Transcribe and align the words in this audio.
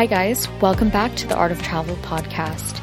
Hi, 0.00 0.06
guys. 0.06 0.48
Welcome 0.62 0.88
back 0.88 1.14
to 1.16 1.26
the 1.26 1.36
Art 1.36 1.52
of 1.52 1.60
Travel 1.60 1.94
podcast. 1.96 2.80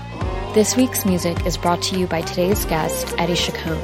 This 0.54 0.78
week's 0.78 1.04
music 1.04 1.48
is 1.48 1.58
brought 1.58 1.82
to 1.82 1.98
you 1.98 2.06
by 2.06 2.22
today's 2.22 2.64
guest, 2.66 3.12
Eddie 3.18 3.34
Chacon. 3.34 3.82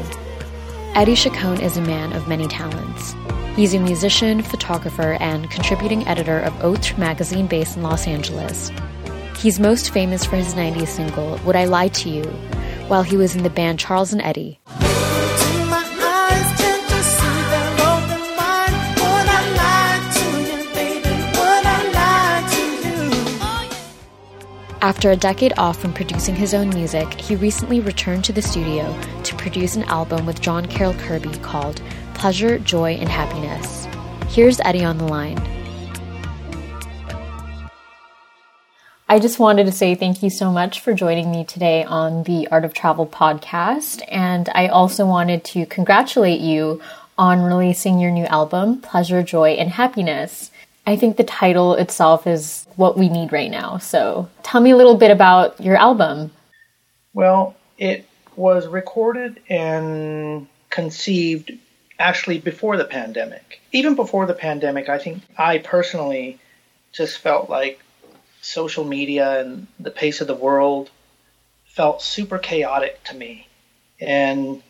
Eddie 0.93 1.15
Chacon 1.15 1.59
is 1.59 1.75
a 1.75 1.81
man 1.81 2.13
of 2.13 2.27
many 2.27 2.47
talents. 2.47 3.15
He's 3.55 3.73
a 3.73 3.79
musician, 3.79 4.43
photographer, 4.43 5.13
and 5.13 5.49
contributing 5.49 6.07
editor 6.07 6.37
of 6.41 6.63
Autre 6.63 6.95
magazine 6.99 7.47
based 7.47 7.75
in 7.75 7.81
Los 7.81 8.05
Angeles. 8.05 8.71
He's 9.39 9.59
most 9.59 9.89
famous 9.89 10.23
for 10.23 10.35
his 10.35 10.53
90s 10.53 10.89
single, 10.89 11.39
Would 11.43 11.55
I 11.55 11.65
Lie 11.65 11.87
to 11.87 12.09
You, 12.11 12.25
while 12.87 13.01
he 13.01 13.17
was 13.17 13.35
in 13.35 13.41
the 13.41 13.49
band 13.49 13.79
Charles 13.79 14.13
and 14.13 14.21
Eddie. 14.21 14.59
After 24.83 25.11
a 25.11 25.15
decade 25.15 25.53
off 25.55 25.79
from 25.79 25.93
producing 25.93 26.35
his 26.35 26.53
own 26.53 26.67
music, 26.67 27.13
he 27.13 27.37
recently 27.37 27.79
returned 27.79 28.25
to 28.25 28.33
the 28.33 28.41
studio 28.41 28.93
to 29.23 29.35
produce 29.37 29.77
an 29.77 29.83
album 29.83 30.25
with 30.25 30.41
John 30.41 30.65
Carroll 30.65 30.93
Kirby 30.95 31.37
called 31.37 31.81
Pleasure, 32.15 32.59
Joy, 32.59 32.95
and 32.95 33.07
Happiness. 33.07 33.87
Here's 34.27 34.59
Eddie 34.59 34.83
on 34.83 34.97
the 34.97 35.05
line. 35.05 35.41
I 39.07 39.19
just 39.19 39.39
wanted 39.39 39.67
to 39.67 39.71
say 39.71 39.95
thank 39.95 40.21
you 40.21 40.29
so 40.29 40.51
much 40.51 40.81
for 40.81 40.93
joining 40.93 41.31
me 41.31 41.45
today 41.45 41.85
on 41.85 42.23
the 42.23 42.49
Art 42.49 42.65
of 42.65 42.73
Travel 42.73 43.07
podcast. 43.07 44.01
And 44.09 44.49
I 44.53 44.67
also 44.67 45.05
wanted 45.05 45.45
to 45.45 45.65
congratulate 45.65 46.41
you 46.41 46.81
on 47.17 47.41
releasing 47.41 48.01
your 48.01 48.11
new 48.11 48.25
album, 48.25 48.81
Pleasure, 48.81 49.23
Joy, 49.23 49.51
and 49.51 49.69
Happiness. 49.69 50.51
I 50.85 50.95
think 50.95 51.17
the 51.17 51.23
title 51.23 51.75
itself 51.75 52.27
is 52.27 52.67
what 52.75 52.97
we 52.97 53.07
need 53.07 53.31
right 53.31 53.49
now. 53.49 53.77
So 53.77 54.29
tell 54.43 54.61
me 54.61 54.71
a 54.71 54.75
little 54.75 54.97
bit 54.97 55.11
about 55.11 55.59
your 55.61 55.77
album. 55.77 56.31
Well, 57.13 57.55
it 57.77 58.05
was 58.35 58.67
recorded 58.67 59.41
and 59.49 60.47
conceived 60.69 61.51
actually 61.99 62.39
before 62.39 62.75
the 62.75 62.85
pandemic. 62.85 63.61
Even 63.71 63.95
before 63.95 64.25
the 64.25 64.33
pandemic, 64.33 64.89
I 64.89 64.97
think 64.97 65.21
I 65.37 65.59
personally 65.59 66.39
just 66.91 67.17
felt 67.19 67.49
like 67.49 67.79
social 68.41 68.83
media 68.83 69.39
and 69.39 69.67
the 69.79 69.91
pace 69.91 70.19
of 70.19 70.27
the 70.27 70.35
world 70.35 70.89
felt 71.65 72.01
super 72.01 72.37
chaotic 72.37 73.03
to 73.05 73.15
me. 73.15 73.47
And 74.01 74.61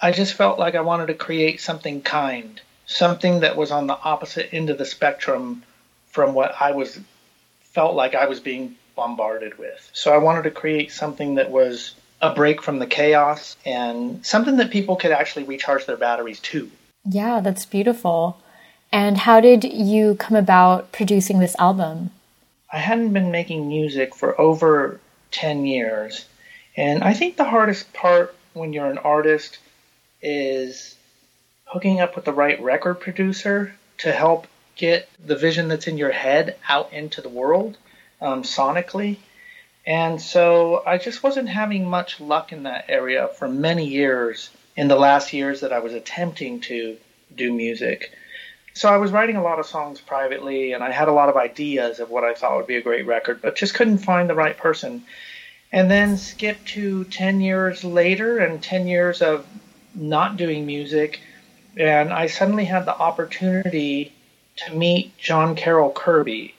I 0.00 0.12
just 0.12 0.34
felt 0.34 0.58
like 0.58 0.74
I 0.74 0.80
wanted 0.80 1.06
to 1.08 1.14
create 1.14 1.60
something 1.60 2.00
kind 2.00 2.60
something 2.90 3.40
that 3.40 3.56
was 3.56 3.70
on 3.70 3.86
the 3.86 3.98
opposite 4.02 4.52
end 4.52 4.68
of 4.68 4.76
the 4.76 4.84
spectrum 4.84 5.62
from 6.08 6.34
what 6.34 6.60
I 6.60 6.72
was 6.72 6.98
felt 7.62 7.94
like 7.94 8.16
I 8.16 8.26
was 8.26 8.40
being 8.40 8.74
bombarded 8.96 9.58
with. 9.58 9.88
So 9.92 10.12
I 10.12 10.18
wanted 10.18 10.42
to 10.42 10.50
create 10.50 10.90
something 10.90 11.36
that 11.36 11.50
was 11.50 11.94
a 12.20 12.34
break 12.34 12.60
from 12.60 12.80
the 12.80 12.86
chaos 12.86 13.56
and 13.64 14.26
something 14.26 14.56
that 14.56 14.72
people 14.72 14.96
could 14.96 15.12
actually 15.12 15.44
recharge 15.44 15.86
their 15.86 15.96
batteries 15.96 16.40
to. 16.40 16.70
Yeah, 17.04 17.40
that's 17.40 17.64
beautiful. 17.64 18.38
And 18.92 19.16
how 19.16 19.40
did 19.40 19.62
you 19.62 20.16
come 20.16 20.36
about 20.36 20.90
producing 20.90 21.38
this 21.38 21.54
album? 21.60 22.10
I 22.72 22.78
hadn't 22.78 23.12
been 23.12 23.30
making 23.30 23.68
music 23.68 24.16
for 24.16 24.38
over 24.38 25.00
10 25.30 25.64
years. 25.64 26.26
And 26.76 27.04
I 27.04 27.14
think 27.14 27.36
the 27.36 27.44
hardest 27.44 27.92
part 27.92 28.34
when 28.52 28.72
you're 28.72 28.90
an 28.90 28.98
artist 28.98 29.58
is 30.20 30.96
hooking 31.70 32.00
up 32.00 32.16
with 32.16 32.24
the 32.24 32.32
right 32.32 32.60
record 32.60 32.94
producer 32.94 33.72
to 33.98 34.10
help 34.10 34.48
get 34.74 35.08
the 35.24 35.36
vision 35.36 35.68
that's 35.68 35.86
in 35.86 35.96
your 35.96 36.10
head 36.10 36.56
out 36.68 36.92
into 36.92 37.20
the 37.20 37.28
world 37.28 37.76
um, 38.20 38.42
sonically. 38.42 39.18
And 39.86 40.20
so 40.20 40.82
I 40.84 40.98
just 40.98 41.22
wasn't 41.22 41.48
having 41.48 41.88
much 41.88 42.20
luck 42.20 42.52
in 42.52 42.64
that 42.64 42.86
area 42.88 43.28
for 43.28 43.46
many 43.46 43.86
years 43.86 44.50
in 44.76 44.88
the 44.88 44.96
last 44.96 45.32
years 45.32 45.60
that 45.60 45.72
I 45.72 45.78
was 45.78 45.94
attempting 45.94 46.60
to 46.62 46.96
do 47.36 47.52
music. 47.52 48.10
So 48.74 48.88
I 48.88 48.96
was 48.96 49.12
writing 49.12 49.36
a 49.36 49.42
lot 49.42 49.60
of 49.60 49.66
songs 49.66 50.00
privately 50.00 50.72
and 50.72 50.82
I 50.82 50.90
had 50.90 51.06
a 51.06 51.12
lot 51.12 51.28
of 51.28 51.36
ideas 51.36 52.00
of 52.00 52.10
what 52.10 52.24
I 52.24 52.34
thought 52.34 52.56
would 52.56 52.66
be 52.66 52.76
a 52.76 52.82
great 52.82 53.06
record, 53.06 53.42
but 53.42 53.54
just 53.54 53.74
couldn't 53.74 53.98
find 53.98 54.28
the 54.28 54.34
right 54.34 54.56
person. 54.56 55.04
And 55.70 55.88
then 55.88 56.16
skip 56.16 56.64
to 56.66 57.04
10 57.04 57.40
years 57.40 57.84
later 57.84 58.38
and 58.38 58.60
10 58.60 58.88
years 58.88 59.22
of 59.22 59.46
not 59.94 60.36
doing 60.36 60.66
music 60.66 61.20
and 61.76 62.12
I 62.12 62.26
suddenly 62.26 62.64
had 62.64 62.84
the 62.84 62.96
opportunity 62.96 64.12
to 64.56 64.74
meet 64.74 65.16
John 65.18 65.54
Carroll 65.54 65.92
Kirby, 65.92 66.54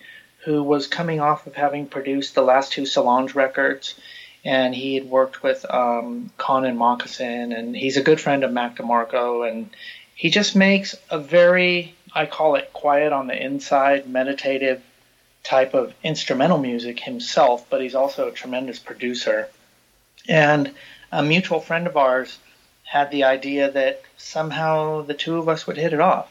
who 0.46 0.64
was 0.64 0.88
coming 0.88 1.20
off 1.20 1.46
of 1.48 1.56
having 1.56 1.86
produced 1.88 2.34
the 2.34 2.42
last 2.42 2.72
two 2.72 2.86
Solange 2.86 3.36
records, 3.36 3.96
and 4.44 4.74
he 4.74 4.96
had 4.96 5.10
worked 5.10 5.44
with 5.44 5.66
um, 5.70 6.32
Connan 6.38 6.78
Mockasin, 6.78 7.56
and 7.58 7.76
he's 7.76 7.98
a 7.98 8.04
good 8.04 8.20
friend 8.20 8.44
of 8.44 8.52
Mac 8.52 8.78
DeMarco, 8.78 9.50
and 9.50 9.70
he 10.16 10.30
just 10.30 10.56
makes 10.56 10.96
a 11.10 11.20
very, 11.20 11.96
I 12.14 12.26
call 12.26 12.56
it 12.56 12.74
quiet 12.74 13.14
on 13.14 13.28
the 13.28 13.40
inside, 13.40 14.10
meditative 14.10 14.82
type 15.44 15.74
of 15.74 15.94
instrumental 16.04 16.58
music 16.58 17.00
himself, 17.00 17.68
but 17.70 17.82
he's 17.82 17.96
also 17.96 18.28
a 18.28 18.32
tremendous 18.32 18.80
producer. 18.80 19.48
And 20.28 20.74
a 21.12 21.24
mutual 21.24 21.60
friend 21.60 21.88
of 21.88 21.98
ours 21.98 22.38
had 22.91 23.09
the 23.09 23.24
idea 23.24 23.72
that 23.72 24.02
somehow 24.18 25.02
the 25.02 25.13
two 25.13 25.38
of 25.38 25.47
us 25.47 25.66
would 25.66 25.78
hit 25.78 25.94
it 25.94 26.02
off. 26.02 26.29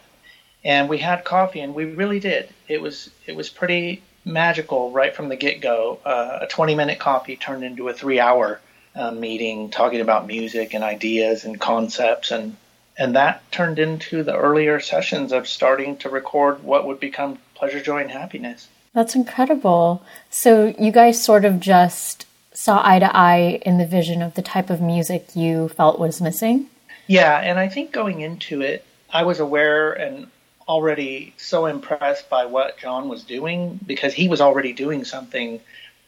And 0.62 0.90
we 0.90 0.98
had 0.98 1.24
coffee, 1.24 1.60
and 1.60 1.74
we 1.74 1.86
really 1.86 2.20
did. 2.20 2.50
It 2.68 2.82
was 2.82 3.08
it 3.26 3.34
was 3.34 3.48
pretty 3.48 4.02
magical 4.26 4.90
right 4.90 5.16
from 5.16 5.30
the 5.30 5.36
get 5.36 5.62
go. 5.62 6.00
Uh, 6.04 6.40
a 6.42 6.46
20 6.46 6.74
minute 6.74 6.98
coffee 6.98 7.36
turned 7.36 7.64
into 7.64 7.88
a 7.88 7.94
three 7.94 8.20
hour 8.20 8.60
uh, 8.94 9.10
meeting 9.10 9.70
talking 9.70 10.02
about 10.02 10.26
music 10.26 10.74
and 10.74 10.84
ideas 10.84 11.46
and 11.46 11.58
concepts, 11.58 12.30
and 12.30 12.56
and 12.98 13.16
that 13.16 13.40
turned 13.50 13.78
into 13.78 14.22
the 14.22 14.36
earlier 14.36 14.80
sessions 14.80 15.32
of 15.32 15.48
starting 15.48 15.96
to 15.96 16.10
record 16.10 16.62
what 16.62 16.86
would 16.86 17.00
become 17.00 17.38
pleasure, 17.54 17.80
joy, 17.80 18.02
and 18.02 18.10
happiness. 18.10 18.68
That's 18.92 19.14
incredible. 19.14 20.02
So 20.28 20.74
you 20.78 20.92
guys 20.92 21.24
sort 21.24 21.46
of 21.46 21.58
just 21.58 22.26
saw 22.52 22.82
eye 22.84 22.98
to 22.98 23.16
eye 23.16 23.60
in 23.64 23.78
the 23.78 23.86
vision 23.86 24.22
of 24.22 24.34
the 24.34 24.42
type 24.42 24.70
of 24.70 24.80
music 24.80 25.34
you 25.34 25.68
felt 25.68 25.98
was 25.98 26.20
missing? 26.20 26.68
Yeah, 27.06 27.38
and 27.38 27.58
I 27.58 27.68
think 27.68 27.92
going 27.92 28.20
into 28.20 28.60
it, 28.60 28.84
I 29.12 29.24
was 29.24 29.40
aware 29.40 29.92
and 29.92 30.28
already 30.68 31.34
so 31.36 31.66
impressed 31.66 32.30
by 32.30 32.46
what 32.46 32.78
John 32.78 33.08
was 33.08 33.24
doing 33.24 33.80
because 33.84 34.14
he 34.14 34.28
was 34.28 34.40
already 34.40 34.72
doing 34.72 35.04
something 35.04 35.60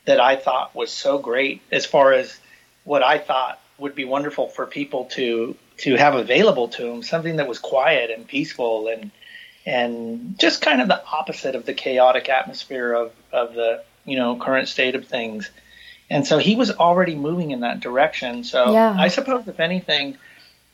that 0.04 0.20
I 0.20 0.36
thought 0.36 0.74
was 0.74 0.92
so 0.92 1.18
great 1.18 1.62
as 1.72 1.84
far 1.84 2.12
as 2.12 2.38
what 2.84 3.02
I 3.02 3.18
thought 3.18 3.60
would 3.78 3.94
be 3.94 4.04
wonderful 4.04 4.48
for 4.48 4.66
people 4.66 5.06
to 5.06 5.56
to 5.78 5.96
have 5.96 6.14
available 6.14 6.68
to 6.68 6.82
them, 6.82 7.02
something 7.02 7.36
that 7.36 7.48
was 7.48 7.58
quiet 7.58 8.10
and 8.10 8.26
peaceful 8.26 8.88
and 8.88 9.10
and 9.66 10.38
just 10.38 10.60
kind 10.60 10.80
of 10.80 10.88
the 10.88 11.04
opposite 11.06 11.54
of 11.54 11.66
the 11.66 11.74
chaotic 11.74 12.28
atmosphere 12.28 12.92
of, 12.92 13.12
of 13.32 13.54
the 13.54 13.82
you 14.04 14.16
know 14.16 14.36
current 14.36 14.68
state 14.68 14.94
of 14.94 15.06
things. 15.06 15.50
And 16.12 16.26
so 16.26 16.36
he 16.36 16.56
was 16.56 16.70
already 16.70 17.14
moving 17.14 17.52
in 17.52 17.60
that 17.60 17.80
direction. 17.80 18.44
So 18.44 18.72
yeah. 18.72 18.94
I 18.98 19.08
suppose, 19.08 19.48
if 19.48 19.58
anything, 19.58 20.18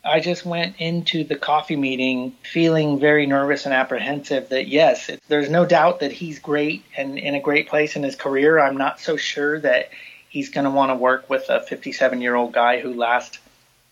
I 0.04 0.19
just 0.19 0.44
went 0.44 0.76
into 0.78 1.22
the 1.22 1.37
coffee 1.37 1.76
meeting 1.76 2.32
feeling 2.43 2.99
very 2.99 3.25
nervous 3.25 3.65
and 3.65 3.72
apprehensive 3.72 4.49
that, 4.49 4.67
yes, 4.67 5.08
it, 5.08 5.23
there's 5.29 5.49
no 5.49 5.64
doubt 5.64 6.00
that 6.00 6.11
he's 6.11 6.40
great 6.40 6.85
and 6.96 7.19
in 7.19 7.37
a 7.37 7.40
great 7.40 7.69
place 7.69 7.94
in 7.94 8.02
his 8.02 8.17
career. 8.17 8.58
I'm 8.58 8.76
not 8.76 8.99
so 8.99 9.17
sure 9.17 9.61
that 9.61 9.90
he's 10.29 10.50
going 10.50 10.64
to 10.64 10.70
want 10.70 10.90
to 10.90 10.96
work 10.96 11.31
with 11.31 11.49
a 11.49 11.61
57 11.61 12.20
year 12.20 12.34
old 12.34 12.52
guy 12.52 12.81
who 12.81 12.93
last 12.93 13.38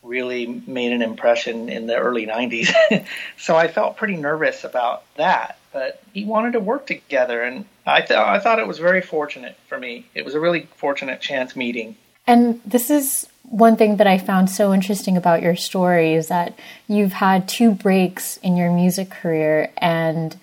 really 0.03 0.63
made 0.67 0.93
an 0.93 1.03
impression 1.03 1.69
in 1.69 1.87
the 1.87 1.97
early 1.97 2.27
90s. 2.27 3.07
so 3.39 3.55
I 3.55 3.69
felt 3.69 3.97
pretty 3.97 4.17
nervous 4.17 4.65
about 4.65 5.05
that 5.15 5.59
but 5.77 6.01
he 6.15 6.25
wanted 6.25 6.55
to 6.55 6.61
work 6.61 6.87
together, 6.87 7.43
and 7.43 7.67
I 7.85 8.01
thought 8.01 8.27
I 8.29 8.39
thought 8.39 8.59
it 8.59 8.67
was 8.67 8.79
very 8.79 9.03
fortunate 9.03 9.59
for 9.69 9.79
me. 9.79 10.07
It 10.15 10.25
was 10.25 10.35
a 10.35 10.41
really 10.41 10.69
fortunate 10.77 11.21
chance 11.21 11.55
meeting. 11.55 11.97
And 12.27 12.63
this 12.65 12.89
is 12.89 13.29
one 13.43 13.77
thing 13.77 13.99
that 13.99 14.07
I 14.07 14.17
found 14.17 14.49
so 14.49 14.73
interesting 14.73 15.19
about 15.19 15.43
your 15.43 15.55
story 15.55 16.15
is 16.15 16.29
that 16.29 16.59
you've 16.89 17.13
had 17.13 17.47
two 17.47 17.73
breaks 17.73 18.39
in 18.39 18.57
your 18.57 18.73
music 18.73 19.11
career, 19.11 19.71
and 19.77 20.35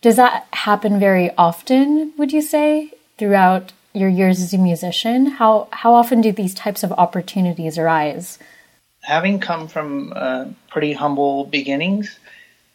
does 0.00 0.14
that 0.14 0.46
happen 0.52 1.00
very 1.00 1.32
often? 1.36 2.12
Would 2.16 2.32
you 2.32 2.40
say 2.40 2.92
throughout 3.18 3.72
your 3.94 4.08
years 4.08 4.40
as 4.40 4.54
a 4.54 4.58
musician? 4.58 5.26
How 5.26 5.66
how 5.72 5.92
often 5.92 6.20
do 6.20 6.30
these 6.30 6.54
types 6.54 6.84
of 6.84 6.92
opportunities 6.92 7.78
arise? 7.78 8.38
Having 9.00 9.40
come 9.40 9.66
from 9.66 10.12
uh, 10.14 10.44
pretty 10.70 10.92
humble 10.92 11.46
beginnings, 11.46 12.20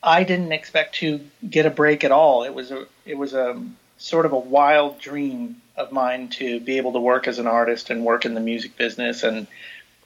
I 0.03 0.23
didn't 0.23 0.51
expect 0.51 0.95
to 0.95 1.21
get 1.49 1.65
a 1.65 1.69
break 1.69 2.03
at 2.03 2.11
all. 2.11 2.43
It 2.43 2.53
was 2.53 2.71
a 2.71 2.85
it 3.05 3.17
was 3.17 3.33
a 3.33 3.61
sort 3.97 4.25
of 4.25 4.33
a 4.33 4.39
wild 4.39 4.99
dream 4.99 5.61
of 5.77 5.91
mine 5.91 6.27
to 6.27 6.59
be 6.59 6.77
able 6.77 6.93
to 6.93 6.99
work 6.99 7.27
as 7.27 7.39
an 7.39 7.47
artist 7.47 7.89
and 7.89 8.03
work 8.03 8.25
in 8.25 8.33
the 8.33 8.41
music 8.41 8.75
business 8.75 9.23
and 9.23 9.47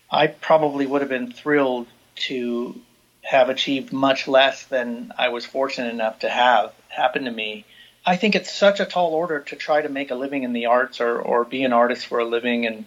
I 0.09 0.27
probably 0.27 0.85
would 0.85 1.01
have 1.01 1.09
been 1.09 1.31
thrilled 1.31 1.88
to 2.27 2.79
have 3.23 3.49
achieved 3.49 3.91
much 3.91 4.27
less 4.27 4.63
than 4.65 5.11
I 5.17 5.29
was 5.29 5.45
fortunate 5.45 5.89
enough 5.89 6.19
to 6.19 6.29
have 6.29 6.73
happen 6.88 7.25
to 7.25 7.31
me. 7.31 7.65
I 8.05 8.15
think 8.15 8.35
it's 8.35 8.53
such 8.53 8.79
a 8.79 8.85
tall 8.85 9.13
order 9.13 9.41
to 9.41 9.55
try 9.57 9.81
to 9.81 9.89
make 9.89 10.11
a 10.11 10.15
living 10.15 10.44
in 10.44 10.53
the 10.53 10.67
arts 10.67 11.01
or, 11.01 11.19
or 11.19 11.44
be 11.44 11.63
an 11.65 11.73
artist 11.73 12.05
for 12.05 12.19
a 12.19 12.25
living. 12.25 12.65
And 12.65 12.85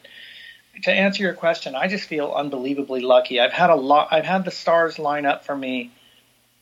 to 0.84 0.90
answer 0.90 1.22
your 1.22 1.34
question, 1.34 1.74
I 1.74 1.88
just 1.88 2.08
feel 2.08 2.32
unbelievably 2.32 3.02
lucky. 3.02 3.38
I've 3.38 3.52
had 3.52 3.68
a 3.68 3.74
lot, 3.74 4.08
I've 4.10 4.24
had 4.24 4.46
the 4.46 4.50
stars 4.50 4.98
line 4.98 5.26
up 5.26 5.44
for 5.44 5.54
me 5.54 5.90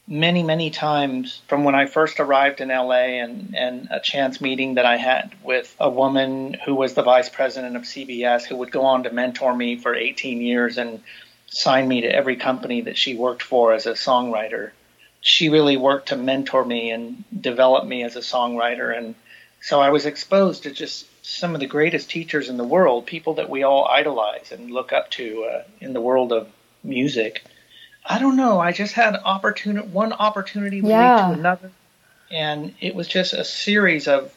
many, 0.08 0.42
many 0.42 0.70
times 0.70 1.40
from 1.48 1.64
when 1.64 1.74
I 1.74 1.86
first 1.86 2.18
arrived 2.18 2.60
in 2.60 2.68
LA 2.68 3.20
and, 3.22 3.54
and 3.56 3.88
a 3.90 4.00
chance 4.00 4.40
meeting 4.40 4.74
that 4.74 4.86
I 4.86 4.96
had 4.96 5.34
with 5.42 5.74
a 5.78 5.90
woman 5.90 6.54
who 6.64 6.74
was 6.74 6.94
the 6.94 7.02
vice 7.02 7.28
president 7.28 7.76
of 7.76 7.82
CBS 7.82 8.44
who 8.44 8.56
would 8.56 8.72
go 8.72 8.82
on 8.82 9.04
to 9.04 9.12
mentor 9.12 9.54
me 9.54 9.76
for 9.76 9.94
18 9.94 10.40
years 10.40 10.78
and 10.78 11.02
sign 11.46 11.86
me 11.86 12.00
to 12.00 12.12
every 12.12 12.36
company 12.36 12.82
that 12.82 12.96
she 12.96 13.14
worked 13.14 13.42
for 13.42 13.72
as 13.72 13.86
a 13.86 13.92
songwriter 13.92 14.72
she 15.20 15.48
really 15.48 15.76
worked 15.76 16.08
to 16.08 16.16
mentor 16.16 16.64
me 16.64 16.90
and 16.90 17.24
develop 17.38 17.84
me 17.84 18.02
as 18.02 18.16
a 18.16 18.20
songwriter. 18.20 18.96
And 18.96 19.14
so 19.60 19.80
I 19.80 19.90
was 19.90 20.06
exposed 20.06 20.62
to 20.62 20.70
just 20.70 21.06
some 21.24 21.54
of 21.54 21.60
the 21.60 21.66
greatest 21.66 22.10
teachers 22.10 22.48
in 22.48 22.56
the 22.56 22.64
world, 22.64 23.06
people 23.06 23.34
that 23.34 23.50
we 23.50 23.62
all 23.62 23.86
idolize 23.86 24.52
and 24.52 24.70
look 24.70 24.92
up 24.92 25.10
to 25.12 25.44
uh, 25.44 25.62
in 25.80 25.92
the 25.92 26.00
world 26.00 26.32
of 26.32 26.48
music. 26.84 27.44
I 28.08 28.18
don't 28.18 28.36
know. 28.36 28.58
I 28.58 28.72
just 28.72 28.94
had 28.94 29.14
opportunity, 29.16 29.86
one 29.86 30.14
opportunity 30.14 30.80
would 30.80 30.88
yeah. 30.88 31.28
lead 31.28 31.34
to 31.34 31.38
another, 31.38 31.70
and 32.30 32.74
it 32.80 32.94
was 32.94 33.06
just 33.06 33.34
a 33.34 33.44
series 33.44 34.08
of 34.08 34.34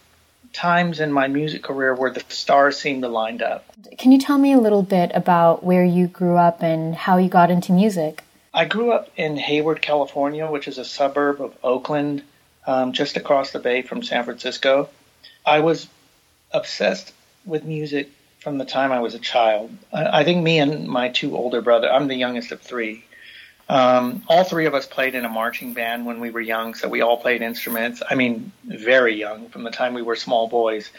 times 0.53 0.99
in 0.99 1.13
my 1.13 1.27
music 1.27 1.63
career 1.63 1.95
where 1.95 2.11
the 2.11 2.23
stars 2.27 2.77
seemed 2.77 3.03
to 3.03 3.07
line 3.07 3.41
up. 3.41 3.63
Can 3.97 4.11
you 4.11 4.19
tell 4.19 4.37
me 4.37 4.51
a 4.51 4.59
little 4.59 4.83
bit 4.83 5.11
about 5.13 5.63
where 5.63 5.85
you 5.85 6.07
grew 6.07 6.35
up 6.35 6.61
and 6.61 6.93
how 6.93 7.17
you 7.17 7.29
got 7.29 7.49
into 7.49 7.71
music? 7.71 8.23
I 8.53 8.65
grew 8.65 8.91
up 8.91 9.09
in 9.15 9.37
Hayward, 9.37 9.81
California, 9.81 10.49
which 10.49 10.67
is 10.67 10.77
a 10.77 10.83
suburb 10.83 11.39
of 11.39 11.55
Oakland, 11.63 12.23
um, 12.67 12.91
just 12.91 13.15
across 13.15 13.51
the 13.51 13.59
bay 13.59 13.81
from 13.81 14.03
San 14.03 14.25
Francisco. 14.25 14.89
I 15.45 15.61
was 15.61 15.87
obsessed 16.51 17.13
with 17.45 17.63
music 17.63 18.09
from 18.39 18.57
the 18.57 18.65
time 18.65 18.91
I 18.91 18.99
was 18.99 19.15
a 19.15 19.19
child. 19.19 19.71
I, 19.93 20.19
I 20.19 20.23
think 20.25 20.43
me 20.43 20.59
and 20.59 20.87
my 20.87 21.07
two 21.07 21.37
older 21.37 21.61
brothers, 21.61 21.91
I'm 21.93 22.07
the 22.07 22.15
youngest 22.15 22.51
of 22.51 22.59
three. 22.59 23.05
Um, 23.71 24.23
all 24.27 24.43
three 24.43 24.65
of 24.65 24.75
us 24.75 24.85
played 24.85 25.15
in 25.15 25.23
a 25.23 25.29
marching 25.29 25.73
band 25.73 26.05
when 26.05 26.19
we 26.19 26.29
were 26.29 26.41
young, 26.41 26.73
so 26.73 26.89
we 26.89 26.99
all 26.99 27.15
played 27.15 27.41
instruments. 27.41 28.03
I 28.07 28.15
mean, 28.15 28.51
very 28.65 29.15
young, 29.15 29.47
from 29.47 29.63
the 29.63 29.71
time 29.71 29.93
we 29.93 30.01
were 30.01 30.17
small 30.17 30.49
boys. 30.49 30.89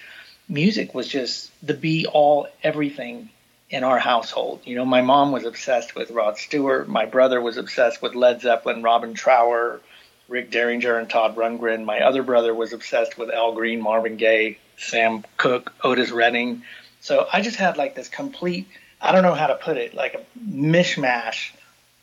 Music 0.48 0.94
was 0.94 1.06
just 1.06 1.50
the 1.62 1.74
be 1.74 2.06
all 2.06 2.48
everything 2.62 3.28
in 3.68 3.84
our 3.84 3.98
household. 3.98 4.62
You 4.64 4.76
know, 4.76 4.86
my 4.86 5.02
mom 5.02 5.32
was 5.32 5.44
obsessed 5.44 5.94
with 5.94 6.10
Rod 6.12 6.38
Stewart. 6.38 6.88
My 6.88 7.04
brother 7.04 7.42
was 7.42 7.58
obsessed 7.58 8.00
with 8.00 8.14
Led 8.14 8.40
Zeppelin, 8.40 8.82
Robin 8.82 9.12
Trower, 9.12 9.82
Rick 10.26 10.50
Derringer, 10.50 10.96
and 10.96 11.10
Todd 11.10 11.36
Rundgren. 11.36 11.84
My 11.84 12.00
other 12.00 12.22
brother 12.22 12.54
was 12.54 12.72
obsessed 12.72 13.18
with 13.18 13.30
Al 13.30 13.52
Green, 13.52 13.82
Marvin 13.82 14.16
Gaye, 14.16 14.56
Sam 14.78 15.26
Cooke, 15.36 15.74
Otis 15.84 16.10
Redding. 16.10 16.62
So 17.00 17.28
I 17.30 17.42
just 17.42 17.56
had 17.56 17.76
like 17.76 17.94
this 17.94 18.08
complete, 18.08 18.66
I 18.98 19.12
don't 19.12 19.24
know 19.24 19.34
how 19.34 19.48
to 19.48 19.56
put 19.56 19.76
it, 19.76 19.92
like 19.92 20.14
a 20.14 20.24
mishmash 20.40 21.50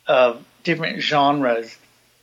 of 0.06 0.44
different 0.62 1.00
genres 1.00 1.76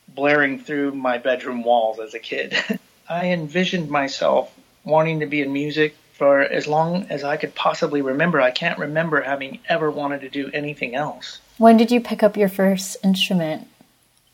blaring 0.08 0.58
through 0.58 0.92
my 0.92 1.18
bedroom 1.18 1.62
walls 1.62 1.98
as 1.98 2.14
a 2.14 2.18
kid. 2.18 2.56
I 3.08 3.26
envisioned 3.28 3.90
myself 3.90 4.54
wanting 4.84 5.20
to 5.20 5.26
be 5.26 5.42
in 5.42 5.52
music 5.52 5.96
for 6.14 6.40
as 6.40 6.66
long 6.66 7.06
as 7.10 7.22
I 7.24 7.36
could 7.36 7.54
possibly 7.54 8.02
remember. 8.02 8.40
I 8.40 8.50
can't 8.50 8.78
remember 8.78 9.20
having 9.22 9.60
ever 9.68 9.90
wanted 9.90 10.22
to 10.22 10.28
do 10.28 10.50
anything 10.52 10.94
else. 10.94 11.40
When 11.58 11.76
did 11.76 11.90
you 11.90 12.00
pick 12.00 12.22
up 12.22 12.36
your 12.36 12.48
first 12.48 12.96
instrument? 13.04 13.68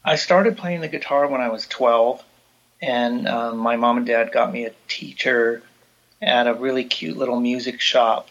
I 0.05 0.17
started 0.17 0.57
playing 0.57 0.81
the 0.81 0.89
guitar 0.89 1.27
when 1.27 1.41
I 1.41 1.49
was 1.49 1.67
12, 1.67 2.23
and 2.83 3.29
um, 3.29 3.59
my 3.59 3.77
mom 3.77 3.99
and 3.99 4.07
dad 4.07 4.33
got 4.33 4.53
me 4.53 4.67
a 4.67 4.73
teacher 4.89 5.63
at 6.21 6.47
a 6.47 6.55
really 6.55 6.85
cute 6.85 7.17
little 7.17 7.41
music 7.41 7.81
shop, 7.81 8.29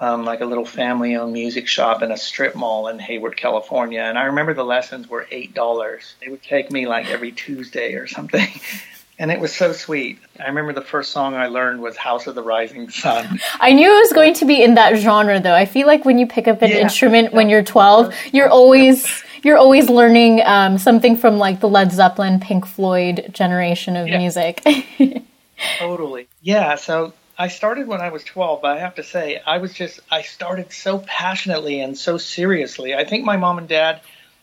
um, 0.00 0.24
like 0.24 0.40
a 0.40 0.44
little 0.44 0.64
family 0.64 1.16
owned 1.16 1.32
music 1.32 1.66
shop 1.66 2.02
in 2.02 2.12
a 2.12 2.16
strip 2.16 2.54
mall 2.54 2.88
in 2.88 2.98
Hayward, 2.98 3.36
California. 3.36 4.00
And 4.00 4.16
I 4.18 4.24
remember 4.24 4.54
the 4.54 4.64
lessons 4.64 5.08
were 5.08 5.26
$8. 5.30 6.14
They 6.20 6.28
would 6.28 6.42
take 6.42 6.70
me 6.70 6.86
like 6.86 7.10
every 7.10 7.32
Tuesday 7.32 7.94
or 7.94 8.06
something. 8.06 8.48
and 9.18 9.32
it 9.32 9.40
was 9.40 9.52
so 9.52 9.72
sweet. 9.72 10.18
I 10.38 10.46
remember 10.46 10.72
the 10.72 10.82
first 10.82 11.10
song 11.10 11.34
I 11.34 11.48
learned 11.48 11.82
was 11.82 11.96
House 11.96 12.28
of 12.28 12.36
the 12.36 12.42
Rising 12.42 12.88
Sun. 12.90 13.40
I 13.60 13.72
knew 13.72 13.92
it 13.92 13.98
was 13.98 14.12
going 14.12 14.34
to 14.34 14.44
be 14.44 14.62
in 14.62 14.74
that 14.74 14.96
genre 14.96 15.40
though. 15.40 15.54
I 15.54 15.66
feel 15.66 15.86
like 15.88 16.04
when 16.04 16.18
you 16.18 16.26
pick 16.26 16.46
up 16.46 16.62
an 16.62 16.70
yeah, 16.70 16.78
instrument 16.78 17.32
when 17.32 17.48
you're 17.48 17.64
12, 17.64 18.14
you're 18.32 18.48
always 18.48 19.24
you're 19.42 19.56
always 19.56 19.88
learning 19.88 20.42
um, 20.44 20.78
something 20.78 21.16
from 21.16 21.38
like 21.38 21.60
the 21.60 21.68
Led 21.68 21.92
Zeppelin, 21.92 22.40
Pink 22.40 22.66
Floyd 22.66 23.30
generation 23.32 23.96
of 23.96 24.08
yeah. 24.08 24.18
music. 24.18 24.64
totally. 25.78 26.28
Yeah, 26.42 26.76
so 26.76 27.12
I 27.40 27.46
started 27.46 27.86
when 27.86 28.00
I 28.00 28.08
was 28.08 28.24
12, 28.24 28.62
but 28.62 28.76
I 28.76 28.80
have 28.80 28.96
to 28.96 29.04
say 29.04 29.40
I 29.46 29.58
was 29.58 29.72
just 29.72 30.00
I 30.10 30.22
started 30.22 30.72
so 30.72 30.98
passionately 30.98 31.80
and 31.80 31.96
so 31.96 32.18
seriously. 32.18 32.96
I 32.96 33.04
think 33.04 33.24
my 33.24 33.36
mom 33.36 33.58
and 33.58 33.68
dad 33.68 34.00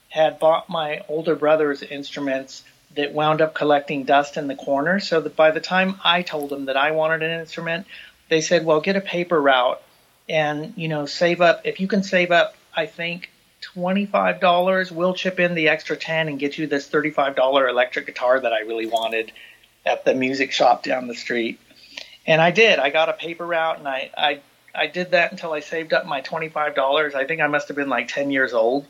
had 0.07 0.39
bought 0.39 0.69
my 0.69 1.03
older 1.09 1.35
brother's 1.35 1.83
instruments 1.83 2.63
that 2.95 3.13
wound 3.13 3.41
up 3.41 3.53
collecting 3.53 4.05
dust 4.05 4.37
in 4.37 4.47
the 4.47 4.55
corner. 4.55 5.01
So 5.01 5.19
that 5.19 5.35
by 5.35 5.51
the 5.51 5.59
time 5.59 5.99
I 6.05 6.21
told 6.21 6.49
them 6.49 6.65
that 6.65 6.77
I 6.77 6.91
wanted 6.91 7.21
an 7.21 7.37
instrument, 7.41 7.85
they 8.29 8.39
said, 8.39 8.63
"Well, 8.63 8.79
get 8.79 8.95
a 8.95 9.01
paper 9.01 9.41
route 9.41 9.81
and 10.29 10.73
you 10.77 10.87
know 10.87 11.05
save 11.05 11.41
up. 11.41 11.61
If 11.65 11.81
you 11.81 11.89
can 11.89 12.01
save 12.01 12.31
up, 12.31 12.55
I 12.73 12.85
think 12.85 13.29
twenty-five 13.59 14.39
dollars, 14.39 14.89
we'll 14.89 15.15
chip 15.15 15.41
in 15.41 15.53
the 15.53 15.67
extra 15.67 15.97
ten 15.97 16.29
and 16.29 16.39
get 16.39 16.57
you 16.57 16.65
this 16.65 16.87
thirty-five 16.87 17.35
dollar 17.35 17.67
electric 17.67 18.05
guitar 18.05 18.39
that 18.39 18.53
I 18.53 18.61
really 18.61 18.85
wanted 18.85 19.33
at 19.85 20.05
the 20.05 20.13
music 20.13 20.53
shop 20.53 20.81
down 20.81 21.07
the 21.07 21.15
street." 21.15 21.59
And 22.27 22.41
I 22.41 22.51
did. 22.51 22.79
I 22.79 22.89
got 22.89 23.09
a 23.09 23.13
paper 23.13 23.45
route, 23.45 23.79
and 23.79 23.87
I 23.87 24.11
I 24.17 24.39
I 24.73 24.87
did 24.87 25.11
that 25.11 25.31
until 25.31 25.53
I 25.53 25.59
saved 25.59 25.93
up 25.93 26.05
my 26.05 26.21
twenty-five 26.21 26.75
dollars. 26.75 27.15
I 27.15 27.25
think 27.25 27.41
I 27.41 27.47
must 27.47 27.67
have 27.67 27.77
been 27.77 27.89
like 27.89 28.07
ten 28.07 28.31
years 28.31 28.53
old 28.53 28.85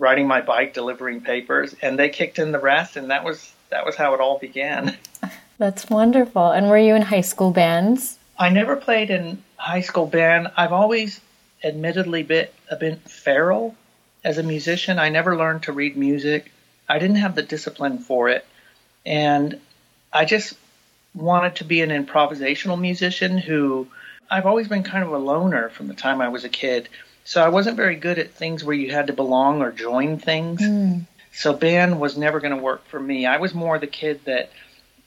riding 0.00 0.26
my 0.26 0.40
bike, 0.40 0.72
delivering 0.72 1.20
papers, 1.20 1.76
and 1.82 1.98
they 1.98 2.08
kicked 2.08 2.38
in 2.38 2.52
the 2.52 2.58
rest, 2.58 2.96
and 2.96 3.10
that 3.10 3.22
was 3.22 3.52
that 3.68 3.86
was 3.86 3.94
how 3.94 4.14
it 4.14 4.20
all 4.20 4.38
began. 4.38 4.96
That's 5.58 5.88
wonderful. 5.90 6.50
And 6.50 6.68
were 6.70 6.78
you 6.78 6.94
in 6.94 7.02
high 7.02 7.20
school 7.20 7.50
bands? 7.50 8.18
I 8.38 8.48
never 8.48 8.74
played 8.76 9.10
in 9.10 9.42
high 9.56 9.82
school 9.82 10.06
band. 10.06 10.50
I've 10.56 10.72
always, 10.72 11.20
admittedly, 11.62 12.22
bit 12.22 12.54
a 12.70 12.76
bit 12.76 12.98
feral 13.02 13.76
as 14.24 14.38
a 14.38 14.42
musician. 14.42 14.98
I 14.98 15.10
never 15.10 15.36
learned 15.36 15.64
to 15.64 15.72
read 15.72 15.96
music. 15.96 16.50
I 16.88 16.98
didn't 16.98 17.16
have 17.16 17.34
the 17.34 17.42
discipline 17.42 17.98
for 17.98 18.30
it, 18.30 18.46
and 19.04 19.60
I 20.12 20.24
just 20.24 20.54
wanted 21.14 21.56
to 21.56 21.64
be 21.64 21.80
an 21.82 21.90
improvisational 21.90 22.80
musician 22.80 23.38
who 23.38 23.88
I've 24.30 24.46
always 24.46 24.68
been 24.68 24.82
kind 24.82 25.02
of 25.04 25.12
a 25.12 25.18
loner 25.18 25.68
from 25.70 25.88
the 25.88 25.94
time 25.94 26.20
I 26.20 26.28
was 26.28 26.44
a 26.44 26.48
kid. 26.48 26.88
So 27.24 27.44
I 27.44 27.48
wasn't 27.48 27.76
very 27.76 27.96
good 27.96 28.18
at 28.18 28.30
things 28.30 28.64
where 28.64 28.74
you 28.74 28.92
had 28.92 29.08
to 29.08 29.12
belong 29.12 29.62
or 29.62 29.72
join 29.72 30.18
things. 30.18 30.60
Mm. 30.60 31.06
So 31.32 31.52
band 31.52 32.00
was 32.00 32.16
never 32.16 32.40
going 32.40 32.56
to 32.56 32.62
work 32.62 32.86
for 32.86 32.98
me. 32.98 33.26
I 33.26 33.38
was 33.38 33.54
more 33.54 33.78
the 33.78 33.86
kid 33.86 34.24
that 34.24 34.50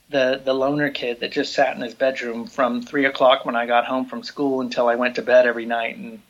the 0.10 0.42
the 0.44 0.54
loner 0.54 0.90
kid 0.90 1.22
that 1.22 1.32
just 1.32 1.54
sat 1.54 1.76
in 1.76 1.82
his 1.82 1.94
bedroom 1.94 2.48
from 2.48 2.82
three 2.82 3.06
o'clock 3.06 3.46
when 3.46 3.56
I 3.56 3.66
got 3.66 3.86
home 3.86 4.06
from 4.06 4.24
school 4.24 4.62
until 4.62 4.88
I 4.88 4.96
went 4.96 5.16
to 5.16 5.22
bed 5.22 5.48
every 5.48 5.66
night 5.66 5.98
and 5.98 6.22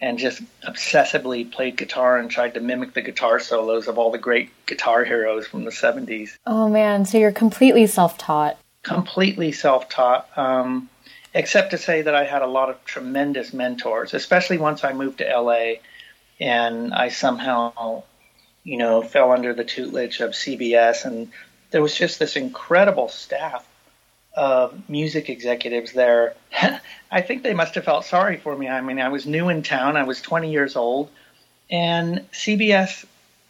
and 0.00 0.18
just 0.18 0.42
obsessively 0.62 1.50
played 1.50 1.76
guitar 1.76 2.18
and 2.18 2.30
tried 2.30 2.54
to 2.54 2.60
mimic 2.60 2.94
the 2.94 3.02
guitar 3.02 3.40
solos 3.40 3.88
of 3.88 3.98
all 3.98 4.10
the 4.10 4.18
great 4.18 4.50
guitar 4.66 5.04
heroes 5.04 5.46
from 5.46 5.64
the 5.64 5.72
70s. 5.72 6.36
Oh 6.46 6.68
man, 6.68 7.04
so 7.04 7.18
you're 7.18 7.32
completely 7.32 7.86
self-taught. 7.86 8.58
Completely 8.88 9.52
self-taught. 9.52 10.26
Um, 10.36 10.88
except 11.34 11.70
to 11.72 11.78
say 11.78 12.02
that 12.02 12.14
I 12.14 12.24
had 12.24 12.42
a 12.42 12.46
lot 12.46 12.70
of 12.70 12.84
tremendous 12.84 13.52
mentors, 13.52 14.14
especially 14.14 14.58
once 14.58 14.82
I 14.82 14.92
moved 14.92 15.18
to 15.18 15.24
LA 15.24 15.74
and 16.40 16.94
I 16.94 17.08
somehow, 17.08 18.02
you 18.64 18.78
know, 18.78 19.02
fell 19.02 19.32
under 19.32 19.52
the 19.52 19.64
tutelage 19.64 20.20
of 20.20 20.30
CBS. 20.30 21.04
And 21.04 21.30
there 21.70 21.82
was 21.82 21.94
just 21.94 22.18
this 22.18 22.36
incredible 22.36 23.08
staff 23.08 23.66
of 24.34 24.88
music 24.88 25.28
executives 25.28 25.92
there. 25.92 26.34
I 27.10 27.20
think 27.20 27.42
they 27.42 27.54
must 27.54 27.74
have 27.74 27.84
felt 27.84 28.04
sorry 28.04 28.36
for 28.36 28.56
me. 28.56 28.68
I 28.68 28.80
mean, 28.80 29.00
I 29.00 29.08
was 29.08 29.26
new 29.26 29.48
in 29.48 29.62
town, 29.62 29.96
I 29.96 30.04
was 30.04 30.20
20 30.20 30.50
years 30.50 30.76
old, 30.76 31.10
and 31.70 32.24
CBS 32.32 33.04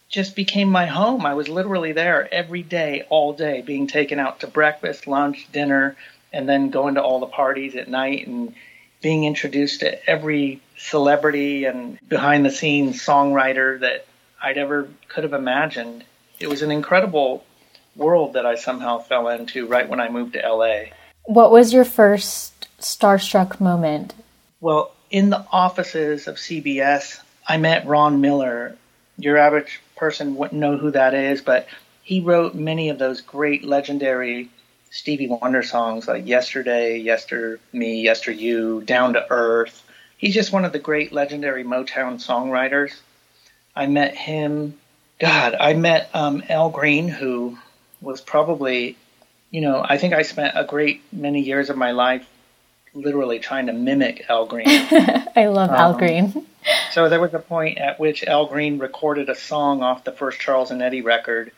just 0.08 0.34
became 0.34 0.70
my 0.70 0.86
home. 0.86 1.26
I 1.26 1.34
was 1.34 1.48
literally 1.48 1.92
there 1.92 2.32
every 2.32 2.62
day, 2.62 3.04
all 3.10 3.32
day, 3.32 3.62
being 3.62 3.86
taken 3.86 4.18
out 4.18 4.40
to 4.40 4.46
breakfast, 4.46 5.06
lunch, 5.06 5.48
dinner 5.52 5.96
and 6.32 6.48
then 6.48 6.70
going 6.70 6.94
to 6.94 7.02
all 7.02 7.20
the 7.20 7.26
parties 7.26 7.74
at 7.76 7.88
night 7.88 8.26
and 8.26 8.54
being 9.00 9.24
introduced 9.24 9.80
to 9.80 10.08
every 10.08 10.60
celebrity 10.76 11.64
and 11.64 11.98
behind 12.08 12.44
the 12.44 12.50
scenes 12.50 13.04
songwriter 13.04 13.80
that 13.80 14.06
I'd 14.42 14.58
ever 14.58 14.88
could 15.08 15.24
have 15.24 15.32
imagined. 15.32 16.04
It 16.38 16.48
was 16.48 16.62
an 16.62 16.70
incredible 16.70 17.44
world 17.96 18.34
that 18.34 18.46
I 18.46 18.54
somehow 18.56 18.98
fell 18.98 19.28
into 19.28 19.66
right 19.66 19.88
when 19.88 20.00
I 20.00 20.08
moved 20.08 20.34
to 20.34 20.40
LA. 20.40 20.92
What 21.24 21.50
was 21.50 21.72
your 21.72 21.84
first 21.84 22.68
starstruck 22.80 23.60
moment? 23.60 24.14
Well, 24.60 24.92
in 25.10 25.30
the 25.30 25.44
offices 25.50 26.26
of 26.26 26.36
CBS, 26.36 27.20
I 27.46 27.56
met 27.56 27.86
Ron 27.86 28.20
Miller. 28.20 28.76
Your 29.16 29.36
average 29.36 29.80
person 29.98 30.36
wouldn't 30.36 30.60
know 30.60 30.76
who 30.76 30.92
that 30.92 31.14
is, 31.14 31.42
but 31.42 31.66
he 32.02 32.20
wrote 32.20 32.54
many 32.54 32.88
of 32.88 32.98
those 32.98 33.20
great 33.20 33.64
legendary 33.64 34.48
Stevie 34.90 35.28
Wonder 35.28 35.62
songs 35.62 36.08
like 36.08 36.26
Yesterday, 36.26 36.98
Yester 36.98 37.60
Me, 37.72 38.00
Yester 38.02 38.32
You, 38.32 38.80
Down 38.82 39.12
to 39.12 39.26
Earth. 39.30 39.84
He's 40.16 40.34
just 40.34 40.52
one 40.52 40.64
of 40.64 40.72
the 40.72 40.78
great 40.78 41.12
legendary 41.12 41.64
Motown 41.64 42.14
songwriters. 42.14 42.98
I 43.76 43.86
met 43.86 44.16
him, 44.16 44.78
God, 45.18 45.54
I 45.58 45.74
met 45.74 46.08
um, 46.14 46.42
Al 46.48 46.70
Green, 46.70 47.08
who 47.08 47.58
was 48.00 48.20
probably, 48.20 48.96
you 49.50 49.60
know, 49.60 49.84
I 49.86 49.98
think 49.98 50.14
I 50.14 50.22
spent 50.22 50.54
a 50.56 50.64
great 50.64 51.02
many 51.12 51.42
years 51.42 51.70
of 51.70 51.76
my 51.76 51.92
life 51.92 52.26
literally 53.00 53.38
trying 53.38 53.66
to 53.66 53.72
mimic 53.72 54.24
Al 54.28 54.46
Green. 54.46 54.66
I 54.68 55.46
love 55.46 55.70
um, 55.70 55.76
Al 55.76 55.94
Green. 55.96 56.46
so 56.92 57.08
there 57.08 57.20
was 57.20 57.34
a 57.34 57.38
point 57.38 57.78
at 57.78 57.98
which 57.98 58.24
Al 58.24 58.46
Green 58.46 58.78
recorded 58.78 59.28
a 59.28 59.34
song 59.34 59.82
off 59.82 60.04
the 60.04 60.12
first 60.12 60.40
Charles 60.40 60.70
and 60.70 60.82
Eddie 60.82 61.02
record, 61.02 61.52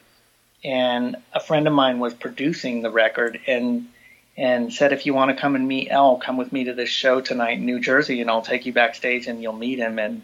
and 0.62 1.16
a 1.32 1.40
friend 1.40 1.66
of 1.66 1.72
mine 1.72 1.98
was 1.98 2.14
producing 2.14 2.82
the 2.82 2.90
record 2.90 3.40
and 3.46 3.88
and 4.36 4.72
said, 4.72 4.92
if 4.92 5.04
you 5.04 5.12
want 5.12 5.30
to 5.30 5.40
come 5.40 5.54
and 5.54 5.68
meet 5.68 5.90
Al, 5.90 6.16
come 6.16 6.38
with 6.38 6.50
me 6.50 6.64
to 6.64 6.72
this 6.72 6.88
show 6.88 7.20
tonight 7.20 7.58
in 7.58 7.66
New 7.66 7.78
Jersey, 7.78 8.22
and 8.22 8.30
I'll 8.30 8.40
take 8.40 8.64
you 8.64 8.72
backstage 8.72 9.26
and 9.26 9.42
you'll 9.42 9.52
meet 9.52 9.78
him. 9.78 9.98
And 9.98 10.22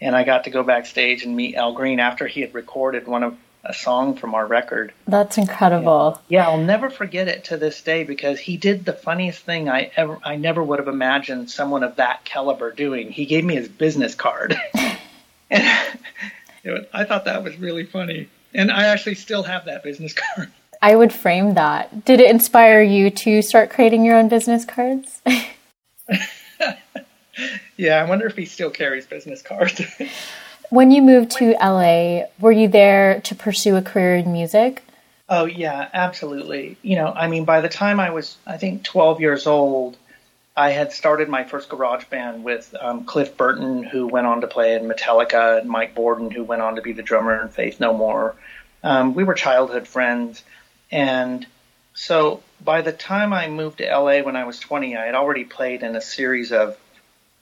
and 0.00 0.14
I 0.14 0.22
got 0.22 0.44
to 0.44 0.50
go 0.50 0.62
backstage 0.62 1.24
and 1.24 1.34
meet 1.34 1.56
Al 1.56 1.72
Green 1.72 1.98
after 1.98 2.26
he 2.26 2.40
had 2.40 2.54
recorded 2.54 3.06
one 3.06 3.22
of 3.22 3.36
a 3.68 3.74
song 3.74 4.16
from 4.16 4.34
our 4.34 4.46
record. 4.46 4.92
That's 5.06 5.36
incredible. 5.36 6.20
Yeah, 6.28 6.48
I'll 6.48 6.58
never 6.58 6.88
forget 6.88 7.28
it 7.28 7.44
to 7.44 7.58
this 7.58 7.82
day 7.82 8.02
because 8.02 8.40
he 8.40 8.56
did 8.56 8.86
the 8.86 8.94
funniest 8.94 9.40
thing 9.40 9.68
I 9.68 9.90
ever 9.94 10.18
I 10.24 10.36
never 10.36 10.62
would 10.62 10.78
have 10.78 10.88
imagined 10.88 11.50
someone 11.50 11.82
of 11.82 11.96
that 11.96 12.24
caliber 12.24 12.72
doing. 12.72 13.12
He 13.12 13.26
gave 13.26 13.44
me 13.44 13.56
his 13.56 13.68
business 13.68 14.14
card. 14.14 14.58
and 15.50 15.88
I 16.92 17.04
thought 17.04 17.26
that 17.26 17.44
was 17.44 17.58
really 17.58 17.84
funny. 17.84 18.28
And 18.54 18.72
I 18.72 18.86
actually 18.86 19.16
still 19.16 19.42
have 19.42 19.66
that 19.66 19.84
business 19.84 20.14
card. 20.14 20.50
I 20.80 20.96
would 20.96 21.12
frame 21.12 21.54
that. 21.54 22.04
Did 22.06 22.20
it 22.20 22.30
inspire 22.30 22.80
you 22.80 23.10
to 23.10 23.42
start 23.42 23.68
creating 23.68 24.04
your 24.04 24.16
own 24.16 24.28
business 24.28 24.64
cards? 24.64 25.20
yeah, 27.76 28.02
I 28.02 28.04
wonder 28.08 28.26
if 28.26 28.36
he 28.36 28.46
still 28.46 28.70
carries 28.70 29.06
business 29.06 29.42
cards. 29.42 29.82
When 30.70 30.90
you 30.90 31.00
moved 31.00 31.30
to 31.38 31.52
LA, 31.52 32.24
were 32.38 32.52
you 32.52 32.68
there 32.68 33.20
to 33.22 33.34
pursue 33.34 33.76
a 33.76 33.82
career 33.82 34.16
in 34.16 34.32
music? 34.32 34.82
Oh, 35.26 35.46
yeah, 35.46 35.88
absolutely. 35.94 36.76
You 36.82 36.96
know, 36.96 37.08
I 37.08 37.26
mean, 37.28 37.46
by 37.46 37.62
the 37.62 37.70
time 37.70 37.98
I 38.00 38.10
was, 38.10 38.36
I 38.46 38.58
think, 38.58 38.82
12 38.82 39.20
years 39.20 39.46
old, 39.46 39.96
I 40.54 40.70
had 40.70 40.92
started 40.92 41.30
my 41.30 41.44
first 41.44 41.70
garage 41.70 42.04
band 42.06 42.44
with 42.44 42.74
um, 42.78 43.04
Cliff 43.04 43.34
Burton, 43.36 43.82
who 43.82 44.08
went 44.08 44.26
on 44.26 44.42
to 44.42 44.46
play 44.46 44.74
in 44.74 44.88
Metallica, 44.88 45.60
and 45.60 45.70
Mike 45.70 45.94
Bordin, 45.94 46.32
who 46.32 46.44
went 46.44 46.60
on 46.60 46.76
to 46.76 46.82
be 46.82 46.92
the 46.92 47.02
drummer 47.02 47.40
in 47.40 47.48
Faith 47.48 47.80
No 47.80 47.94
More. 47.94 48.34
Um, 48.82 49.14
we 49.14 49.24
were 49.24 49.34
childhood 49.34 49.88
friends. 49.88 50.44
And 50.90 51.46
so 51.94 52.42
by 52.62 52.82
the 52.82 52.92
time 52.92 53.32
I 53.32 53.48
moved 53.48 53.78
to 53.78 53.86
LA 53.86 54.20
when 54.20 54.36
I 54.36 54.44
was 54.44 54.60
20, 54.60 54.96
I 54.96 55.06
had 55.06 55.14
already 55.14 55.44
played 55.44 55.82
in 55.82 55.96
a 55.96 56.00
series 56.00 56.52
of 56.52 56.76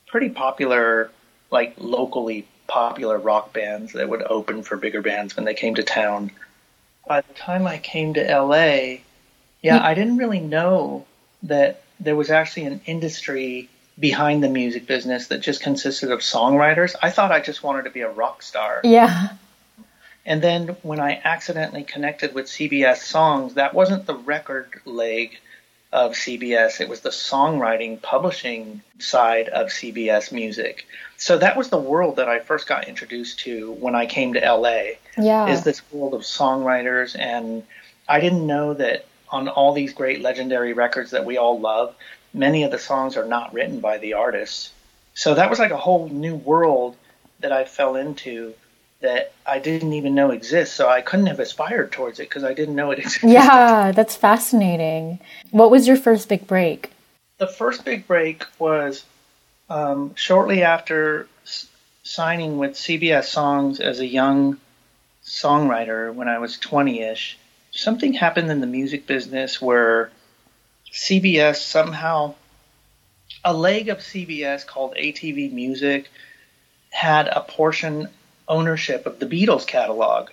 pretty 0.07 0.29
popular, 0.29 1.11
like 1.51 1.75
locally 1.79 2.47
popular 2.67 3.19
rock 3.19 3.53
bands 3.53 3.93
that 3.93 4.09
would 4.09 4.23
open 4.23 4.63
for 4.63 4.77
bigger 4.77 5.03
bands 5.03 5.37
when 5.37 5.45
they 5.45 5.55
came 5.55 5.75
to 5.77 5.83
town. 5.83 6.31
By 7.07 7.21
the 7.21 7.35
time 7.35 7.67
I 7.67 7.79
came 7.79 8.15
to 8.15 8.21
LA, 8.21 8.99
yeah, 9.63 9.81
I 9.83 9.95
didn't 9.95 10.17
really 10.17 10.41
know 10.41 11.07
that 11.45 11.83
there 12.01 12.17
was 12.17 12.31
actually 12.31 12.65
an 12.65 12.81
industry 12.87 13.69
behind 13.99 14.43
the 14.43 14.49
music 14.49 14.87
business 14.87 15.29
that 15.29 15.39
just 15.39 15.63
consisted 15.63 16.11
of 16.11 16.21
songwriters. 16.21 16.95
I 17.03 17.11
thought 17.11 17.33
I 17.33 17.41
just 17.41 17.63
wanted 17.63 17.85
to 17.85 17.91
be 17.91 18.03
a 18.03 18.11
rock 18.11 18.43
star. 18.43 18.81
Yeah. 18.85 19.31
And 20.27 20.43
then 20.43 20.77
when 20.83 21.01
I 21.01 21.21
accidentally 21.25 21.85
connected 21.85 22.35
with 22.35 22.47
CBS 22.47 22.99
Songs, 22.99 23.55
that 23.55 23.75
wasn't 23.75 24.07
the 24.07 24.15
record 24.15 24.81
leg 24.85 25.39
of 25.93 26.13
CBS. 26.13 26.81
It 26.81 26.89
was 26.89 27.01
the 27.01 27.11
songwriting 27.11 28.01
publishing 28.03 28.83
side 28.99 29.49
of 29.49 29.69
CBS 29.69 30.33
Music. 30.33 30.87
So 31.17 31.39
that 31.39 31.57
was 31.57 31.71
the 31.71 31.79
world 31.79 32.17
that 32.17 32.29
I 32.29 32.41
first 32.41 32.67
got 32.67 32.89
introduced 32.89 33.41
to 33.41 33.73
when 33.73 33.95
I 33.95 34.07
came 34.07 34.35
to 34.35 34.41
LA. 34.41 34.97
Yeah. 35.17 35.49
Is 35.49 35.65
this 35.65 35.81
world 35.93 36.15
of 36.15 36.23
songwriters 36.23 37.19
and 37.19 37.63
I 38.09 38.21
didn't 38.21 38.47
know 38.47 38.75
that 38.75 39.07
on 39.31 39.49
all 39.49 39.73
these 39.73 39.93
great 39.93 40.21
legendary 40.21 40.73
records 40.73 41.11
that 41.13 41.25
we 41.25 41.37
all 41.37 41.59
love, 41.59 41.95
many 42.33 42.63
of 42.65 42.71
the 42.71 42.79
songs 42.79 43.17
are 43.17 43.25
not 43.25 43.53
written 43.53 43.81
by 43.81 43.99
the 43.99 44.15
artists. 44.15 44.73
So 45.15 45.35
that 45.35 45.51
was 45.51 45.59
like 45.59 45.71
a 45.71 45.77
whole 45.77 46.09
new 46.09 46.37
world 46.37 46.97
that 47.41 47.53
I 47.53 47.65
fell 47.65 47.97
into 47.97 48.55
that 49.01 49.33
I 49.45 49.59
didn't 49.59 49.93
even 49.93 50.15
know 50.15 50.31
exists. 50.31 50.75
So 50.75 50.89
I 50.89 51.03
couldn't 51.03 51.27
have 51.27 51.41
aspired 51.41 51.93
towards 51.93 52.19
it 52.19 52.29
because 52.29 52.45
I 52.45 52.55
didn't 52.55 52.75
know 52.75 52.91
it 52.91 52.99
existed. 53.01 53.31
Yeah, 53.31 53.93
that's 53.93 54.17
fascinating. 54.17 55.19
What 55.51 55.71
was 55.71 55.87
your 55.87 55.97
first 55.97 56.29
big 56.29 56.47
break? 56.47 56.91
The 57.39 57.47
first 57.47 57.85
big 57.85 58.07
break 58.07 58.45
was 58.59 59.05
um, 59.69 60.15
shortly 60.15 60.63
after 60.63 61.29
s- 61.45 61.69
signing 62.03 62.59
with 62.59 62.73
CBS 62.73 63.25
Songs 63.25 63.81
as 63.81 64.01
a 64.01 64.07
young 64.07 64.59
songwriter 65.25 66.15
when 66.15 66.29
I 66.29 66.39
was 66.39 66.59
20 66.59 67.01
ish. 67.01 67.39
Something 67.73 68.15
happened 68.15 68.51
in 68.51 68.61
the 68.61 68.67
music 68.67 69.07
business 69.07 69.61
where 69.61 70.11
CBS 70.91 71.57
somehow, 71.57 72.35
a 73.45 73.53
leg 73.53 73.91
of 73.91 73.99
CBS 73.99 74.67
called 74.67 74.95
ATV 74.95 75.53
Music 75.53 76.11
had 76.91 77.29
a 77.29 77.43
portion 77.43 78.09
ownership 78.49 79.07
of 79.07 79.19
the 79.19 79.27
Beatles 79.27 79.67
catalog. 79.67 80.31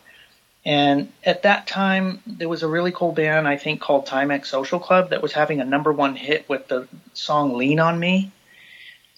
And 0.66 1.12
at 1.26 1.44
that 1.44 1.68
time, 1.68 2.22
there 2.26 2.48
was 2.48 2.64
a 2.64 2.68
really 2.68 2.92
cool 2.92 3.12
band, 3.12 3.48
I 3.48 3.58
think, 3.58 3.82
called 3.82 4.08
Timex 4.08 4.46
Social 4.46 4.80
Club 4.80 5.10
that 5.10 5.22
was 5.22 5.34
having 5.34 5.60
a 5.60 5.66
number 5.66 5.92
one 5.92 6.16
hit 6.16 6.48
with 6.48 6.68
the 6.68 6.88
song 7.14 7.58
Lean 7.58 7.80
on 7.80 8.00
Me. 8.00 8.32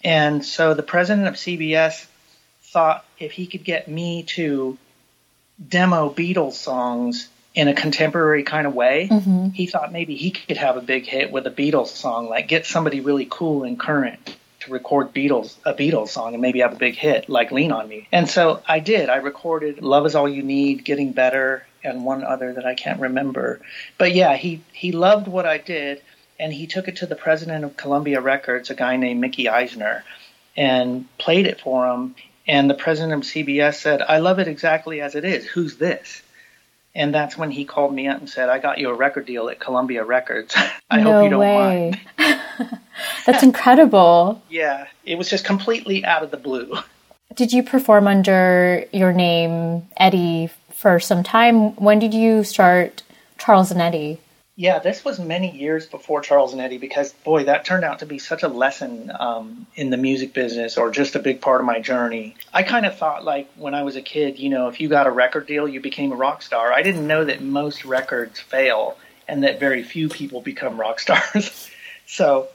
And 0.02 0.44
so 0.44 0.74
the 0.74 0.82
president 0.82 1.28
of 1.28 1.34
CBS 1.34 2.06
thought 2.62 3.04
if 3.18 3.32
he 3.32 3.46
could 3.46 3.64
get 3.64 3.88
me 3.88 4.24
to 4.24 4.76
demo 5.68 6.12
Beatles 6.12 6.54
songs 6.54 7.28
in 7.54 7.68
a 7.68 7.74
contemporary 7.74 8.42
kind 8.42 8.66
of 8.66 8.74
way, 8.74 9.08
mm-hmm. 9.10 9.48
he 9.50 9.66
thought 9.66 9.92
maybe 9.92 10.16
he 10.16 10.30
could 10.32 10.56
have 10.56 10.76
a 10.76 10.82
big 10.82 11.06
hit 11.06 11.30
with 11.30 11.46
a 11.46 11.50
Beatles 11.50 11.88
song, 11.88 12.28
like 12.28 12.48
get 12.48 12.66
somebody 12.66 13.00
really 13.00 13.26
cool 13.30 13.62
and 13.62 13.78
current 13.78 14.36
to 14.66 14.72
record 14.72 15.14
Beatles 15.14 15.56
a 15.64 15.72
Beatles 15.72 16.08
song 16.08 16.34
and 16.34 16.42
maybe 16.42 16.60
have 16.60 16.74
a 16.74 16.76
big 16.76 16.94
hit 16.94 17.28
like 17.28 17.50
Lean 17.50 17.72
on 17.72 17.88
Me. 17.88 18.06
And 18.12 18.28
so 18.28 18.62
I 18.66 18.80
did. 18.80 19.08
I 19.08 19.16
recorded 19.16 19.82
Love 19.82 20.06
is 20.06 20.14
All 20.14 20.28
You 20.28 20.42
Need, 20.42 20.84
Getting 20.84 21.12
Better, 21.12 21.66
and 21.82 22.04
one 22.04 22.24
other 22.24 22.52
that 22.52 22.66
I 22.66 22.74
can't 22.74 23.00
remember. 23.00 23.60
But 23.96 24.12
yeah, 24.12 24.36
he 24.36 24.62
he 24.72 24.92
loved 24.92 25.28
what 25.28 25.46
I 25.46 25.58
did 25.58 26.02
and 26.38 26.52
he 26.52 26.66
took 26.66 26.88
it 26.88 26.96
to 26.96 27.06
the 27.06 27.16
president 27.16 27.64
of 27.64 27.76
Columbia 27.76 28.20
Records, 28.20 28.68
a 28.68 28.74
guy 28.74 28.96
named 28.96 29.20
Mickey 29.20 29.48
Eisner, 29.48 30.04
and 30.56 31.06
played 31.16 31.46
it 31.46 31.60
for 31.60 31.86
him. 31.86 32.14
And 32.46 32.68
the 32.68 32.74
president 32.74 33.14
of 33.14 33.20
CBS 33.20 33.74
said, 33.80 34.02
"I 34.02 34.18
love 34.18 34.38
it 34.38 34.48
exactly 34.48 35.00
as 35.00 35.14
it 35.14 35.24
is. 35.24 35.46
Who's 35.46 35.76
this?" 35.76 36.22
And 36.96 37.14
that's 37.14 37.36
when 37.36 37.50
he 37.50 37.66
called 37.66 37.94
me 37.94 38.08
up 38.08 38.18
and 38.18 38.28
said, 38.28 38.48
"I 38.48 38.58
got 38.58 38.78
you 38.78 38.88
a 38.88 38.94
record 38.94 39.26
deal 39.26 39.50
at 39.50 39.60
Columbia 39.60 40.02
Records. 40.02 40.54
I 40.90 41.02
no 41.02 41.12
hope 41.12 41.24
you 41.24 41.30
don't 41.30 41.40
way. 41.40 41.92
mind." 42.18 42.40
That's 43.26 43.42
incredible. 43.42 44.42
Yeah, 44.48 44.86
it 45.04 45.18
was 45.18 45.28
just 45.28 45.44
completely 45.44 46.04
out 46.06 46.22
of 46.22 46.30
the 46.30 46.38
blue. 46.38 46.78
Did 47.34 47.52
you 47.52 47.62
perform 47.62 48.08
under 48.08 48.86
your 48.92 49.12
name, 49.12 49.86
Eddie, 49.98 50.48
for 50.74 50.98
some 50.98 51.22
time? 51.22 51.76
When 51.76 51.98
did 51.98 52.14
you 52.14 52.42
start 52.44 53.02
Charles 53.36 53.70
and 53.70 53.82
Eddie? 53.82 54.18
Yeah, 54.58 54.78
this 54.78 55.04
was 55.04 55.18
many 55.18 55.54
years 55.54 55.84
before 55.84 56.22
Charles 56.22 56.54
and 56.54 56.62
Eddie 56.62 56.78
because, 56.78 57.12
boy, 57.12 57.44
that 57.44 57.66
turned 57.66 57.84
out 57.84 57.98
to 57.98 58.06
be 58.06 58.18
such 58.18 58.42
a 58.42 58.48
lesson 58.48 59.12
um, 59.20 59.66
in 59.76 59.90
the 59.90 59.98
music 59.98 60.32
business 60.32 60.78
or 60.78 60.90
just 60.90 61.14
a 61.14 61.18
big 61.18 61.42
part 61.42 61.60
of 61.60 61.66
my 61.66 61.78
journey. 61.78 62.34
I 62.54 62.62
kind 62.62 62.86
of 62.86 62.96
thought, 62.96 63.22
like, 63.22 63.52
when 63.56 63.74
I 63.74 63.82
was 63.82 63.96
a 63.96 64.00
kid, 64.02 64.38
you 64.38 64.48
know, 64.48 64.68
if 64.68 64.80
you 64.80 64.88
got 64.88 65.06
a 65.06 65.10
record 65.10 65.46
deal, 65.46 65.68
you 65.68 65.82
became 65.82 66.10
a 66.10 66.16
rock 66.16 66.40
star. 66.40 66.72
I 66.72 66.80
didn't 66.80 67.06
know 67.06 67.26
that 67.26 67.42
most 67.42 67.84
records 67.84 68.40
fail 68.40 68.96
and 69.28 69.42
that 69.44 69.60
very 69.60 69.82
few 69.82 70.08
people 70.08 70.40
become 70.40 70.80
rock 70.80 71.00
stars. 71.06 71.68
so 72.06 72.48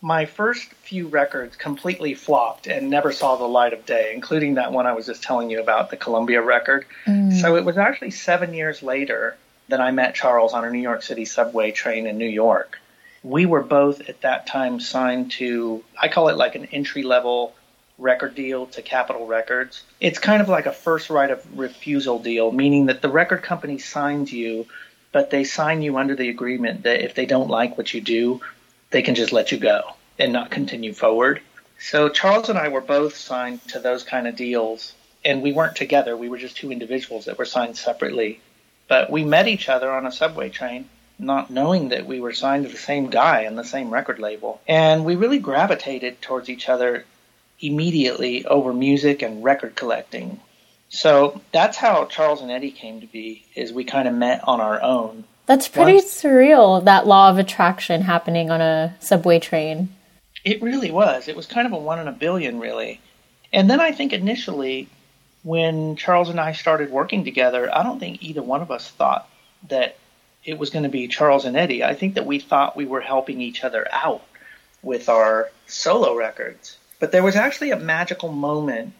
my 0.00 0.26
first 0.26 0.68
few 0.84 1.08
records 1.08 1.56
completely 1.56 2.14
flopped 2.14 2.68
and 2.68 2.88
never 2.88 3.10
saw 3.10 3.34
the 3.34 3.48
light 3.48 3.72
of 3.72 3.84
day, 3.84 4.12
including 4.14 4.54
that 4.54 4.70
one 4.70 4.86
I 4.86 4.92
was 4.92 5.06
just 5.06 5.24
telling 5.24 5.50
you 5.50 5.60
about, 5.60 5.90
the 5.90 5.96
Columbia 5.96 6.40
record. 6.40 6.86
Mm. 7.04 7.32
So 7.40 7.56
it 7.56 7.64
was 7.64 7.76
actually 7.76 8.12
seven 8.12 8.54
years 8.54 8.80
later 8.80 9.36
that 9.68 9.80
I 9.80 9.90
met 9.90 10.14
Charles 10.14 10.52
on 10.52 10.64
a 10.64 10.70
New 10.70 10.80
York 10.80 11.02
City 11.02 11.24
subway 11.24 11.70
train 11.70 12.06
in 12.06 12.18
New 12.18 12.28
York. 12.28 12.78
We 13.22 13.46
were 13.46 13.62
both 13.62 14.08
at 14.08 14.22
that 14.22 14.46
time 14.46 14.80
signed 14.80 15.32
to, 15.32 15.84
I 16.00 16.08
call 16.08 16.28
it 16.28 16.36
like 16.36 16.54
an 16.54 16.66
entry 16.66 17.02
level 17.02 17.54
record 17.98 18.34
deal 18.34 18.66
to 18.66 18.82
Capitol 18.82 19.26
Records. 19.26 19.82
It's 20.00 20.18
kind 20.18 20.40
of 20.40 20.48
like 20.48 20.66
a 20.66 20.72
first 20.72 21.10
right 21.10 21.30
of 21.30 21.58
refusal 21.58 22.18
deal, 22.20 22.52
meaning 22.52 22.86
that 22.86 23.02
the 23.02 23.08
record 23.08 23.42
company 23.42 23.78
signs 23.78 24.32
you, 24.32 24.66
but 25.12 25.30
they 25.30 25.44
sign 25.44 25.82
you 25.82 25.98
under 25.98 26.14
the 26.14 26.28
agreement 26.28 26.84
that 26.84 27.04
if 27.04 27.14
they 27.14 27.26
don't 27.26 27.48
like 27.48 27.76
what 27.76 27.92
you 27.92 28.00
do, 28.00 28.40
they 28.90 29.02
can 29.02 29.14
just 29.14 29.32
let 29.32 29.52
you 29.52 29.58
go 29.58 29.82
and 30.18 30.32
not 30.32 30.50
continue 30.50 30.92
forward. 30.92 31.42
So 31.80 32.08
Charles 32.08 32.48
and 32.48 32.58
I 32.58 32.68
were 32.68 32.80
both 32.80 33.16
signed 33.16 33.62
to 33.68 33.78
those 33.78 34.02
kind 34.02 34.26
of 34.26 34.36
deals, 34.36 34.94
and 35.24 35.42
we 35.42 35.52
weren't 35.52 35.76
together. 35.76 36.16
We 36.16 36.28
were 36.28 36.38
just 36.38 36.56
two 36.56 36.72
individuals 36.72 37.26
that 37.26 37.38
were 37.38 37.44
signed 37.44 37.76
separately. 37.76 38.40
But 38.88 39.10
we 39.10 39.22
met 39.24 39.48
each 39.48 39.68
other 39.68 39.90
on 39.90 40.06
a 40.06 40.12
subway 40.12 40.48
train, 40.48 40.88
not 41.18 41.50
knowing 41.50 41.90
that 41.90 42.06
we 42.06 42.20
were 42.20 42.32
signed 42.32 42.64
to 42.64 42.72
the 42.72 42.78
same 42.78 43.10
guy 43.10 43.42
and 43.42 43.56
the 43.56 43.64
same 43.64 43.90
record 43.90 44.18
label. 44.18 44.60
And 44.66 45.04
we 45.04 45.14
really 45.14 45.38
gravitated 45.38 46.20
towards 46.22 46.48
each 46.48 46.68
other 46.68 47.04
immediately 47.60 48.46
over 48.46 48.72
music 48.72 49.22
and 49.22 49.44
record 49.44 49.76
collecting. 49.76 50.40
So 50.88 51.40
that's 51.52 51.76
how 51.76 52.06
Charles 52.06 52.40
and 52.40 52.50
Eddie 52.50 52.70
came 52.70 53.00
to 53.02 53.06
be, 53.06 53.44
is 53.54 53.72
we 53.72 53.84
kind 53.84 54.08
of 54.08 54.14
met 54.14 54.40
on 54.48 54.60
our 54.60 54.80
own. 54.80 55.24
That's 55.44 55.68
pretty 55.68 55.94
Once, 55.94 56.22
surreal, 56.22 56.84
that 56.84 57.06
law 57.06 57.30
of 57.30 57.38
attraction 57.38 58.02
happening 58.02 58.50
on 58.50 58.60
a 58.60 58.94
subway 59.00 59.38
train. 59.38 59.94
It 60.44 60.62
really 60.62 60.90
was. 60.90 61.28
It 61.28 61.36
was 61.36 61.46
kind 61.46 61.66
of 61.66 61.72
a 61.72 61.78
one 61.78 61.98
in 61.98 62.08
a 62.08 62.12
billion, 62.12 62.60
really. 62.60 63.00
And 63.52 63.68
then 63.68 63.80
I 63.80 63.92
think 63.92 64.12
initially, 64.12 64.88
when 65.48 65.96
Charles 65.96 66.28
and 66.28 66.38
I 66.38 66.52
started 66.52 66.90
working 66.90 67.24
together, 67.24 67.74
I 67.74 67.82
don't 67.82 67.98
think 67.98 68.22
either 68.22 68.42
one 68.42 68.60
of 68.60 68.70
us 68.70 68.90
thought 68.90 69.26
that 69.68 69.96
it 70.44 70.58
was 70.58 70.68
going 70.68 70.82
to 70.82 70.90
be 70.90 71.08
Charles 71.08 71.46
and 71.46 71.56
Eddie. 71.56 71.82
I 71.82 71.94
think 71.94 72.16
that 72.16 72.26
we 72.26 72.38
thought 72.38 72.76
we 72.76 72.84
were 72.84 73.00
helping 73.00 73.40
each 73.40 73.64
other 73.64 73.88
out 73.90 74.22
with 74.82 75.08
our 75.08 75.50
solo 75.66 76.14
records. 76.14 76.76
But 77.00 77.12
there 77.12 77.22
was 77.22 77.34
actually 77.34 77.70
a 77.70 77.78
magical 77.78 78.30
moment 78.30 78.92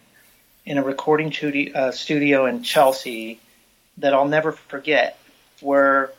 in 0.64 0.78
a 0.78 0.82
recording 0.82 1.30
uh, 1.74 1.90
studio 1.90 2.46
in 2.46 2.62
Chelsea 2.62 3.40
that 3.98 4.14
I'll 4.14 4.26
never 4.26 4.52
forget, 4.52 5.18
where 5.60 6.10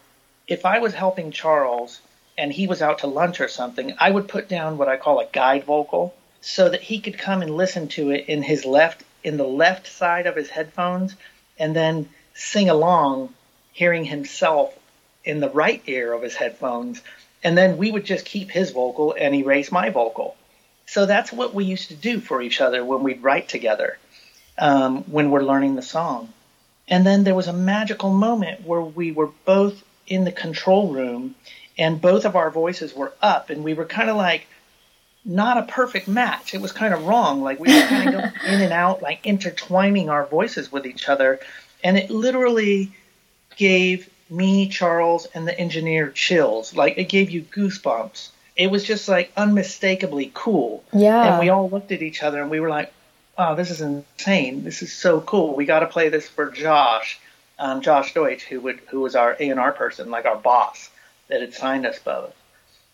if 0.48 0.64
I 0.64 0.78
was 0.78 0.94
helping 0.94 1.32
Charles 1.32 2.02
and 2.38 2.54
he 2.54 2.68
was 2.68 2.84
out 2.84 3.00
to 3.00 3.08
lunch 3.08 3.42
or 3.42 3.48
something, 3.48 3.96
I 3.98 4.12
would 4.12 4.28
put 4.28 4.48
down 4.48 4.78
what 4.78 4.90
I 4.90 4.98
call 4.98 5.22
a 5.22 5.26
guide 5.26 5.64
vocal 5.64 6.14
so 6.40 6.70
that 6.70 6.84
he 6.84 7.00
could 7.00 7.18
come 7.18 7.42
and 7.42 7.58
listen 7.58 7.88
to 7.88 8.12
it 8.12 8.30
in 8.30 8.44
his 8.44 8.64
left 8.64 9.04
in 9.24 9.38
the 9.38 9.48
left 9.48 9.88
side 9.88 10.28
of 10.28 10.36
his 10.36 10.50
headphones 10.50 11.16
and 11.58 11.76
then 11.76 12.10
sing 12.34 12.70
along 12.70 13.34
hearing 13.74 14.06
himself 14.06 14.74
in 15.24 15.40
the 15.40 15.50
right 15.50 15.82
ear 15.88 16.14
of 16.14 16.22
his 16.22 16.36
headphones. 16.36 17.02
And 17.44 17.58
then 17.58 17.78
we 17.78 17.92
would 17.92 18.06
just 18.06 18.26
keep 18.26 18.50
his 18.50 18.72
vocal 18.72 19.16
and 19.18 19.34
erase 19.36 19.72
my 19.72 19.90
vocal. 19.90 20.36
So 20.86 21.06
that's 21.06 21.32
what 21.32 21.54
we 21.54 21.66
used 21.66 21.90
to 21.90 21.96
do 21.96 22.20
for 22.20 22.42
each 22.42 22.62
other 22.62 22.84
when 22.84 23.04
we'd 23.04 23.24
write 23.24 23.48
together 23.48 23.98
um, 24.58 25.04
when 25.04 25.32
we're 25.32 25.44
learning 25.44 25.76
the 25.76 25.82
song. 25.82 26.34
And 26.88 27.06
then 27.06 27.24
there 27.24 27.36
was 27.36 27.48
a 27.48 27.54
magical 27.54 28.12
moment 28.12 28.66
where 28.66 28.82
we 28.82 29.12
were 29.12 29.30
both 29.46 29.84
in 30.08 30.24
the 30.26 30.32
control 30.32 30.92
room 30.92 31.36
and 31.78 32.02
both 32.02 32.26
of 32.26 32.36
our 32.36 32.50
voices 32.50 32.94
were 32.94 33.14
up 33.22 33.50
and 33.50 33.64
we 33.64 33.74
were 33.74 33.86
kind 33.86 34.10
of 34.10 34.18
like 34.18 34.48
not 35.26 35.58
a 35.58 35.64
perfect 35.64 36.08
match. 36.08 36.54
It 36.54 36.62
was 36.62 36.72
kind 36.72 36.94
of 36.94 37.06
wrong. 37.06 37.42
Like 37.42 37.60
we 37.60 37.74
were 37.74 37.88
kind 37.88 38.10
of 38.10 38.22
going 38.22 38.34
in 38.48 38.62
and 38.62 38.74
out, 38.74 39.02
like 39.02 39.26
intertwining 39.26 40.10
our 40.10 40.26
voices 40.26 40.72
with 40.72 40.86
each 40.86 41.10
other. 41.10 41.40
And 41.84 41.98
it 41.98 42.10
literally 42.10 42.92
gave 43.56 44.10
me, 44.30 44.70
Charles, 44.70 45.26
and 45.34 45.48
the 45.48 45.58
engineer 45.60 46.10
chills. 46.10 46.76
Like 46.76 46.98
it 46.98 47.06
gave 47.06 47.30
you 47.30 47.42
goosebumps. 47.44 48.30
It 48.56 48.70
was 48.72 48.84
just 48.84 49.08
like 49.08 49.32
unmistakably 49.38 50.32
cool. 50.34 50.84
Yeah. 50.94 51.32
And 51.32 51.40
we 51.40 51.50
all 51.50 51.70
looked 51.70 51.92
at 51.92 52.02
each 52.02 52.24
other 52.24 52.42
and 52.42 52.50
we 52.50 52.60
were 52.60 52.70
like, 52.70 52.92
wow, 53.38 53.56
this 53.56 53.72
is 53.72 53.80
insane. 53.82 54.64
This 54.64 54.82
is 54.82 54.92
so 54.92 55.22
cool. 55.22 55.56
We 55.56 55.66
got 55.66 55.80
to 55.80 55.88
play 55.88 56.10
this 56.10 56.28
for 56.28 56.52
Josh, 56.52 57.20
um, 57.58 57.82
Josh 57.82 58.14
Deutsch, 58.14 58.44
who 58.44 58.60
would, 58.62 58.80
who 58.90 59.00
was 59.00 59.16
our 59.16 59.38
A&R 59.40 59.72
person, 59.72 60.10
like 60.10 60.26
our 60.26 60.36
boss 60.36 60.90
that 61.30 61.40
had 61.40 61.54
signed 61.54 61.86
us 61.86 62.00
both. 62.00 62.36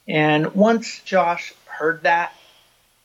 And 0.08 0.54
once 0.54 1.00
Josh 1.02 1.54
heard 1.66 2.04
that, 2.04 2.34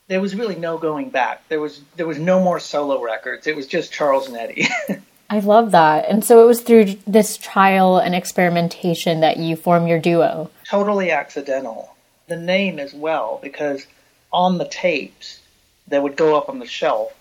there 0.07 0.21
was 0.21 0.35
really 0.35 0.55
no 0.55 0.77
going 0.77 1.09
back. 1.09 1.47
There 1.47 1.59
was 1.59 1.81
there 1.95 2.07
was 2.07 2.19
no 2.19 2.43
more 2.43 2.59
solo 2.59 3.01
records. 3.01 3.47
It 3.47 3.55
was 3.55 3.67
just 3.67 3.93
Charles 3.93 4.27
and 4.27 4.37
Eddie. 4.37 4.67
I 5.29 5.39
love 5.39 5.71
that. 5.71 6.09
And 6.09 6.25
so 6.25 6.43
it 6.43 6.45
was 6.45 6.59
through 6.61 6.97
this 7.07 7.37
trial 7.37 7.97
and 7.97 8.13
experimentation 8.13 9.21
that 9.21 9.37
you 9.37 9.55
form 9.55 9.87
your 9.87 9.99
duo. 9.99 10.51
Totally 10.67 11.11
accidental. 11.11 11.95
The 12.27 12.35
name 12.35 12.79
as 12.79 12.93
well, 12.93 13.39
because 13.41 13.85
on 14.33 14.57
the 14.57 14.67
tapes 14.67 15.39
that 15.87 16.03
would 16.03 16.17
go 16.17 16.37
up 16.37 16.49
on 16.49 16.59
the 16.59 16.65
shelf, 16.65 17.13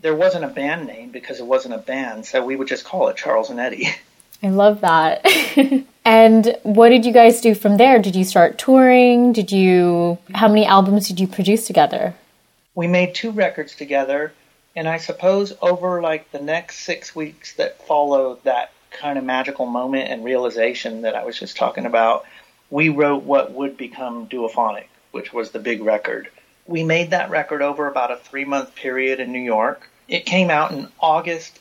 there 0.00 0.14
wasn't 0.14 0.44
a 0.44 0.48
band 0.48 0.86
name 0.86 1.10
because 1.10 1.40
it 1.40 1.46
wasn't 1.46 1.74
a 1.74 1.78
band, 1.78 2.26
so 2.26 2.44
we 2.44 2.54
would 2.54 2.68
just 2.68 2.84
call 2.84 3.08
it 3.08 3.16
Charles 3.16 3.50
and 3.50 3.58
Eddie. 3.58 3.88
I 4.42 4.48
love 4.48 4.80
that. 4.82 5.26
and 6.04 6.56
what 6.62 6.90
did 6.90 7.04
you 7.04 7.12
guys 7.12 7.40
do 7.40 7.54
from 7.54 7.76
there? 7.76 7.98
Did 7.98 8.14
you 8.14 8.24
start 8.24 8.58
touring? 8.58 9.32
Did 9.32 9.50
you 9.50 10.18
how 10.34 10.48
many 10.48 10.64
albums 10.64 11.08
did 11.08 11.18
you 11.18 11.26
produce 11.26 11.66
together? 11.66 12.14
We 12.74 12.86
made 12.86 13.14
two 13.14 13.32
records 13.32 13.74
together, 13.74 14.32
and 14.76 14.86
I 14.86 14.98
suppose 14.98 15.52
over 15.60 16.00
like 16.00 16.30
the 16.30 16.40
next 16.40 16.80
6 16.80 17.16
weeks 17.16 17.54
that 17.54 17.84
followed 17.86 18.44
that 18.44 18.72
kind 18.90 19.18
of 19.18 19.24
magical 19.24 19.66
moment 19.66 20.08
and 20.08 20.24
realization 20.24 21.02
that 21.02 21.16
I 21.16 21.24
was 21.24 21.38
just 21.38 21.56
talking 21.56 21.86
about, 21.86 22.24
we 22.70 22.88
wrote 22.88 23.24
what 23.24 23.52
would 23.52 23.76
become 23.76 24.28
Duophonic, 24.28 24.86
which 25.10 25.32
was 25.32 25.50
the 25.50 25.58
big 25.58 25.82
record. 25.82 26.28
We 26.66 26.84
made 26.84 27.10
that 27.10 27.30
record 27.30 27.62
over 27.62 27.88
about 27.88 28.12
a 28.12 28.16
3-month 28.16 28.74
period 28.74 29.20
in 29.20 29.32
New 29.32 29.40
York. 29.40 29.88
It 30.06 30.26
came 30.26 30.50
out 30.50 30.72
in 30.72 30.88
August 31.00 31.58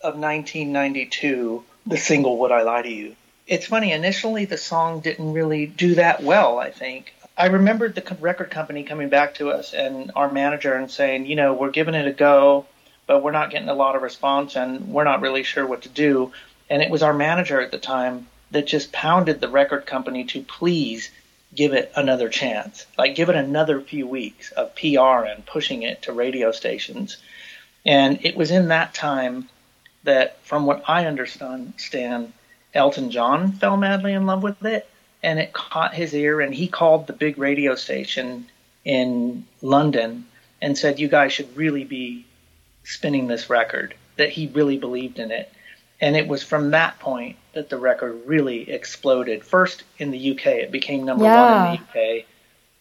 of 0.00 0.18
1992 0.18 1.64
the 1.86 1.96
single 1.96 2.38
Would 2.38 2.52
I 2.52 2.62
Lie 2.62 2.82
to 2.82 2.92
You. 2.92 3.16
It's 3.46 3.66
funny, 3.66 3.92
initially 3.92 4.44
the 4.44 4.56
song 4.56 5.00
didn't 5.00 5.32
really 5.32 5.66
do 5.66 5.96
that 5.96 6.22
well, 6.22 6.58
I 6.58 6.70
think. 6.70 7.12
I 7.36 7.46
remembered 7.46 7.94
the 7.94 8.16
record 8.20 8.50
company 8.50 8.84
coming 8.84 9.08
back 9.08 9.34
to 9.34 9.50
us 9.50 9.74
and 9.74 10.12
our 10.14 10.30
manager 10.30 10.74
and 10.74 10.90
saying, 10.90 11.26
you 11.26 11.34
know, 11.34 11.54
we're 11.54 11.70
giving 11.70 11.94
it 11.94 12.06
a 12.06 12.12
go, 12.12 12.66
but 13.06 13.22
we're 13.22 13.32
not 13.32 13.50
getting 13.50 13.68
a 13.68 13.74
lot 13.74 13.96
of 13.96 14.02
response 14.02 14.54
and 14.54 14.88
we're 14.88 15.04
not 15.04 15.22
really 15.22 15.42
sure 15.42 15.66
what 15.66 15.82
to 15.82 15.88
do. 15.88 16.32
And 16.70 16.82
it 16.82 16.90
was 16.90 17.02
our 17.02 17.14
manager 17.14 17.60
at 17.60 17.70
the 17.70 17.78
time 17.78 18.28
that 18.52 18.66
just 18.66 18.92
pounded 18.92 19.40
the 19.40 19.48
record 19.48 19.86
company 19.86 20.24
to 20.24 20.42
please 20.42 21.10
give 21.54 21.72
it 21.72 21.92
another 21.96 22.28
chance. 22.28 22.86
Like 22.96 23.14
give 23.14 23.28
it 23.28 23.36
another 23.36 23.80
few 23.80 24.06
weeks 24.06 24.52
of 24.52 24.74
PR 24.76 25.26
and 25.26 25.44
pushing 25.44 25.82
it 25.82 26.02
to 26.02 26.12
radio 26.12 26.52
stations. 26.52 27.16
And 27.84 28.24
it 28.24 28.36
was 28.36 28.50
in 28.50 28.68
that 28.68 28.94
time 28.94 29.48
that, 30.04 30.38
from 30.44 30.66
what 30.66 30.82
I 30.88 31.06
understand, 31.06 31.74
Elton 32.74 33.10
John 33.10 33.52
fell 33.52 33.76
madly 33.76 34.12
in 34.12 34.26
love 34.26 34.42
with 34.42 34.64
it, 34.64 34.88
and 35.22 35.38
it 35.38 35.52
caught 35.52 35.94
his 35.94 36.14
ear, 36.14 36.40
and 36.40 36.54
he 36.54 36.66
called 36.66 37.06
the 37.06 37.12
big 37.12 37.38
radio 37.38 37.74
station 37.74 38.46
in 38.84 39.46
London 39.60 40.26
and 40.60 40.76
said, 40.76 40.98
"You 40.98 41.08
guys 41.08 41.32
should 41.32 41.56
really 41.56 41.84
be 41.84 42.24
spinning 42.84 43.28
this 43.28 43.48
record." 43.50 43.94
That 44.16 44.30
he 44.30 44.48
really 44.48 44.76
believed 44.76 45.18
in 45.18 45.30
it, 45.30 45.50
and 46.00 46.16
it 46.16 46.28
was 46.28 46.42
from 46.42 46.72
that 46.72 46.98
point 46.98 47.36
that 47.54 47.70
the 47.70 47.78
record 47.78 48.22
really 48.26 48.70
exploded. 48.70 49.44
First 49.44 49.84
in 49.98 50.10
the 50.10 50.32
UK, 50.32 50.46
it 50.46 50.70
became 50.70 51.04
number 51.04 51.24
yeah. 51.24 51.64
one 51.64 51.74
in 51.74 51.80
the 51.94 52.00
UK, 52.18 52.24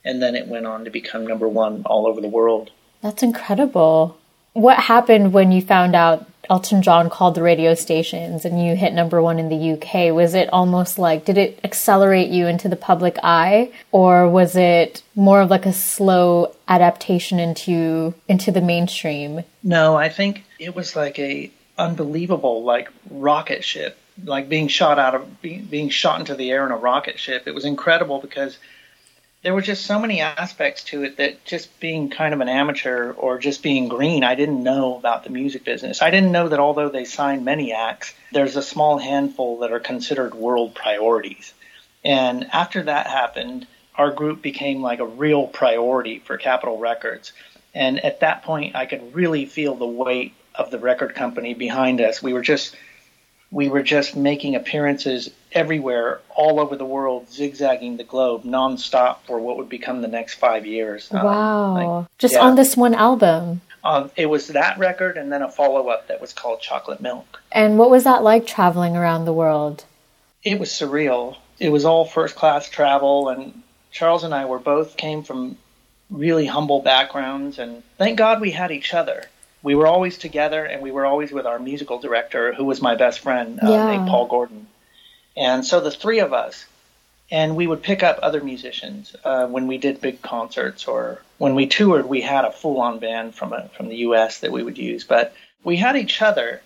and 0.03 0.21
then 0.21 0.35
it 0.35 0.47
went 0.47 0.65
on 0.65 0.85
to 0.85 0.89
become 0.89 1.27
number 1.27 1.47
one 1.47 1.83
all 1.85 2.07
over 2.07 2.21
the 2.21 2.27
world. 2.27 2.71
That's 3.01 3.23
incredible. 3.23 4.17
What 4.53 4.77
happened 4.77 5.33
when 5.33 5.51
you 5.51 5.61
found 5.61 5.95
out 5.95 6.27
Elton 6.49 6.81
John 6.81 7.09
called 7.09 7.35
the 7.35 7.41
radio 7.41 7.73
stations 7.75 8.43
and 8.43 8.61
you 8.61 8.75
hit 8.75 8.93
number 8.93 9.21
one 9.21 9.39
in 9.39 9.47
the 9.47 9.73
UK, 9.73 10.13
was 10.13 10.33
it 10.33 10.49
almost 10.51 10.99
like, 10.99 11.23
did 11.23 11.37
it 11.37 11.59
accelerate 11.63 12.29
you 12.29 12.47
into 12.47 12.67
the 12.67 12.75
public 12.75 13.17
eye? 13.23 13.71
Or 13.93 14.27
was 14.27 14.57
it 14.57 15.01
more 15.15 15.41
of 15.41 15.49
like 15.49 15.65
a 15.65 15.71
slow 15.71 16.53
adaptation 16.67 17.39
into, 17.39 18.13
into 18.27 18.51
the 18.51 18.59
mainstream? 18.59 19.45
No, 19.63 19.95
I 19.95 20.09
think 20.09 20.43
it 20.59 20.75
was 20.75 20.95
like 20.95 21.17
a 21.19 21.49
unbelievable, 21.77 22.63
like 22.63 22.89
rocket 23.09 23.63
ship, 23.63 23.97
like 24.25 24.49
being 24.49 24.67
shot 24.67 24.99
out 24.99 25.15
of, 25.15 25.41
being, 25.41 25.63
being 25.63 25.87
shot 25.87 26.19
into 26.19 26.35
the 26.35 26.51
air 26.51 26.65
in 26.65 26.73
a 26.73 26.77
rocket 26.77 27.17
ship. 27.17 27.47
It 27.47 27.55
was 27.55 27.63
incredible 27.63 28.19
because 28.19 28.57
there 29.43 29.53
were 29.53 29.61
just 29.61 29.85
so 29.85 29.99
many 29.99 30.21
aspects 30.21 30.83
to 30.83 31.03
it 31.03 31.17
that 31.17 31.43
just 31.45 31.79
being 31.79 32.09
kind 32.09 32.33
of 32.33 32.41
an 32.41 32.49
amateur 32.49 33.11
or 33.13 33.39
just 33.39 33.63
being 33.63 33.87
green, 33.87 34.23
I 34.23 34.35
didn't 34.35 34.61
know 34.61 34.97
about 34.97 35.23
the 35.23 35.31
music 35.31 35.63
business. 35.63 36.01
I 36.01 36.11
didn't 36.11 36.31
know 36.31 36.49
that 36.49 36.59
although 36.59 36.89
they 36.89 37.05
sign 37.05 37.43
many 37.43 37.73
acts, 37.73 38.13
there's 38.31 38.55
a 38.55 38.61
small 38.61 38.99
handful 38.99 39.59
that 39.59 39.71
are 39.71 39.79
considered 39.79 40.35
world 40.35 40.75
priorities. 40.75 41.53
And 42.03 42.47
after 42.53 42.83
that 42.83 43.07
happened, 43.07 43.65
our 43.95 44.11
group 44.11 44.41
became 44.41 44.81
like 44.81 44.99
a 44.99 45.05
real 45.05 45.47
priority 45.47 46.19
for 46.19 46.37
Capitol 46.37 46.77
Records. 46.77 47.33
And 47.73 47.99
at 48.03 48.19
that 48.19 48.43
point, 48.43 48.75
I 48.75 48.85
could 48.85 49.15
really 49.15 49.45
feel 49.45 49.75
the 49.75 49.87
weight 49.87 50.33
of 50.53 50.69
the 50.69 50.79
record 50.79 51.15
company 51.15 51.53
behind 51.55 51.99
us. 51.99 52.21
We 52.21 52.33
were 52.33 52.41
just 52.41 52.75
we 53.51 53.67
were 53.67 53.83
just 53.83 54.15
making 54.15 54.55
appearances 54.55 55.29
everywhere, 55.51 56.21
all 56.29 56.59
over 56.59 56.77
the 56.77 56.85
world, 56.85 57.29
zigzagging 57.29 57.97
the 57.97 58.03
globe 58.03 58.43
nonstop 58.43 59.17
for 59.27 59.39
what 59.39 59.57
would 59.57 59.67
become 59.67 60.01
the 60.01 60.07
next 60.07 60.35
five 60.35 60.65
years. 60.65 61.09
Um, 61.11 61.25
wow. 61.25 61.63
Um, 61.63 61.73
like, 61.73 62.17
just 62.17 62.35
yeah. 62.35 62.41
on 62.41 62.55
this 62.55 62.77
one 62.77 62.95
album. 62.95 63.61
Um, 63.83 64.11
it 64.15 64.27
was 64.27 64.47
that 64.49 64.77
record 64.77 65.17
and 65.17 65.31
then 65.31 65.41
a 65.41 65.51
follow 65.51 65.89
up 65.89 66.07
that 66.07 66.21
was 66.21 66.33
called 66.33 66.61
Chocolate 66.61 67.01
Milk. 67.01 67.41
And 67.51 67.77
what 67.77 67.89
was 67.89 68.05
that 68.05 68.23
like 68.23 68.47
traveling 68.47 68.95
around 68.95 69.25
the 69.25 69.33
world? 69.33 69.83
It 70.43 70.59
was 70.59 70.69
surreal. 70.69 71.37
It 71.59 71.69
was 71.69 71.83
all 71.83 72.05
first 72.05 72.35
class 72.35 72.69
travel, 72.69 73.29
and 73.29 73.61
Charles 73.91 74.23
and 74.23 74.33
I 74.33 74.45
were 74.45 74.59
both 74.59 74.97
came 74.97 75.21
from 75.21 75.57
really 76.09 76.47
humble 76.47 76.81
backgrounds, 76.81 77.59
and 77.59 77.83
thank 77.97 78.17
God 78.17 78.41
we 78.41 78.49
had 78.49 78.71
each 78.71 78.93
other 78.95 79.25
we 79.63 79.75
were 79.75 79.87
always 79.87 80.17
together 80.17 80.65
and 80.65 80.81
we 80.81 80.91
were 80.91 81.05
always 81.05 81.31
with 81.31 81.45
our 81.45 81.59
musical 81.59 81.99
director, 81.99 82.53
who 82.53 82.65
was 82.65 82.81
my 82.81 82.95
best 82.95 83.19
friend, 83.19 83.59
uh, 83.61 83.69
yeah. 83.69 83.85
named 83.87 84.07
Paul 84.07 84.27
Gordon. 84.27 84.67
And 85.37 85.65
so 85.65 85.79
the 85.79 85.91
three 85.91 86.19
of 86.19 86.33
us, 86.33 86.65
and 87.29 87.55
we 87.55 87.67
would 87.67 87.81
pick 87.81 88.03
up 88.03 88.19
other 88.21 88.41
musicians 88.43 89.15
uh, 89.23 89.47
when 89.47 89.67
we 89.67 89.77
did 89.77 90.01
big 90.01 90.21
concerts 90.21 90.85
or 90.87 91.21
when 91.37 91.55
we 91.55 91.67
toured. 91.67 92.05
We 92.07 92.21
had 92.21 92.43
a 92.43 92.51
full-on 92.51 92.99
band 92.99 93.35
from 93.35 93.53
a, 93.53 93.69
from 93.69 93.87
the 93.87 93.97
U.S. 93.97 94.39
that 94.39 94.51
we 94.51 94.63
would 94.63 94.77
use, 94.77 95.05
but 95.05 95.33
we 95.63 95.77
had 95.77 95.95
each 95.95 96.21
other, 96.21 96.61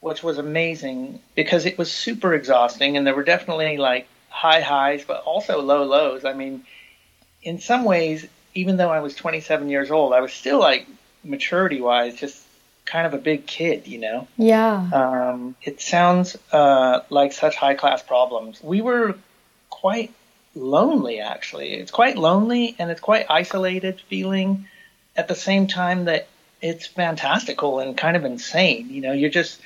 which 0.00 0.22
was 0.22 0.38
amazing 0.38 1.20
because 1.36 1.64
it 1.64 1.78
was 1.78 1.92
super 1.92 2.34
exhausting, 2.34 2.96
and 2.96 3.06
there 3.06 3.14
were 3.14 3.22
definitely 3.22 3.76
like 3.76 4.08
high 4.30 4.60
highs, 4.60 5.04
but 5.04 5.22
also 5.22 5.60
low 5.60 5.84
lows. 5.84 6.24
I 6.24 6.32
mean, 6.32 6.64
in 7.42 7.60
some 7.60 7.84
ways, 7.84 8.26
even 8.54 8.76
though 8.76 8.90
I 8.90 9.00
was 9.00 9.14
27 9.14 9.68
years 9.68 9.92
old, 9.92 10.12
I 10.12 10.20
was 10.20 10.32
still 10.32 10.58
like 10.58 10.88
maturity-wise 11.24 12.16
just 12.16 12.42
kind 12.84 13.06
of 13.06 13.14
a 13.14 13.18
big 13.18 13.46
kid, 13.46 13.86
you 13.86 13.98
know. 13.98 14.26
Yeah. 14.36 14.90
Um, 14.92 15.54
it 15.62 15.80
sounds 15.80 16.36
uh, 16.52 17.00
like 17.10 17.32
such 17.32 17.56
high-class 17.56 18.02
problems. 18.02 18.62
We 18.62 18.80
were 18.80 19.16
quite 19.68 20.12
lonely, 20.54 21.20
actually. 21.20 21.74
It's 21.74 21.92
quite 21.92 22.16
lonely 22.16 22.74
and 22.78 22.90
it's 22.90 23.00
quite 23.00 23.26
isolated 23.30 24.00
feeling 24.08 24.66
at 25.16 25.28
the 25.28 25.34
same 25.34 25.66
time 25.66 26.06
that 26.06 26.26
it's 26.60 26.86
fantastical 26.86 27.78
and 27.78 27.96
kind 27.96 28.16
of 28.16 28.24
insane. 28.24 28.90
You 28.90 29.00
know, 29.02 29.12
you're 29.12 29.30
just, 29.30 29.60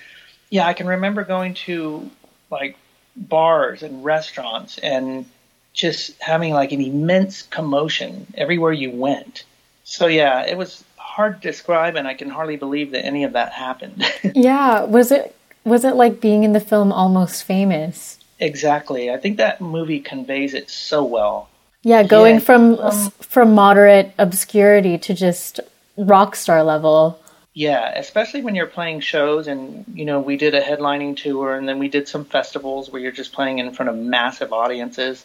yeah, 0.51 0.67
I 0.67 0.75
can 0.75 0.87
remember 0.87 1.25
going 1.25 1.55
to 1.55 2.11
like 2.51 2.77
bars 3.17 3.83
and 3.83 4.05
restaurants 4.05 4.79
and 4.79 5.27
just 5.73 6.21
having 6.21 6.53
like 6.53 6.73
an 6.73 6.81
immense 6.81 7.43
commotion 7.43 8.27
everywhere 8.37 8.73
you 8.73 8.91
went. 8.91 9.45
So 9.85 10.07
yeah, 10.07 10.47
it 10.47 10.57
was 10.57 10.85
hard 11.15 11.41
to 11.41 11.49
describe 11.49 11.95
and 11.95 12.09
I 12.09 12.15
can 12.15 12.29
hardly 12.29 12.57
believe 12.57 12.91
that 12.91 13.05
any 13.05 13.23
of 13.23 13.35
that 13.35 13.53
happened. 13.53 14.05
yeah, 14.35 14.83
was 14.83 15.13
it 15.13 15.37
was 15.65 15.85
it 15.85 15.95
like 15.95 16.21
being 16.21 16.43
in 16.43 16.53
the 16.53 16.61
film 16.61 16.93
Almost 16.93 17.45
Famous? 17.45 18.19
Exactly. 18.41 19.11
I 19.11 19.17
think 19.17 19.37
that 19.37 19.61
movie 19.61 20.01
conveys 20.01 20.55
it 20.55 20.69
so 20.69 21.05
well. 21.05 21.49
Yeah, 21.83 22.03
going 22.03 22.35
yeah, 22.35 22.41
from 22.41 22.79
um, 22.81 23.11
from 23.21 23.55
moderate 23.55 24.13
obscurity 24.19 24.99
to 24.99 25.15
just 25.15 25.61
rock 25.97 26.35
star 26.35 26.65
level. 26.65 27.21
Yeah, 27.53 27.97
especially 27.97 28.43
when 28.43 28.57
you're 28.57 28.67
playing 28.67 28.99
shows 28.99 29.47
and 29.47 29.85
you 29.95 30.05
know, 30.05 30.21
we 30.21 30.37
did 30.37 30.57
a 30.57 30.61
headlining 30.61 31.17
tour 31.17 31.55
and 31.55 31.69
then 31.69 31.79
we 31.79 31.89
did 31.89 32.09
some 32.09 32.25
festivals 32.25 32.91
where 32.91 33.01
you're 33.01 33.13
just 33.13 33.33
playing 33.33 33.61
in 33.61 33.73
front 33.73 33.89
of 33.89 33.97
massive 33.97 34.53
audiences. 34.53 35.25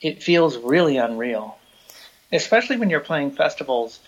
It 0.00 0.22
feels 0.22 0.56
really 0.56 0.96
unreal. 0.96 1.58
Especially 2.32 2.78
when 2.78 2.88
you're 2.88 3.00
playing 3.00 3.32
festivals, 3.32 4.00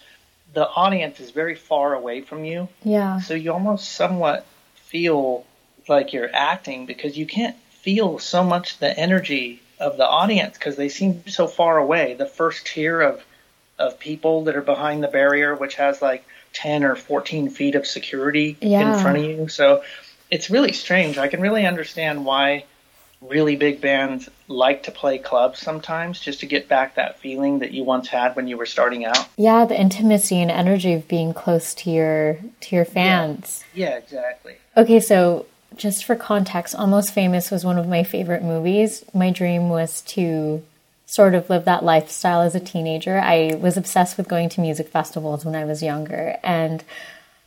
the 0.54 0.68
audience 0.68 1.20
is 1.20 1.30
very 1.30 1.54
far 1.54 1.94
away 1.94 2.20
from 2.20 2.44
you. 2.44 2.68
Yeah. 2.82 3.20
So 3.20 3.34
you 3.34 3.52
almost 3.52 3.92
somewhat 3.92 4.46
feel 4.74 5.44
like 5.88 6.12
you're 6.12 6.30
acting 6.32 6.86
because 6.86 7.18
you 7.18 7.26
can't 7.26 7.56
feel 7.70 8.18
so 8.18 8.42
much 8.42 8.78
the 8.78 8.98
energy 8.98 9.60
of 9.78 9.96
the 9.96 10.06
audience 10.06 10.56
because 10.56 10.76
they 10.76 10.88
seem 10.88 11.26
so 11.26 11.46
far 11.46 11.78
away. 11.78 12.14
The 12.14 12.26
first 12.26 12.66
tier 12.66 13.00
of 13.00 13.22
of 13.76 13.98
people 13.98 14.44
that 14.44 14.54
are 14.54 14.62
behind 14.62 15.02
the 15.02 15.08
barrier, 15.08 15.54
which 15.54 15.74
has 15.74 16.00
like 16.00 16.24
ten 16.52 16.84
or 16.84 16.94
fourteen 16.94 17.50
feet 17.50 17.74
of 17.74 17.86
security 17.86 18.56
yeah. 18.60 18.94
in 18.94 19.02
front 19.02 19.18
of 19.18 19.24
you. 19.24 19.48
So 19.48 19.82
it's 20.30 20.48
really 20.48 20.72
strange. 20.72 21.18
I 21.18 21.28
can 21.28 21.40
really 21.40 21.66
understand 21.66 22.24
why 22.24 22.64
really 23.28 23.56
big 23.56 23.80
bands 23.80 24.28
like 24.48 24.82
to 24.84 24.90
play 24.90 25.18
clubs 25.18 25.58
sometimes 25.58 26.20
just 26.20 26.40
to 26.40 26.46
get 26.46 26.68
back 26.68 26.94
that 26.94 27.18
feeling 27.18 27.60
that 27.60 27.72
you 27.72 27.82
once 27.82 28.08
had 28.08 28.36
when 28.36 28.46
you 28.46 28.56
were 28.56 28.66
starting 28.66 29.04
out. 29.04 29.28
Yeah, 29.36 29.64
the 29.64 29.78
intimacy 29.78 30.40
and 30.40 30.50
energy 30.50 30.92
of 30.92 31.08
being 31.08 31.32
close 31.32 31.74
to 31.74 31.90
your 31.90 32.38
to 32.60 32.76
your 32.76 32.84
fans. 32.84 33.64
Yeah, 33.74 33.90
yeah 33.90 33.96
exactly. 33.96 34.56
Okay, 34.76 35.00
so 35.00 35.46
just 35.76 36.04
for 36.04 36.16
context, 36.16 36.74
Almost 36.74 37.12
Famous 37.12 37.50
was 37.50 37.64
one 37.64 37.78
of 37.78 37.88
my 37.88 38.04
favorite 38.04 38.42
movies. 38.42 39.04
My 39.14 39.30
dream 39.30 39.68
was 39.68 40.02
to 40.02 40.62
sort 41.06 41.34
of 41.34 41.48
live 41.50 41.64
that 41.64 41.84
lifestyle 41.84 42.42
as 42.42 42.54
a 42.54 42.60
teenager. 42.60 43.18
I 43.18 43.54
was 43.60 43.76
obsessed 43.76 44.16
with 44.16 44.28
going 44.28 44.48
to 44.50 44.60
music 44.60 44.88
festivals 44.88 45.44
when 45.44 45.54
I 45.54 45.64
was 45.64 45.82
younger 45.82 46.36
and 46.42 46.82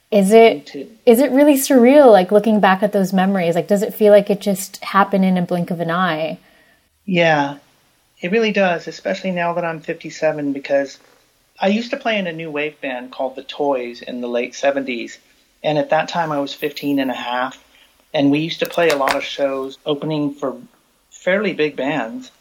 is 0.09 0.31
it 0.31 0.73
is 1.05 1.19
it 1.19 1.31
really 1.31 1.55
surreal 1.55 2.11
like 2.11 2.31
looking 2.31 2.59
back 2.59 2.81
at 2.81 2.93
those 2.93 3.11
memories? 3.13 3.55
Like 3.55 3.67
does 3.67 3.83
it 3.83 3.93
feel 3.93 4.11
like 4.11 4.29
it 4.29 4.39
just 4.39 4.83
happened 4.83 5.25
in 5.25 5.37
a 5.37 5.41
blink 5.41 5.71
of 5.71 5.79
an 5.79 5.91
eye? 5.91 6.39
Yeah. 7.05 7.57
It 8.19 8.31
really 8.31 8.51
does, 8.51 8.87
especially 8.87 9.31
now 9.31 9.53
that 9.53 9.65
I'm 9.65 9.79
57 9.79 10.53
because 10.53 10.97
I 11.59 11.67
used 11.67 11.91
to 11.91 11.97
play 11.97 12.17
in 12.17 12.27
a 12.27 12.33
new 12.33 12.49
wave 12.49 12.79
band 12.81 13.11
called 13.11 13.35
The 13.35 13.43
Toys 13.43 14.01
in 14.01 14.21
the 14.21 14.27
late 14.27 14.53
70s. 14.53 15.17
And 15.63 15.77
at 15.77 15.89
that 15.91 16.09
time 16.09 16.31
I 16.31 16.39
was 16.39 16.53
15 16.53 16.99
and 16.99 17.11
a 17.11 17.15
half 17.15 17.63
and 18.13 18.31
we 18.31 18.39
used 18.39 18.59
to 18.59 18.65
play 18.65 18.89
a 18.89 18.95
lot 18.95 19.15
of 19.15 19.23
shows 19.23 19.77
opening 19.85 20.33
for 20.33 20.59
fairly 21.11 21.53
big 21.53 21.75
bands. 21.75 22.31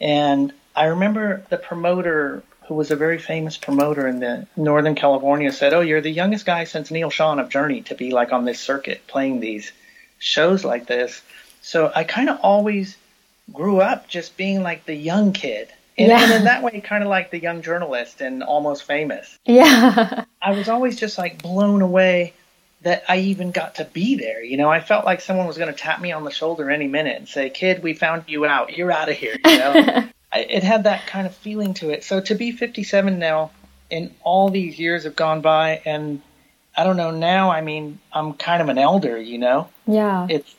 And 0.00 0.52
I 0.76 0.86
remember 0.86 1.44
the 1.48 1.56
promoter, 1.56 2.42
who 2.68 2.74
was 2.74 2.90
a 2.90 2.96
very 2.96 3.18
famous 3.18 3.56
promoter 3.56 4.06
in 4.06 4.20
the 4.20 4.46
Northern 4.56 4.94
California, 4.94 5.52
said, 5.52 5.72
"Oh, 5.72 5.80
you're 5.80 6.00
the 6.00 6.10
youngest 6.10 6.46
guy 6.46 6.64
since 6.64 6.90
Neal 6.90 7.10
Schon 7.10 7.40
of 7.40 7.48
Journey 7.48 7.80
to 7.82 7.94
be 7.94 8.10
like 8.10 8.32
on 8.32 8.44
this 8.44 8.60
circuit 8.60 9.06
playing 9.06 9.40
these 9.40 9.72
shows 10.18 10.64
like 10.64 10.86
this." 10.86 11.22
So 11.62 11.90
I 11.94 12.04
kind 12.04 12.28
of 12.28 12.38
always 12.42 12.96
grew 13.52 13.80
up 13.80 14.08
just 14.08 14.36
being 14.36 14.62
like 14.62 14.84
the 14.84 14.94
young 14.94 15.32
kid. 15.32 15.68
And, 15.96 16.08
yeah. 16.08 16.22
and 16.22 16.32
in 16.32 16.44
that 16.44 16.62
way, 16.62 16.80
kind 16.80 17.02
of 17.02 17.10
like 17.10 17.30
the 17.30 17.40
young 17.40 17.62
journalist 17.62 18.20
and 18.20 18.42
almost 18.42 18.84
famous. 18.84 19.36
Yeah. 19.44 20.24
I 20.42 20.52
was 20.52 20.68
always 20.68 20.96
just 20.96 21.18
like 21.18 21.42
blown 21.42 21.82
away 21.82 22.34
that 22.82 23.02
I 23.08 23.18
even 23.18 23.50
got 23.50 23.76
to 23.76 23.84
be 23.84 24.14
there. 24.16 24.42
You 24.42 24.56
know, 24.56 24.70
I 24.70 24.80
felt 24.80 25.04
like 25.04 25.20
someone 25.20 25.46
was 25.46 25.58
going 25.58 25.72
to 25.72 25.78
tap 25.78 26.00
me 26.00 26.12
on 26.12 26.24
the 26.24 26.30
shoulder 26.30 26.70
any 26.70 26.86
minute 26.86 27.16
and 27.16 27.28
say, 27.28 27.50
"Kid, 27.50 27.82
we 27.82 27.94
found 27.94 28.24
you 28.28 28.44
out. 28.44 28.76
You're 28.76 28.92
out 28.92 29.08
of 29.08 29.16
here." 29.16 29.36
You 29.44 29.58
know, 29.58 30.08
it 30.32 30.62
had 30.62 30.84
that 30.84 31.06
kind 31.06 31.26
of 31.26 31.34
feeling 31.34 31.74
to 31.74 31.90
it. 31.90 32.04
So 32.04 32.20
to 32.20 32.34
be 32.34 32.52
57 32.52 33.18
now, 33.18 33.50
and 33.90 34.14
all 34.22 34.50
these 34.50 34.78
years 34.78 35.04
have 35.04 35.16
gone 35.16 35.40
by, 35.40 35.80
and 35.84 36.20
I 36.76 36.84
don't 36.84 36.96
know 36.96 37.10
now. 37.10 37.50
I 37.50 37.62
mean, 37.62 37.98
I'm 38.12 38.34
kind 38.34 38.60
of 38.60 38.68
an 38.68 38.78
elder. 38.78 39.20
You 39.20 39.38
know. 39.38 39.68
Yeah. 39.86 40.26
It's 40.28 40.54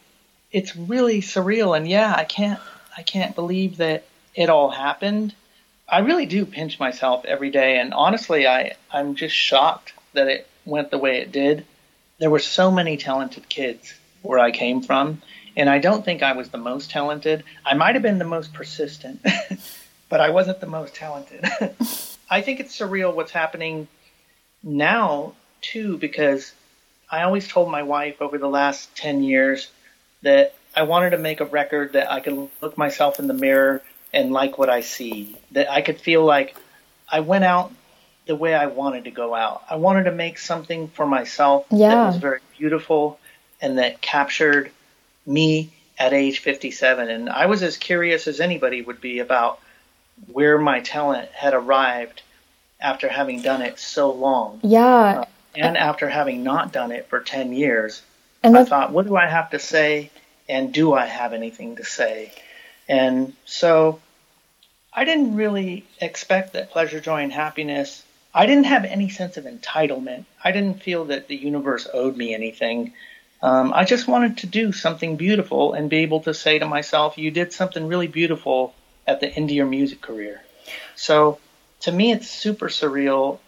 it's 0.51 0.75
really 0.75 1.21
surreal, 1.21 1.77
and 1.77 1.87
yeah, 1.87 2.13
I 2.15 2.23
can't 2.23 2.59
I 2.97 3.03
can't 3.03 3.35
believe 3.35 3.77
that 3.77 4.05
it 4.35 4.49
all 4.49 4.69
happened. 4.69 5.35
I 5.87 5.99
really 5.99 6.25
do 6.25 6.45
pinch 6.45 6.79
myself 6.79 7.25
every 7.25 7.49
day, 7.49 7.79
and 7.79 7.93
honestly, 7.93 8.47
I 8.47 8.75
I'm 8.91 9.15
just 9.15 9.35
shocked 9.35 9.93
that 10.13 10.27
it 10.27 10.47
went 10.65 10.91
the 10.91 10.97
way 10.97 11.21
it 11.21 11.31
did 11.31 11.65
there 12.19 12.29
were 12.29 12.39
so 12.39 12.69
many 12.69 12.97
talented 12.97 13.49
kids 13.49 13.93
where 14.21 14.39
I 14.39 14.51
came 14.51 14.81
from, 14.81 15.21
and 15.55 15.69
I 15.69 15.79
don't 15.79 16.03
think 16.03 16.23
I 16.23 16.33
was 16.33 16.49
the 16.49 16.57
most 16.57 16.91
talented. 16.91 17.43
I 17.65 17.73
might 17.73 17.95
have 17.95 18.01
been 18.01 18.19
the 18.19 18.25
most 18.25 18.53
persistent, 18.53 19.25
but 20.09 20.21
I 20.21 20.29
wasn't 20.29 20.59
the 20.59 20.67
most 20.67 20.95
talented. 20.95 21.43
I 22.29 22.41
think 22.41 22.59
it's 22.59 22.77
surreal 22.77 23.13
what's 23.13 23.31
happening 23.31 23.87
now, 24.63 25.33
too, 25.61 25.97
because 25.97 26.53
I 27.09 27.23
always 27.23 27.47
told 27.47 27.71
my 27.71 27.83
wife 27.83 28.21
over 28.21 28.37
the 28.37 28.49
last 28.49 28.95
10 28.95 29.23
years 29.23 29.71
that 30.21 30.55
I 30.75 30.83
wanted 30.83 31.11
to 31.11 31.17
make 31.17 31.39
a 31.39 31.45
record 31.45 31.93
that 31.93 32.11
I 32.11 32.19
could 32.19 32.49
look 32.61 32.77
myself 32.77 33.19
in 33.19 33.27
the 33.27 33.33
mirror 33.33 33.81
and 34.13 34.31
like 34.31 34.57
what 34.57 34.69
I 34.69 34.81
see, 34.81 35.35
that 35.51 35.71
I 35.71 35.81
could 35.81 35.99
feel 35.99 36.23
like 36.23 36.55
I 37.07 37.21
went 37.21 37.43
out 37.43 37.71
the 38.25 38.35
way 38.35 38.53
I 38.53 38.67
wanted 38.67 39.05
to 39.05 39.11
go 39.11 39.33
out. 39.33 39.63
I 39.69 39.77
wanted 39.77 40.03
to 40.03 40.11
make 40.11 40.37
something 40.37 40.87
for 40.89 41.05
myself 41.05 41.65
yeah. 41.71 41.89
that 41.89 42.07
was 42.07 42.17
very 42.17 42.39
beautiful 42.57 43.19
and 43.59 43.79
that 43.79 44.01
captured 44.01 44.71
me 45.29 45.71
at 45.97 46.13
age 46.13 46.39
57. 46.39 47.09
And 47.09 47.29
I 47.29 47.45
was 47.45 47.63
as 47.63 47.77
curious 47.77 48.27
as 48.27 48.39
anybody 48.39 48.81
would 48.81 49.01
be 49.01 49.19
about 49.19 49.59
where 50.31 50.57
my 50.57 50.81
talent 50.81 51.29
had 51.31 51.53
arrived 51.53 52.21
after 52.79 53.07
having 53.07 53.41
done 53.41 53.61
it 53.61 53.79
so 53.79 54.11
long. 54.11 54.59
Yeah. 54.63 55.21
Uh, 55.21 55.25
and 55.55 55.77
after 55.77 56.09
having 56.09 56.43
not 56.43 56.71
done 56.71 56.91
it 56.91 57.07
for 57.07 57.19
10 57.19 57.53
years, 57.53 58.01
and 58.43 58.57
I 58.57 58.63
thought, 58.63 58.91
what 58.91 59.05
do 59.05 59.15
I 59.15 59.27
have 59.27 59.49
to 59.49 59.59
say? 59.59 60.11
And 60.47 60.73
do 60.73 60.93
I 60.93 61.05
have 61.05 61.33
anything 61.33 61.75
to 61.75 61.83
say? 61.83 62.31
And 62.87 63.33
so 63.45 63.99
I 64.93 65.05
didn't 65.05 65.35
really 65.35 65.85
expect 65.99 66.53
that 66.53 66.71
pleasure, 66.71 66.99
joy, 66.99 67.23
and 67.23 67.33
happiness 67.33 68.03
I 68.33 68.45
didn't 68.45 68.65
have 68.65 68.85
any 68.85 69.09
sense 69.09 69.37
of 69.37 69.45
entitlement. 69.45 70.25
I 70.43 70.51
didn't 70.51 70.83
feel 70.83 71.05
that 71.05 71.27
the 71.27 71.35
universe 71.35 71.87
owed 71.91 72.15
me 72.15 72.33
anything. 72.33 72.93
Um, 73.41 73.73
I 73.73 73.85
just 73.85 74.07
wanted 74.07 74.39
to 74.39 74.47
do 74.47 74.71
something 74.71 75.15
beautiful 75.15 75.73
and 75.73 75.89
be 75.89 75.97
able 75.97 76.21
to 76.21 76.33
say 76.33 76.59
to 76.59 76.65
myself, 76.65 77.17
you 77.17 77.31
did 77.31 77.53
something 77.53 77.87
really 77.87 78.07
beautiful 78.07 78.73
at 79.07 79.21
the 79.21 79.27
end 79.27 79.49
of 79.49 79.55
your 79.55 79.65
music 79.65 80.01
career. 80.01 80.41
So 80.95 81.39
to 81.81 81.91
me, 81.91 82.11
it's 82.11 82.29
super 82.29 82.67
surreal 82.67 83.39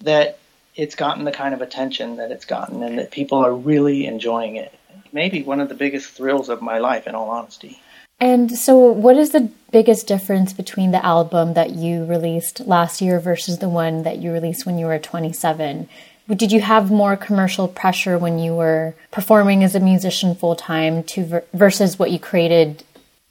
that 0.00 0.38
it's 0.74 0.94
gotten 0.94 1.24
the 1.24 1.32
kind 1.32 1.54
of 1.54 1.60
attention 1.60 2.16
that 2.16 2.30
it's 2.30 2.44
gotten 2.44 2.82
and 2.82 2.98
that 2.98 3.10
people 3.10 3.38
are 3.38 3.52
really 3.52 4.06
enjoying 4.06 4.56
it. 4.56 4.72
Maybe 5.12 5.42
one 5.42 5.60
of 5.60 5.68
the 5.68 5.74
biggest 5.74 6.10
thrills 6.10 6.48
of 6.48 6.62
my 6.62 6.78
life, 6.78 7.06
in 7.06 7.14
all 7.14 7.28
honesty. 7.28 7.82
And 8.18 8.56
so, 8.56 8.78
what 8.78 9.16
is 9.16 9.30
the 9.30 9.50
biggest 9.72 10.06
difference 10.06 10.52
between 10.52 10.92
the 10.92 11.04
album 11.04 11.54
that 11.54 11.70
you 11.70 12.04
released 12.04 12.60
last 12.60 13.02
year 13.02 13.18
versus 13.18 13.58
the 13.58 13.68
one 13.68 14.04
that 14.04 14.18
you 14.18 14.32
released 14.32 14.64
when 14.64 14.78
you 14.78 14.86
were 14.86 14.98
27? 14.98 15.88
Did 16.28 16.52
you 16.52 16.60
have 16.60 16.90
more 16.90 17.16
commercial 17.16 17.68
pressure 17.68 18.16
when 18.16 18.38
you 18.38 18.54
were 18.54 18.94
performing 19.10 19.64
as 19.64 19.74
a 19.74 19.80
musician 19.80 20.34
full 20.34 20.56
time 20.56 21.02
to 21.04 21.42
versus 21.52 21.98
what 21.98 22.10
you 22.10 22.18
created 22.18 22.84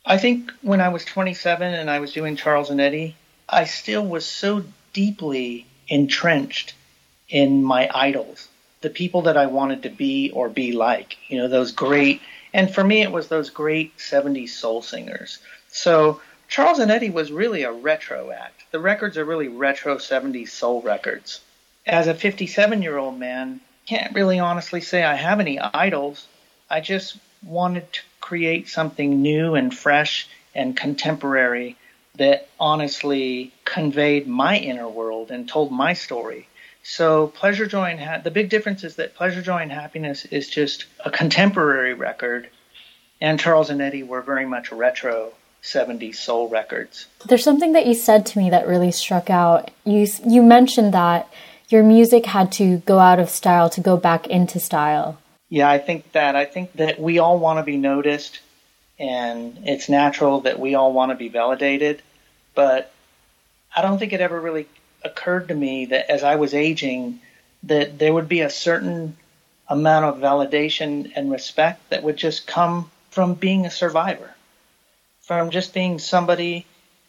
I 0.05 0.17
think 0.17 0.51
when 0.61 0.81
I 0.81 0.89
was 0.89 1.05
27 1.05 1.73
and 1.73 1.89
I 1.89 1.99
was 1.99 2.11
doing 2.11 2.35
Charles 2.35 2.71
and 2.71 2.81
Eddie, 2.81 3.15
I 3.47 3.65
still 3.65 4.05
was 4.05 4.25
so 4.25 4.63
deeply 4.93 5.67
entrenched 5.87 6.73
in 7.29 7.63
my 7.63 7.89
idols, 7.93 8.47
the 8.81 8.89
people 8.89 9.21
that 9.23 9.37
I 9.37 9.45
wanted 9.45 9.83
to 9.83 9.89
be 9.89 10.31
or 10.31 10.49
be 10.49 10.71
like, 10.71 11.17
you 11.27 11.37
know, 11.37 11.47
those 11.47 11.71
great, 11.71 12.21
and 12.53 12.73
for 12.73 12.83
me 12.83 13.01
it 13.01 13.11
was 13.11 13.27
those 13.27 13.51
great 13.51 13.97
70s 13.97 14.49
soul 14.49 14.81
singers. 14.81 15.37
So 15.67 16.19
Charles 16.49 16.79
and 16.79 16.91
Eddie 16.91 17.11
was 17.11 17.31
really 17.31 17.63
a 17.63 17.71
retro 17.71 18.31
act. 18.31 18.63
The 18.71 18.79
records 18.79 19.17
are 19.17 19.25
really 19.25 19.47
retro 19.49 19.97
70s 19.97 20.49
soul 20.49 20.81
records. 20.81 21.41
As 21.85 22.07
a 22.07 22.13
57 22.13 22.81
year 22.81 22.97
old 22.97 23.19
man, 23.19 23.61
can't 23.87 24.13
really 24.13 24.39
honestly 24.39 24.81
say 24.81 25.03
I 25.03 25.15
have 25.15 25.39
any 25.39 25.59
idols. 25.59 26.27
I 26.69 26.79
just 26.79 27.17
wanted 27.43 27.91
to 27.93 28.01
create 28.19 28.69
something 28.69 29.21
new 29.21 29.55
and 29.55 29.75
fresh 29.75 30.27
and 30.53 30.77
contemporary 30.77 31.75
that 32.15 32.47
honestly 32.59 33.51
conveyed 33.65 34.27
my 34.27 34.57
inner 34.57 34.87
world 34.87 35.31
and 35.31 35.47
told 35.47 35.71
my 35.71 35.93
story. 35.93 36.47
So 36.83 37.27
pleasure, 37.27 37.65
joy, 37.65 37.91
and 37.91 37.99
ha- 37.99 38.21
the 38.23 38.31
big 38.31 38.49
difference 38.49 38.83
is 38.83 38.95
that 38.95 39.15
pleasure, 39.15 39.41
joy, 39.41 39.59
and 39.59 39.71
happiness 39.71 40.25
is 40.25 40.49
just 40.49 40.85
a 41.05 41.11
contemporary 41.11 41.93
record, 41.93 42.49
and 43.19 43.39
Charles 43.39 43.69
and 43.69 43.81
Eddie 43.81 44.03
were 44.03 44.21
very 44.21 44.45
much 44.45 44.71
retro 44.71 45.31
70s 45.63 46.15
soul 46.15 46.49
records. 46.49 47.05
There's 47.25 47.43
something 47.43 47.73
that 47.73 47.85
you 47.85 47.93
said 47.93 48.25
to 48.27 48.39
me 48.39 48.49
that 48.49 48.67
really 48.67 48.91
struck 48.91 49.29
out. 49.29 49.69
You 49.85 50.07
you 50.25 50.41
mentioned 50.41 50.93
that 50.93 51.31
your 51.71 51.83
music 51.83 52.25
had 52.25 52.51
to 52.53 52.77
go 52.79 52.99
out 52.99 53.19
of 53.19 53.29
style 53.29 53.69
to 53.69 53.81
go 53.81 53.97
back 53.97 54.27
into 54.27 54.59
style. 54.59 55.17
Yeah, 55.49 55.69
I 55.69 55.77
think 55.77 56.11
that 56.13 56.35
I 56.35 56.45
think 56.45 56.73
that 56.73 56.99
we 56.99 57.19
all 57.19 57.39
want 57.39 57.59
to 57.59 57.63
be 57.63 57.77
noticed 57.77 58.39
and 58.99 59.57
it's 59.65 59.89
natural 59.89 60.41
that 60.41 60.59
we 60.59 60.75
all 60.75 60.93
want 60.93 61.11
to 61.11 61.15
be 61.15 61.29
validated, 61.29 62.01
but 62.53 62.91
I 63.75 63.81
don't 63.81 63.97
think 63.97 64.13
it 64.13 64.21
ever 64.21 64.39
really 64.39 64.67
occurred 65.03 65.47
to 65.47 65.55
me 65.55 65.85
that 65.85 66.11
as 66.11 66.23
I 66.23 66.35
was 66.35 66.53
aging, 66.53 67.19
that 67.63 67.97
there 67.97 68.13
would 68.13 68.29
be 68.29 68.41
a 68.41 68.49
certain 68.49 69.17
amount 69.67 70.05
of 70.05 70.19
validation 70.19 71.11
and 71.15 71.31
respect 71.31 71.89
that 71.89 72.03
would 72.03 72.17
just 72.17 72.45
come 72.45 72.91
from 73.09 73.33
being 73.33 73.65
a 73.65 73.71
survivor, 73.71 74.29
from 75.21 75.49
just 75.49 75.73
being 75.73 75.97
somebody 75.97 76.65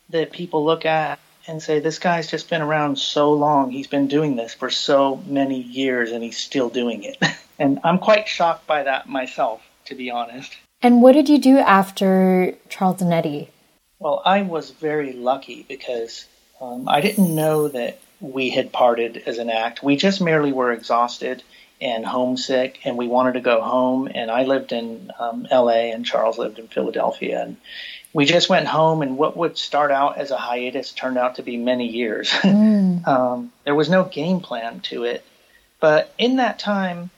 that 0.09 0.33
people 0.33 0.65
look 0.65 0.87
at 0.87 1.19
and 1.47 1.63
say, 1.63 1.81
this 1.81 1.99
guy's 1.99 2.31
just 2.31 2.49
been 2.49 2.63
around 2.63 2.99
so 2.99 3.33
long. 3.33 3.71
He's 3.71 3.87
been 3.87 4.07
doing 4.07 4.37
this 4.37 4.55
for 4.55 4.71
so 4.71 5.17
many 5.27 5.61
years 5.61 6.13
and 6.13 6.23
he's 6.23 6.39
still 6.39 6.69
doing 6.69 7.05
it. 7.05 7.17
and 7.59 7.81
I'm 7.85 7.99
quite 7.99 8.29
shocked 8.29 8.67
by 8.67 8.85
that 8.85 9.09
myself, 9.09 9.63
to 9.87 9.95
be 9.95 10.11
honest. 10.11 10.57
And 10.83 11.03
what 11.03 11.13
did 11.13 11.29
you 11.29 11.39
do 11.39 11.59
after 11.59 12.57
Charles 12.69 13.03
and 13.03 13.13
Eddie? 13.13 13.51
Well, 13.99 14.21
I 14.25 14.43
was 14.43 14.71
very 14.71 15.13
lucky 15.13 15.65
because 15.69 16.27
um, 16.61 16.89
I 16.89 17.01
didn't 17.01 17.35
know 17.35 17.69
that 17.69 18.01
we 18.21 18.51
had 18.51 18.73
parted 18.73 19.23
as 19.27 19.39
an 19.39 19.51
act. 19.51 19.83
We 19.83 19.97
just 19.97 20.21
merely 20.21 20.53
were 20.53 20.73
exhausted 20.73 21.43
and 21.81 22.07
homesick, 22.07 22.79
and 22.85 22.97
we 22.97 23.09
wanted 23.09 23.35
to 23.35 23.41
go 23.41 23.61
home. 23.61 24.09
And 24.13 24.31
I 24.31 24.45
lived 24.45 24.73
in 24.73 25.11
um, 25.19 25.47
L.A. 25.51 25.91
and 25.91 26.07
Charles 26.07 26.39
lived 26.39 26.59
in 26.59 26.69
Philadelphia, 26.69 27.43
and 27.43 27.57
we 28.13 28.25
just 28.25 28.49
went 28.49 28.67
home. 28.67 29.03
And 29.03 29.17
what 29.17 29.37
would 29.37 29.57
start 29.59 29.91
out 29.91 30.19
as 30.19 30.31
a 30.31 30.37
hiatus 30.37 30.93
turned 30.93 31.19
out 31.19 31.37
to 31.37 31.43
be 31.43 31.57
many 31.57 31.89
years. 31.89 32.31
Mm. 32.43 33.07
um, 33.07 33.53
there 33.65 33.75
was 33.75 33.89
no 33.89 34.05
game 34.05 34.41
plan 34.41 34.81
to 34.81 35.05
it, 35.05 35.25
but 35.81 36.13
in 36.19 36.37
that 36.37 36.59
time, 36.59 37.11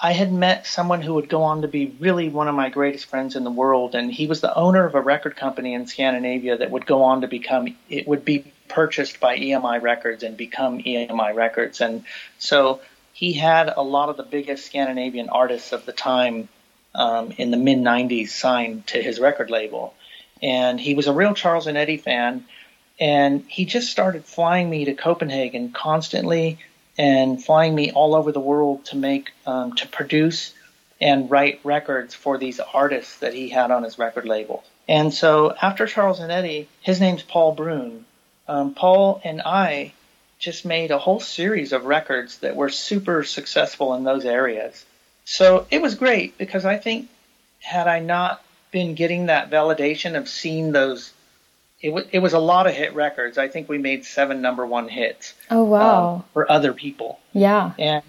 I 0.00 0.12
had 0.12 0.32
met 0.32 0.66
someone 0.66 1.02
who 1.02 1.14
would 1.14 1.28
go 1.28 1.42
on 1.42 1.62
to 1.62 1.68
be 1.68 1.94
really 1.98 2.28
one 2.28 2.46
of 2.46 2.54
my 2.54 2.68
greatest 2.68 3.06
friends 3.06 3.34
in 3.34 3.42
the 3.42 3.50
world, 3.50 3.96
and 3.96 4.12
he 4.12 4.28
was 4.28 4.40
the 4.40 4.54
owner 4.54 4.84
of 4.84 4.94
a 4.94 5.00
record 5.00 5.36
company 5.36 5.74
in 5.74 5.86
Scandinavia 5.86 6.56
that 6.58 6.70
would 6.70 6.86
go 6.86 7.02
on 7.02 7.22
to 7.22 7.28
become 7.28 7.76
it 7.88 8.06
would 8.06 8.24
be 8.24 8.52
purchased 8.68 9.18
by 9.18 9.36
EMI 9.36 9.82
Records 9.82 10.22
and 10.22 10.36
become 10.36 10.78
EMI 10.78 11.34
Records, 11.34 11.80
and 11.80 12.04
so 12.38 12.80
he 13.12 13.32
had 13.32 13.72
a 13.76 13.82
lot 13.82 14.08
of 14.08 14.16
the 14.16 14.22
biggest 14.22 14.66
Scandinavian 14.66 15.28
artists 15.28 15.72
of 15.72 15.84
the 15.84 15.92
time 15.92 16.48
um, 16.94 17.32
in 17.36 17.50
the 17.50 17.56
mid 17.56 17.78
'90s 17.78 18.28
signed 18.28 18.86
to 18.88 19.02
his 19.02 19.18
record 19.18 19.50
label, 19.50 19.94
and 20.42 20.80
he 20.80 20.94
was 20.94 21.06
a 21.06 21.12
real 21.12 21.34
Charles 21.34 21.66
and 21.66 21.76
Eddie 21.76 21.96
fan, 21.96 22.44
and 23.00 23.44
he 23.48 23.64
just 23.64 23.90
started 23.90 24.24
flying 24.24 24.68
me 24.68 24.86
to 24.86 24.94
Copenhagen 24.94 25.72
constantly 25.72 26.58
and 26.96 27.42
flying 27.42 27.74
me 27.74 27.92
all 27.92 28.14
over 28.14 28.32
the 28.32 28.40
world 28.40 28.84
to 28.86 28.96
make 28.96 29.30
um, 29.46 29.74
to 29.76 29.86
produce 29.86 30.52
and 31.00 31.30
write 31.30 31.60
records 31.62 32.14
for 32.14 32.38
these 32.38 32.58
artists 32.60 33.18
that 33.18 33.32
he 33.32 33.48
had 33.48 33.70
on 33.70 33.84
his 33.84 33.98
record 33.98 34.24
label. 34.24 34.64
And 34.88 35.14
so 35.14 35.54
after 35.60 35.86
Charles 35.86 36.18
and 36.18 36.32
Eddie, 36.32 36.68
his 36.80 37.00
name's 37.00 37.22
Paul 37.22 37.54
Brun. 37.54 38.04
Um, 38.48 38.74
Paul 38.74 39.20
and 39.22 39.42
I 39.42 39.92
just 40.38 40.64
made 40.64 40.90
a 40.90 40.98
whole 40.98 41.20
series 41.20 41.72
of 41.72 41.84
records 41.84 42.38
that 42.38 42.56
were 42.56 42.68
super 42.68 43.22
successful 43.22 43.94
in 43.94 44.04
those 44.04 44.24
areas. 44.24 44.84
So 45.24 45.66
it 45.70 45.82
was 45.82 45.94
great 45.94 46.38
because 46.38 46.64
I 46.64 46.78
think 46.78 47.08
had 47.60 47.86
I 47.86 48.00
not 48.00 48.42
been 48.70 48.94
getting 48.94 49.26
that 49.26 49.50
validation 49.50 50.16
of 50.16 50.28
seeing 50.28 50.72
those 50.72 51.12
it, 51.80 51.88
w- 51.88 52.08
it 52.10 52.18
was 52.18 52.32
a 52.32 52.38
lot 52.38 52.66
of 52.66 52.74
hit 52.74 52.94
records. 52.94 53.38
I 53.38 53.48
think 53.48 53.68
we 53.68 53.78
made 53.78 54.04
seven 54.04 54.42
number 54.42 54.66
one 54.66 54.88
hits. 54.88 55.34
Oh 55.50 55.64
wow! 55.64 56.14
Um, 56.14 56.24
for 56.32 56.50
other 56.50 56.72
people. 56.72 57.20
Yeah. 57.32 57.72
And 57.78 58.02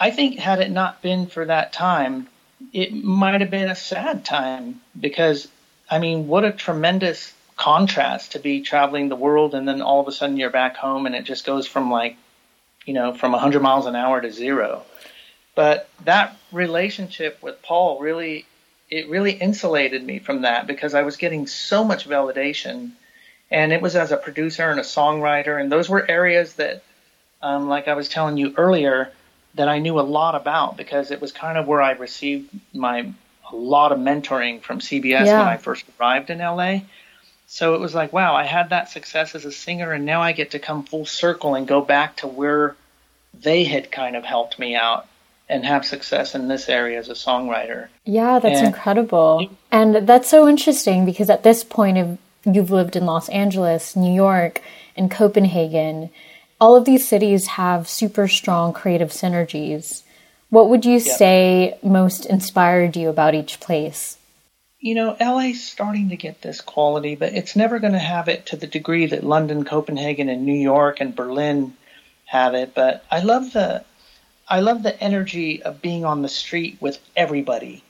I 0.00 0.10
think 0.10 0.38
had 0.38 0.60
it 0.60 0.70
not 0.70 1.02
been 1.02 1.26
for 1.26 1.44
that 1.44 1.72
time, 1.72 2.28
it 2.72 2.92
might 2.92 3.40
have 3.40 3.50
been 3.50 3.68
a 3.68 3.74
sad 3.74 4.24
time 4.24 4.80
because 4.98 5.48
I 5.90 5.98
mean, 5.98 6.26
what 6.26 6.44
a 6.44 6.52
tremendous 6.52 7.32
contrast 7.56 8.32
to 8.32 8.38
be 8.38 8.62
traveling 8.62 9.08
the 9.08 9.16
world 9.16 9.54
and 9.54 9.68
then 9.68 9.82
all 9.82 10.00
of 10.00 10.08
a 10.08 10.12
sudden 10.12 10.36
you're 10.36 10.50
back 10.50 10.76
home 10.76 11.06
and 11.06 11.14
it 11.14 11.24
just 11.24 11.44
goes 11.44 11.66
from 11.66 11.90
like, 11.90 12.16
you 12.86 12.94
know, 12.94 13.12
from 13.12 13.32
100 13.32 13.60
miles 13.60 13.86
an 13.86 13.94
hour 13.94 14.20
to 14.20 14.32
zero. 14.32 14.82
But 15.54 15.88
that 16.04 16.36
relationship 16.50 17.42
with 17.42 17.60
Paul 17.62 18.00
really 18.00 18.46
it 18.92 19.08
really 19.08 19.32
insulated 19.32 20.04
me 20.04 20.18
from 20.18 20.42
that 20.42 20.66
because 20.66 20.92
I 20.92 21.00
was 21.00 21.16
getting 21.16 21.46
so 21.46 21.82
much 21.82 22.06
validation 22.06 22.92
and 23.50 23.72
it 23.72 23.80
was 23.80 23.96
as 23.96 24.12
a 24.12 24.18
producer 24.18 24.70
and 24.70 24.78
a 24.78 24.82
songwriter, 24.82 25.60
and 25.60 25.72
those 25.72 25.88
were 25.88 26.10
areas 26.10 26.54
that, 26.54 26.82
um, 27.42 27.68
like 27.68 27.88
I 27.88 27.94
was 27.94 28.08
telling 28.08 28.36
you 28.36 28.54
earlier, 28.56 29.10
that 29.54 29.68
I 29.68 29.78
knew 29.78 29.98
a 29.98 30.02
lot 30.02 30.34
about 30.34 30.76
because 30.76 31.10
it 31.10 31.20
was 31.20 31.32
kind 31.32 31.58
of 31.58 31.66
where 31.66 31.82
I 31.82 31.92
received 31.92 32.50
my 32.72 33.12
a 33.50 33.56
lot 33.56 33.92
of 33.92 33.98
mentoring 33.98 34.62
from 34.62 34.78
CBS 34.78 35.26
yeah. 35.26 35.38
when 35.38 35.48
I 35.48 35.56
first 35.58 35.84
arrived 35.98 36.30
in 36.30 36.38
LA. 36.38 36.80
So 37.46 37.74
it 37.74 37.80
was 37.80 37.94
like, 37.94 38.12
wow, 38.12 38.34
I 38.34 38.44
had 38.44 38.70
that 38.70 38.88
success 38.88 39.34
as 39.34 39.44
a 39.44 39.52
singer, 39.52 39.92
and 39.92 40.06
now 40.06 40.22
I 40.22 40.32
get 40.32 40.52
to 40.52 40.58
come 40.58 40.84
full 40.84 41.04
circle 41.04 41.54
and 41.54 41.66
go 41.66 41.82
back 41.82 42.16
to 42.16 42.26
where 42.26 42.76
they 43.34 43.64
had 43.64 43.90
kind 43.90 44.16
of 44.16 44.24
helped 44.24 44.58
me 44.58 44.74
out 44.74 45.06
and 45.52 45.64
have 45.64 45.84
success 45.84 46.34
in 46.34 46.48
this 46.48 46.68
area 46.68 46.98
as 46.98 47.08
a 47.08 47.14
songwriter. 47.14 47.88
Yeah, 48.04 48.38
that's 48.38 48.58
and 48.58 48.68
incredible. 48.68 49.50
And 49.70 50.06
that's 50.06 50.28
so 50.28 50.48
interesting 50.48 51.04
because 51.04 51.30
at 51.30 51.42
this 51.42 51.62
point 51.62 51.98
of 51.98 52.18
you've 52.44 52.70
lived 52.70 52.96
in 52.96 53.06
Los 53.06 53.28
Angeles, 53.28 53.96
New 53.96 54.12
York, 54.12 54.60
and 54.96 55.10
Copenhagen. 55.10 56.10
All 56.60 56.76
of 56.76 56.84
these 56.84 57.06
cities 57.06 57.46
have 57.48 57.88
super 57.88 58.28
strong 58.28 58.72
creative 58.72 59.10
synergies. 59.10 60.02
What 60.50 60.68
would 60.68 60.84
you 60.84 61.00
say 61.00 61.78
most 61.82 62.26
inspired 62.26 62.96
you 62.96 63.08
about 63.08 63.34
each 63.34 63.58
place? 63.58 64.18
You 64.78 64.94
know, 64.94 65.16
LA's 65.20 65.62
starting 65.62 66.08
to 66.10 66.16
get 66.16 66.42
this 66.42 66.60
quality, 66.60 67.14
but 67.14 67.32
it's 67.32 67.56
never 67.56 67.78
going 67.78 67.92
to 67.92 67.98
have 67.98 68.28
it 68.28 68.46
to 68.46 68.56
the 68.56 68.66
degree 68.66 69.06
that 69.06 69.24
London, 69.24 69.64
Copenhagen, 69.64 70.28
and 70.28 70.44
New 70.44 70.58
York 70.58 71.00
and 71.00 71.14
Berlin 71.14 71.74
have 72.26 72.54
it. 72.54 72.74
But 72.74 73.04
I 73.10 73.20
love 73.20 73.52
the, 73.52 73.84
I 74.52 74.60
love 74.60 74.82
the 74.82 75.02
energy 75.02 75.62
of 75.62 75.80
being 75.80 76.04
on 76.04 76.20
the 76.20 76.28
street 76.28 76.76
with 76.78 76.98
everybody, 77.16 77.82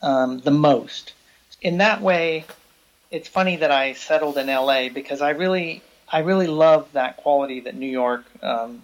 um, 0.00 0.40
the 0.40 0.50
most. 0.50 1.12
In 1.60 1.78
that 1.78 2.00
way, 2.00 2.46
it's 3.10 3.28
funny 3.28 3.56
that 3.56 3.70
I 3.70 3.92
settled 3.92 4.38
in 4.38 4.46
LA 4.46 4.88
because 4.88 5.20
I 5.20 5.30
really 5.30 5.82
I 6.10 6.20
really 6.20 6.46
love 6.46 6.90
that 6.94 7.18
quality 7.18 7.60
that 7.60 7.74
New 7.74 7.90
York, 7.90 8.24
um, 8.42 8.80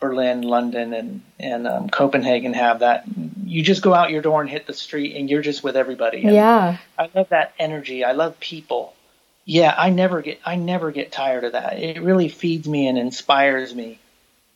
Berlin, 0.00 0.42
London, 0.42 0.92
and 0.92 1.22
and 1.38 1.68
um, 1.68 1.88
Copenhagen 1.88 2.52
have. 2.54 2.80
That 2.80 3.04
you 3.44 3.62
just 3.62 3.80
go 3.80 3.94
out 3.94 4.10
your 4.10 4.22
door 4.22 4.40
and 4.40 4.50
hit 4.50 4.66
the 4.66 4.74
street, 4.74 5.14
and 5.14 5.30
you're 5.30 5.42
just 5.42 5.62
with 5.62 5.76
everybody. 5.76 6.24
And 6.24 6.34
yeah, 6.34 6.78
I 6.98 7.08
love 7.14 7.28
that 7.28 7.54
energy. 7.60 8.02
I 8.02 8.10
love 8.10 8.40
people. 8.40 8.92
Yeah, 9.44 9.72
I 9.78 9.90
never 9.90 10.20
get 10.20 10.40
I 10.44 10.56
never 10.56 10.90
get 10.90 11.12
tired 11.12 11.44
of 11.44 11.52
that. 11.52 11.78
It 11.78 12.02
really 12.02 12.28
feeds 12.28 12.66
me 12.68 12.88
and 12.88 12.98
inspires 12.98 13.72
me. 13.72 14.00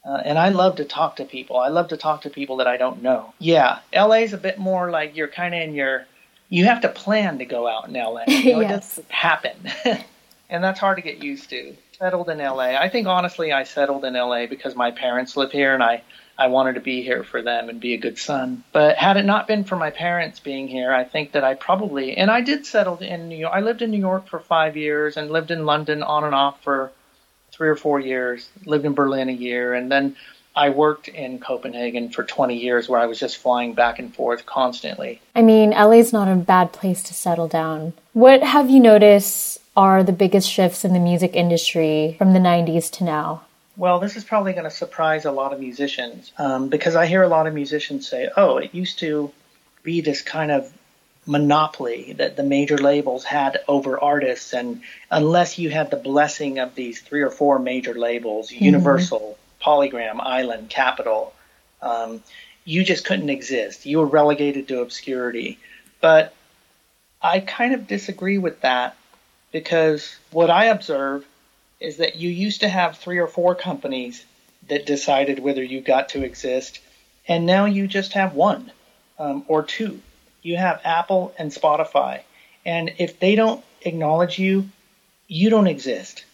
Uh, 0.04 0.22
and 0.24 0.38
I 0.38 0.48
love 0.48 0.76
to 0.76 0.84
talk 0.84 1.16
to 1.16 1.24
people. 1.24 1.58
I 1.58 1.68
love 1.68 1.88
to 1.88 1.96
talk 1.96 2.22
to 2.22 2.30
people 2.30 2.56
that 2.56 2.66
I 2.66 2.76
don't 2.76 3.02
know. 3.02 3.34
Yeah, 3.38 3.80
LA's 3.94 4.32
a 4.32 4.38
bit 4.38 4.58
more 4.58 4.90
like 4.90 5.16
you're 5.16 5.28
kind 5.28 5.54
of 5.54 5.60
in 5.60 5.74
your 5.74 6.06
you 6.48 6.64
have 6.64 6.80
to 6.82 6.88
plan 6.88 7.38
to 7.38 7.44
go 7.44 7.68
out 7.68 7.88
in 7.88 7.94
LA. 7.94 8.24
You 8.26 8.52
know, 8.52 8.60
yes. 8.60 8.98
It 8.98 9.08
doesn't 9.08 9.10
happen. 9.10 9.56
and 10.50 10.62
that's 10.64 10.80
hard 10.80 10.96
to 10.96 11.02
get 11.02 11.22
used 11.22 11.48
to. 11.50 11.74
Settled 11.98 12.28
in 12.30 12.38
LA. 12.38 12.76
I 12.78 12.88
think 12.88 13.06
honestly, 13.06 13.52
I 13.52 13.64
settled 13.64 14.04
in 14.04 14.14
LA 14.14 14.46
because 14.46 14.74
my 14.74 14.90
parents 14.90 15.36
live 15.36 15.52
here, 15.52 15.74
and 15.74 15.82
I 15.82 16.02
I 16.38 16.46
wanted 16.46 16.76
to 16.76 16.80
be 16.80 17.02
here 17.02 17.22
for 17.22 17.42
them 17.42 17.68
and 17.68 17.78
be 17.78 17.92
a 17.92 17.98
good 17.98 18.16
son. 18.18 18.64
But 18.72 18.96
had 18.96 19.18
it 19.18 19.26
not 19.26 19.46
been 19.46 19.64
for 19.64 19.76
my 19.76 19.90
parents 19.90 20.40
being 20.40 20.66
here, 20.66 20.92
I 20.92 21.04
think 21.04 21.32
that 21.32 21.44
I 21.44 21.54
probably 21.54 22.16
and 22.16 22.30
I 22.30 22.40
did 22.40 22.64
settle 22.64 22.96
in 22.98 23.28
New 23.28 23.36
York. 23.36 23.52
I 23.54 23.60
lived 23.60 23.82
in 23.82 23.90
New 23.90 23.98
York 23.98 24.28
for 24.28 24.40
five 24.40 24.76
years 24.76 25.18
and 25.18 25.30
lived 25.30 25.50
in 25.50 25.66
London 25.66 26.02
on 26.02 26.24
and 26.24 26.34
off 26.34 26.62
for 26.62 26.90
three 27.60 27.68
or 27.68 27.76
four 27.76 28.00
years. 28.00 28.48
Lived 28.64 28.86
in 28.86 28.94
Berlin 28.94 29.28
a 29.28 29.32
year, 29.32 29.74
and 29.74 29.92
then 29.92 30.16
I 30.56 30.70
worked 30.70 31.08
in 31.08 31.38
Copenhagen 31.38 32.08
for 32.08 32.24
20 32.24 32.56
years 32.56 32.88
where 32.88 32.98
I 32.98 33.04
was 33.04 33.20
just 33.20 33.36
flying 33.36 33.74
back 33.74 33.98
and 33.98 34.14
forth 34.14 34.46
constantly. 34.46 35.20
I 35.36 35.42
mean, 35.42 35.72
LA's 35.72 36.10
not 36.10 36.26
a 36.26 36.36
bad 36.36 36.72
place 36.72 37.02
to 37.02 37.12
settle 37.12 37.48
down. 37.48 37.92
What 38.14 38.42
have 38.42 38.70
you 38.70 38.80
noticed 38.80 39.58
are 39.76 40.02
the 40.02 40.10
biggest 40.10 40.50
shifts 40.50 40.86
in 40.86 40.94
the 40.94 40.98
music 40.98 41.36
industry 41.36 42.14
from 42.16 42.32
the 42.32 42.38
90s 42.38 42.90
to 42.92 43.04
now? 43.04 43.42
Well, 43.76 44.00
this 44.00 44.16
is 44.16 44.24
probably 44.24 44.54
going 44.54 44.64
to 44.64 44.70
surprise 44.70 45.26
a 45.26 45.30
lot 45.30 45.52
of 45.52 45.60
musicians 45.60 46.32
um, 46.38 46.70
because 46.70 46.96
I 46.96 47.04
hear 47.04 47.22
a 47.22 47.28
lot 47.28 47.46
of 47.46 47.52
musicians 47.52 48.08
say, 48.08 48.30
oh, 48.38 48.56
it 48.56 48.74
used 48.74 49.00
to 49.00 49.30
be 49.82 50.00
this 50.00 50.22
kind 50.22 50.50
of 50.50 50.72
monopoly 51.30 52.14
that 52.14 52.36
the 52.36 52.42
major 52.42 52.76
labels 52.76 53.24
had 53.24 53.60
over 53.68 53.98
artists. 54.00 54.52
And 54.52 54.82
unless 55.10 55.58
you 55.58 55.70
had 55.70 55.90
the 55.90 55.96
blessing 55.96 56.58
of 56.58 56.74
these 56.74 57.00
three 57.00 57.22
or 57.22 57.30
four 57.30 57.60
major 57.60 57.94
labels, 57.94 58.50
mm-hmm. 58.50 58.64
Universal, 58.64 59.38
Polygram, 59.62 60.20
Island, 60.20 60.68
Capitol, 60.68 61.32
um, 61.80 62.22
you 62.64 62.82
just 62.82 63.04
couldn't 63.04 63.30
exist. 63.30 63.86
You 63.86 63.98
were 63.98 64.06
relegated 64.06 64.66
to 64.68 64.80
obscurity. 64.80 65.58
But 66.00 66.34
I 67.22 67.38
kind 67.38 67.74
of 67.74 67.86
disagree 67.86 68.38
with 68.38 68.60
that 68.62 68.96
because 69.52 70.16
what 70.32 70.50
I 70.50 70.66
observe 70.66 71.24
is 71.78 71.98
that 71.98 72.16
you 72.16 72.28
used 72.28 72.62
to 72.62 72.68
have 72.68 72.98
three 72.98 73.18
or 73.18 73.28
four 73.28 73.54
companies 73.54 74.24
that 74.68 74.84
decided 74.84 75.38
whether 75.38 75.62
you 75.62 75.80
got 75.80 76.10
to 76.10 76.24
exist, 76.24 76.80
and 77.28 77.46
now 77.46 77.66
you 77.66 77.86
just 77.86 78.14
have 78.14 78.34
one 78.34 78.72
um, 79.18 79.44
or 79.48 79.62
two. 79.62 80.00
You 80.42 80.56
have 80.56 80.80
Apple 80.84 81.34
and 81.38 81.50
Spotify, 81.50 82.22
and 82.64 82.92
if 82.98 83.20
they 83.20 83.34
don't 83.34 83.64
acknowledge 83.82 84.38
you, 84.38 84.68
you 85.28 85.50
don't 85.50 85.66
exist. 85.66 86.24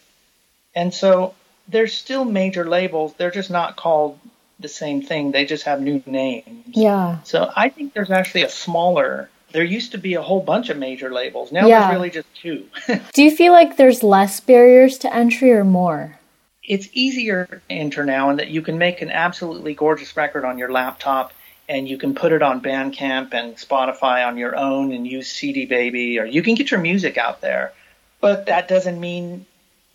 And 0.75 0.93
so 0.93 1.33
they're 1.67 1.87
still 1.87 2.25
major 2.25 2.67
labels. 2.67 3.13
They're 3.17 3.31
just 3.31 3.49
not 3.49 3.75
called 3.75 4.19
the 4.59 4.67
same 4.67 5.01
thing. 5.01 5.31
They 5.31 5.45
just 5.45 5.63
have 5.63 5.81
new 5.81 6.01
names. 6.05 6.65
Yeah. 6.67 7.19
So 7.23 7.51
I 7.55 7.69
think 7.69 7.93
there's 7.93 8.11
actually 8.11 8.43
a 8.43 8.49
smaller. 8.49 9.29
There 9.51 9.63
used 9.63 9.91
to 9.91 9.97
be 9.97 10.15
a 10.15 10.21
whole 10.21 10.41
bunch 10.41 10.69
of 10.69 10.77
major 10.77 11.13
labels. 11.13 11.51
Now 11.51 11.67
yeah. 11.67 11.81
there's 11.81 11.95
really 11.95 12.09
just 12.09 12.27
two. 12.35 12.67
Do 13.13 13.23
you 13.23 13.35
feel 13.35 13.53
like 13.53 13.77
there's 13.77 14.03
less 14.03 14.39
barriers 14.39 14.97
to 14.99 15.13
entry 15.13 15.51
or 15.51 15.63
more? 15.63 16.19
It's 16.63 16.89
easier 16.91 17.45
to 17.45 17.61
enter 17.69 18.03
now 18.03 18.29
in 18.29 18.37
that 18.37 18.49
you 18.49 18.61
can 18.61 18.77
make 18.77 19.01
an 19.01 19.09
absolutely 19.09 19.73
gorgeous 19.73 20.17
record 20.17 20.43
on 20.43 20.57
your 20.57 20.71
laptop 20.71 21.31
and 21.69 21.87
you 21.87 21.97
can 21.97 22.15
put 22.15 22.31
it 22.31 22.41
on 22.41 22.61
Bandcamp 22.61 23.33
and 23.33 23.55
Spotify 23.55 24.25
on 24.25 24.37
your 24.37 24.55
own 24.55 24.91
and 24.91 25.05
use 25.05 25.29
CD 25.29 25.65
Baby 25.65 26.19
or 26.19 26.25
you 26.25 26.41
can 26.41 26.55
get 26.55 26.71
your 26.71 26.79
music 26.79 27.17
out 27.17 27.41
there. 27.41 27.73
But 28.19 28.47
that 28.47 28.67
doesn't 28.67 28.99
mean 28.99 29.45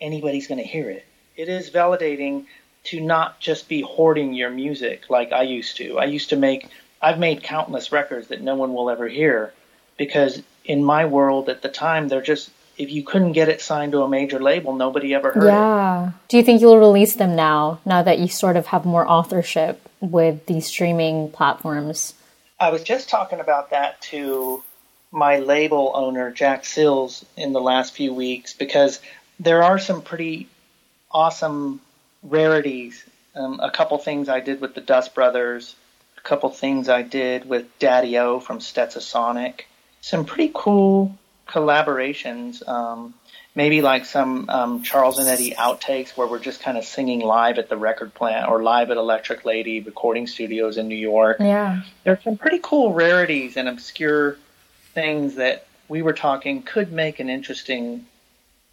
anybody's 0.00 0.46
going 0.46 0.60
to 0.60 0.66
hear 0.66 0.90
it 0.90 1.04
it 1.36 1.48
is 1.48 1.70
validating 1.70 2.46
to 2.84 3.00
not 3.00 3.40
just 3.40 3.68
be 3.68 3.80
hoarding 3.80 4.34
your 4.34 4.50
music 4.50 5.08
like 5.08 5.32
I 5.32 5.42
used 5.42 5.76
to. 5.78 5.98
I 5.98 6.04
used 6.04 6.30
to 6.30 6.36
make, 6.36 6.68
I've 7.00 7.18
made 7.18 7.42
countless 7.42 7.92
records 7.92 8.28
that 8.28 8.42
no 8.42 8.54
one 8.54 8.74
will 8.74 8.90
ever 8.90 9.08
hear 9.08 9.52
because 9.96 10.42
in 10.64 10.84
my 10.84 11.04
world 11.06 11.48
at 11.48 11.62
the 11.62 11.68
time, 11.68 12.08
they're 12.08 12.22
just, 12.22 12.50
if 12.78 12.90
you 12.90 13.02
couldn't 13.02 13.32
get 13.32 13.48
it 13.48 13.60
signed 13.60 13.92
to 13.92 14.02
a 14.02 14.08
major 14.08 14.40
label, 14.40 14.74
nobody 14.74 15.14
ever 15.14 15.32
heard 15.32 15.44
yeah. 15.44 15.50
it. 15.50 16.04
Yeah. 16.04 16.10
Do 16.28 16.36
you 16.36 16.42
think 16.42 16.60
you'll 16.60 16.78
release 16.78 17.14
them 17.16 17.36
now, 17.36 17.80
now 17.84 18.02
that 18.02 18.18
you 18.18 18.28
sort 18.28 18.56
of 18.56 18.66
have 18.66 18.84
more 18.84 19.08
authorship 19.08 19.88
with 20.00 20.46
these 20.46 20.66
streaming 20.66 21.30
platforms? 21.30 22.14
I 22.58 22.70
was 22.70 22.82
just 22.82 23.08
talking 23.08 23.40
about 23.40 23.70
that 23.70 24.00
to 24.02 24.62
my 25.10 25.38
label 25.40 25.92
owner, 25.94 26.30
Jack 26.30 26.64
Sills, 26.64 27.24
in 27.36 27.52
the 27.52 27.60
last 27.60 27.94
few 27.94 28.14
weeks 28.14 28.54
because 28.54 29.00
there 29.38 29.62
are 29.62 29.78
some 29.78 30.02
pretty 30.02 30.48
awesome 31.10 31.80
rarities. 32.22 33.04
Um, 33.34 33.60
a 33.60 33.70
couple 33.70 33.98
things 33.98 34.28
I 34.28 34.40
did 34.40 34.60
with 34.60 34.74
the 34.74 34.80
Dust 34.80 35.14
Brothers, 35.14 35.74
a 36.18 36.20
couple 36.20 36.50
things 36.50 36.88
I 36.88 37.02
did 37.02 37.44
with 37.44 37.66
Daddy 37.78 38.18
O 38.18 38.40
from 38.40 38.58
Stetsasonic. 38.58 39.62
Some 40.00 40.24
pretty 40.24 40.50
cool 40.54 41.16
collaborations. 41.52 42.66
Um, 42.66 43.14
maybe 43.54 43.82
like 43.82 44.04
some 44.04 44.48
um, 44.48 44.82
Charles 44.82 45.18
and 45.18 45.28
Eddie 45.28 45.52
outtakes 45.52 46.16
where 46.16 46.26
we're 46.26 46.38
just 46.38 46.62
kind 46.62 46.78
of 46.78 46.84
singing 46.84 47.20
live 47.20 47.58
at 47.58 47.68
the 47.68 47.76
record 47.76 48.14
plant 48.14 48.48
or 48.48 48.62
live 48.62 48.90
at 48.90 48.96
Electric 48.96 49.44
Lady 49.44 49.80
recording 49.80 50.26
studios 50.26 50.78
in 50.78 50.88
New 50.88 50.96
York. 50.96 51.36
Yeah. 51.38 51.82
There's 52.04 52.22
some 52.22 52.36
pretty 52.36 52.60
cool 52.62 52.94
rarities 52.94 53.56
and 53.56 53.68
obscure 53.68 54.38
things 54.94 55.36
that 55.36 55.66
we 55.88 56.02
were 56.02 56.12
talking 56.12 56.62
could 56.62 56.92
make 56.92 57.20
an 57.20 57.28
interesting 57.28 58.06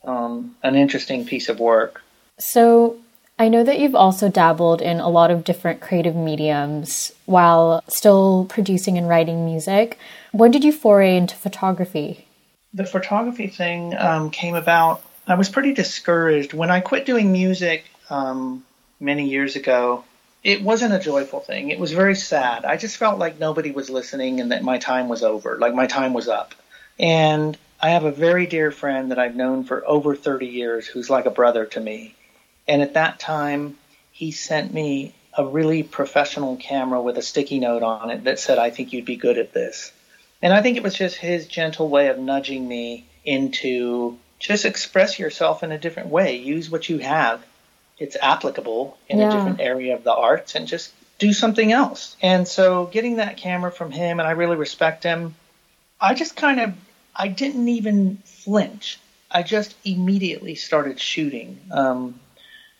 um, 0.05 0.55
an 0.63 0.75
interesting 0.75 1.25
piece 1.25 1.49
of 1.49 1.59
work. 1.59 2.01
So, 2.37 2.99
I 3.37 3.49
know 3.49 3.65
that 3.65 3.79
you've 3.79 3.95
also 3.95 4.29
dabbled 4.29 4.81
in 4.81 5.01
a 5.01 5.09
lot 5.09 5.29
of 5.29 5.43
different 5.43 5.81
creative 5.81 6.15
mediums 6.15 7.11
while 7.25 7.83
still 7.89 8.45
producing 8.47 8.97
and 8.97 9.09
writing 9.09 9.43
music. 9.43 9.97
When 10.31 10.51
did 10.51 10.63
you 10.63 10.71
foray 10.71 11.17
into 11.17 11.35
photography? 11.35 12.28
The 12.73 12.85
photography 12.85 13.47
thing 13.47 13.95
um, 13.97 14.29
came 14.29 14.55
about. 14.55 15.01
I 15.27 15.35
was 15.35 15.49
pretty 15.49 15.73
discouraged 15.73 16.53
when 16.53 16.71
I 16.71 16.79
quit 16.79 17.05
doing 17.05 17.31
music 17.31 17.85
um, 18.09 18.65
many 18.99 19.29
years 19.29 19.55
ago. 19.55 20.03
It 20.43 20.61
wasn't 20.61 20.93
a 20.93 20.99
joyful 20.99 21.39
thing. 21.39 21.69
It 21.69 21.79
was 21.79 21.91
very 21.91 22.15
sad. 22.15 22.65
I 22.65 22.77
just 22.77 22.97
felt 22.97 23.19
like 23.19 23.39
nobody 23.39 23.71
was 23.71 23.89
listening 23.89 24.39
and 24.39 24.51
that 24.51 24.63
my 24.63 24.77
time 24.77 25.09
was 25.09 25.23
over, 25.23 25.57
like 25.59 25.73
my 25.73 25.87
time 25.87 26.13
was 26.13 26.27
up. 26.27 26.55
And 26.97 27.57
I 27.81 27.89
have 27.89 28.05
a 28.05 28.11
very 28.11 28.45
dear 28.45 28.71
friend 28.71 29.11
that 29.11 29.19
I've 29.19 29.35
known 29.35 29.63
for 29.63 29.87
over 29.87 30.15
30 30.15 30.47
years 30.47 30.85
who's 30.87 31.09
like 31.09 31.25
a 31.25 31.31
brother 31.31 31.65
to 31.65 31.79
me. 31.79 32.15
And 32.67 32.81
at 32.81 32.93
that 32.93 33.19
time, 33.19 33.77
he 34.11 34.31
sent 34.31 34.73
me 34.73 35.13
a 35.37 35.45
really 35.45 35.83
professional 35.83 36.57
camera 36.57 37.01
with 37.01 37.17
a 37.17 37.21
sticky 37.21 37.59
note 37.59 37.83
on 37.83 38.09
it 38.09 38.25
that 38.25 38.39
said, 38.39 38.57
I 38.57 38.69
think 38.69 38.93
you'd 38.93 39.05
be 39.05 39.15
good 39.15 39.37
at 39.37 39.53
this. 39.53 39.91
And 40.41 40.53
I 40.53 40.61
think 40.61 40.77
it 40.77 40.83
was 40.83 40.95
just 40.95 41.17
his 41.17 41.47
gentle 41.47 41.89
way 41.89 42.07
of 42.07 42.17
nudging 42.17 42.67
me 42.67 43.05
into 43.25 44.17
just 44.39 44.65
express 44.65 45.19
yourself 45.19 45.63
in 45.63 45.71
a 45.71 45.77
different 45.77 46.09
way. 46.09 46.37
Use 46.37 46.69
what 46.69 46.87
you 46.87 46.99
have. 46.99 47.45
It's 47.97 48.15
applicable 48.21 48.97
in 49.09 49.19
yeah. 49.19 49.27
a 49.27 49.31
different 49.31 49.59
area 49.59 49.95
of 49.95 50.03
the 50.03 50.13
arts 50.13 50.55
and 50.55 50.67
just 50.67 50.93
do 51.17 51.33
something 51.33 51.71
else. 51.73 52.15
And 52.21 52.47
so 52.47 52.85
getting 52.85 53.17
that 53.17 53.35
camera 53.35 53.71
from 53.71 53.91
him, 53.91 54.19
and 54.19 54.27
I 54.27 54.31
really 54.31 54.55
respect 54.55 55.03
him, 55.03 55.35
I 55.99 56.13
just 56.13 56.37
kind 56.37 56.61
of, 56.61 56.73
I 57.13 57.27
didn't 57.27 57.67
even 57.67 58.17
flinch. 58.23 58.99
I 59.29 59.43
just 59.43 59.75
immediately 59.83 60.55
started 60.55 60.99
shooting. 60.99 61.59
Um, 61.71 62.19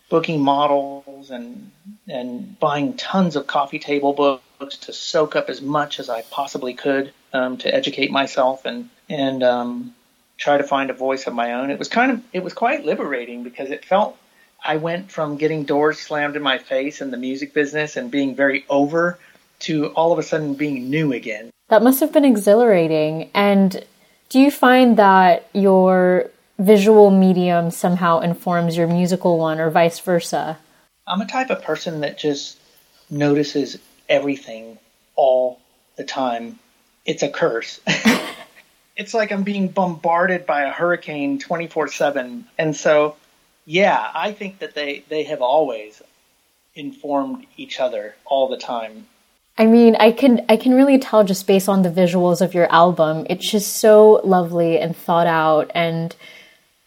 booking 0.09 0.41
models 0.41 1.29
and 1.29 1.71
and 2.07 2.59
buying 2.59 2.97
tons 2.97 3.35
of 3.35 3.47
coffee 3.47 3.79
table 3.79 4.13
books 4.59 4.77
to 4.77 4.93
soak 4.93 5.35
up 5.35 5.49
as 5.49 5.61
much 5.61 5.99
as 5.99 6.09
I 6.09 6.21
possibly 6.23 6.73
could 6.73 7.13
um, 7.33 7.57
to 7.57 7.73
educate 7.73 8.11
myself 8.11 8.65
and 8.65 8.89
and 9.07 9.41
um, 9.41 9.95
try 10.37 10.57
to 10.57 10.63
find 10.63 10.89
a 10.89 10.93
voice 10.93 11.25
of 11.25 11.33
my 11.33 11.53
own. 11.53 11.71
It 11.71 11.79
was 11.79 11.87
kind 11.87 12.11
of 12.11 12.21
it 12.33 12.43
was 12.43 12.53
quite 12.53 12.85
liberating 12.85 13.43
because 13.43 13.71
it 13.71 13.85
felt 13.85 14.17
I 14.63 14.75
went 14.75 15.11
from 15.11 15.37
getting 15.37 15.63
doors 15.63 15.99
slammed 15.99 16.35
in 16.35 16.43
my 16.43 16.57
face 16.57 17.01
in 17.01 17.11
the 17.11 17.17
music 17.17 17.53
business 17.53 17.95
and 17.95 18.11
being 18.11 18.35
very 18.35 18.65
over 18.69 19.17
to 19.59 19.87
all 19.87 20.11
of 20.11 20.19
a 20.19 20.23
sudden 20.23 20.53
being 20.53 20.89
new 20.89 21.13
again. 21.13 21.51
That 21.69 21.81
must 21.83 21.99
have 21.99 22.11
been 22.11 22.25
exhilarating. 22.25 23.29
And 23.33 23.85
do 24.29 24.39
you 24.39 24.51
find 24.51 24.97
that 24.97 25.47
your 25.53 26.29
visual 26.57 27.09
medium 27.09 27.71
somehow 27.71 28.19
informs 28.19 28.75
your 28.75 28.87
musical 28.87 29.37
one 29.37 29.59
or 29.59 29.69
vice 29.69 29.99
versa? 29.99 30.57
I'm 31.07 31.21
a 31.21 31.25
type 31.25 31.49
of 31.49 31.63
person 31.63 32.01
that 32.01 32.17
just 32.17 32.59
notices 33.09 33.79
everything 34.09 34.77
all 35.15 35.59
the 35.95 36.03
time. 36.03 36.59
It's 37.05 37.23
a 37.23 37.29
curse. 37.29 37.79
it's 38.97 39.13
like 39.13 39.31
I'm 39.31 39.43
being 39.43 39.69
bombarded 39.69 40.45
by 40.45 40.63
a 40.63 40.71
hurricane 40.71 41.39
24/7. 41.39 42.43
And 42.57 42.75
so 42.75 43.15
yeah, 43.65 44.09
I 44.13 44.31
think 44.31 44.59
that 44.59 44.73
they 44.73 45.03
they 45.09 45.23
have 45.23 45.41
always 45.41 46.01
informed 46.75 47.45
each 47.57 47.79
other 47.79 48.15
all 48.25 48.49
the 48.49 48.57
time. 48.57 49.07
I 49.57 49.65
mean, 49.65 49.95
I 49.97 50.11
can 50.11 50.45
I 50.49 50.57
can 50.57 50.73
really 50.73 50.99
tell 50.99 51.23
just 51.23 51.45
based 51.45 51.69
on 51.69 51.81
the 51.83 51.89
visuals 51.89 52.41
of 52.41 52.53
your 52.53 52.71
album. 52.71 53.27
It's 53.29 53.49
just 53.49 53.77
so 53.77 54.21
lovely 54.23 54.79
and 54.79 54.95
thought 54.95 55.27
out 55.27 55.69
and 55.75 56.15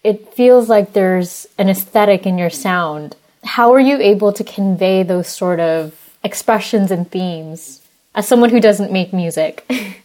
it 0.02 0.34
feels 0.34 0.68
like 0.68 0.92
there's 0.92 1.46
an 1.58 1.68
aesthetic 1.68 2.26
in 2.26 2.38
your 2.38 2.50
sound. 2.50 3.14
How 3.44 3.72
are 3.72 3.80
you 3.80 3.98
able 3.98 4.32
to 4.32 4.42
convey 4.42 5.02
those 5.02 5.28
sort 5.28 5.60
of 5.60 6.01
expressions 6.24 6.90
and 6.90 7.10
themes 7.10 7.80
as 8.14 8.28
someone 8.28 8.50
who 8.50 8.60
doesn't 8.60 8.92
make 8.92 9.12
music? 9.12 9.70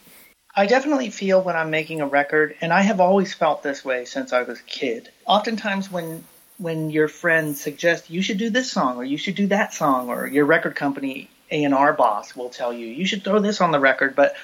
I 0.55 0.65
definitely 0.65 1.11
feel 1.11 1.41
when 1.41 1.55
I'm 1.55 1.70
making 1.70 2.01
a 2.01 2.07
record, 2.07 2.55
and 2.61 2.74
I 2.74 2.82
have 2.82 2.99
always 2.99 3.32
felt 3.32 3.61
this 3.61 3.86
way 3.86 4.05
since 4.05 4.34
I 4.34 4.41
was 4.41 4.59
a 4.59 4.63
kid. 4.63 5.09
Oftentimes, 5.26 5.91
when 5.91 6.24
when 6.57 6.89
your 6.89 7.07
friends 7.07 7.61
suggest 7.61 8.09
you 8.09 8.24
should 8.24 8.39
do 8.39 8.49
this 8.49 8.72
song 8.72 8.97
or 8.97 9.03
you 9.03 9.20
should 9.20 9.36
do 9.36 9.45
that 9.47 9.76
song, 9.76 10.09
or 10.09 10.26
your 10.26 10.45
record 10.45 10.76
company 10.76 11.30
A 11.51 11.63
and 11.63 11.76
R 11.76 11.93
boss 11.93 12.36
will 12.36 12.49
tell 12.49 12.74
you 12.74 12.88
you 12.88 13.05
should 13.05 13.24
throw 13.24 13.39
this 13.39 13.61
on 13.61 13.72
the 13.72 13.80
record, 13.80 14.15
but 14.15 14.36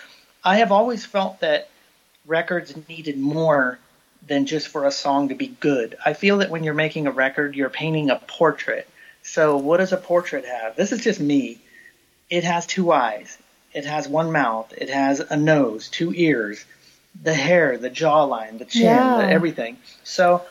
I 0.43 0.57
have 0.57 0.71
always 0.71 1.03
felt 1.03 1.39
that 1.39 1.69
records 2.28 2.76
needed 2.88 3.17
more 3.17 3.80
than 4.28 4.45
just 4.45 4.67
for 4.67 4.86
a 4.86 4.91
song 4.91 5.30
to 5.30 5.36
be 5.36 5.47
good. 5.47 5.97
I 6.05 6.13
feel 6.13 6.38
that 6.38 6.49
when 6.49 6.63
you're 6.63 6.74
making 6.74 7.07
a 7.07 7.11
record, 7.11 7.55
you're 7.55 7.69
painting 7.69 8.09
a 8.09 8.17
portrait. 8.17 8.88
So, 9.24 9.57
what 9.57 9.78
does 9.78 9.93
a 9.93 9.97
portrait 9.97 10.45
have? 10.45 10.76
This 10.76 10.91
is 10.91 11.01
just 11.01 11.19
me. 11.19 11.59
It 12.34 12.43
has 12.45 12.65
two 12.65 12.91
eyes. 12.91 13.38
It 13.73 13.86
has 13.86 14.07
one 14.07 14.31
mouth. 14.31 14.73
It 14.75 14.89
has 14.89 15.19
a 15.19 15.38
nose, 15.38 15.88
two 15.88 16.11
ears, 16.15 16.65
the 17.21 17.34
hair, 17.34 17.77
the 17.77 17.91
jawline, 17.91 18.57
the 18.57 18.65
chin, 18.65 18.86
Yeah. 18.86 19.17
the 19.17 19.29
everything. 19.29 19.77
So 20.03 20.41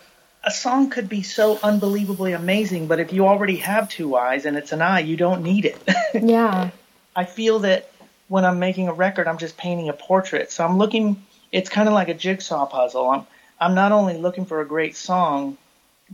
a 0.44 0.52
song 0.52 0.90
could 0.90 1.08
be 1.08 1.22
so 1.24 1.58
unbelievably 1.60 2.34
amazing, 2.34 2.86
but 2.86 3.00
if 3.00 3.12
you 3.12 3.26
already 3.26 3.56
have 3.56 3.88
two 3.88 4.14
eyes 4.14 4.46
and 4.46 4.56
it's 4.56 4.70
an 4.70 4.80
eye, 4.80 5.00
you 5.00 5.16
don't 5.16 5.42
need 5.42 5.64
it. 5.64 5.82
Yeah. 6.22 6.70
I 7.16 7.24
feel 7.24 7.58
that 7.60 7.90
when 8.28 8.44
I'm 8.44 8.60
making 8.60 8.86
a 8.86 8.92
record, 8.92 9.26
I'm 9.26 9.38
just 9.38 9.56
painting 9.56 9.88
a 9.88 9.92
portrait. 9.92 10.52
So 10.52 10.64
I'm 10.64 10.78
looking. 10.78 11.20
It's 11.50 11.68
kind 11.68 11.88
of 11.88 11.94
like 11.94 12.08
a 12.08 12.14
jigsaw 12.14 12.66
puzzle. 12.66 13.10
I'm 13.10 13.26
I'm 13.60 13.74
not 13.74 13.90
only 13.90 14.16
looking 14.18 14.46
for 14.46 14.60
a 14.60 14.66
great 14.74 14.94
song, 14.96 15.58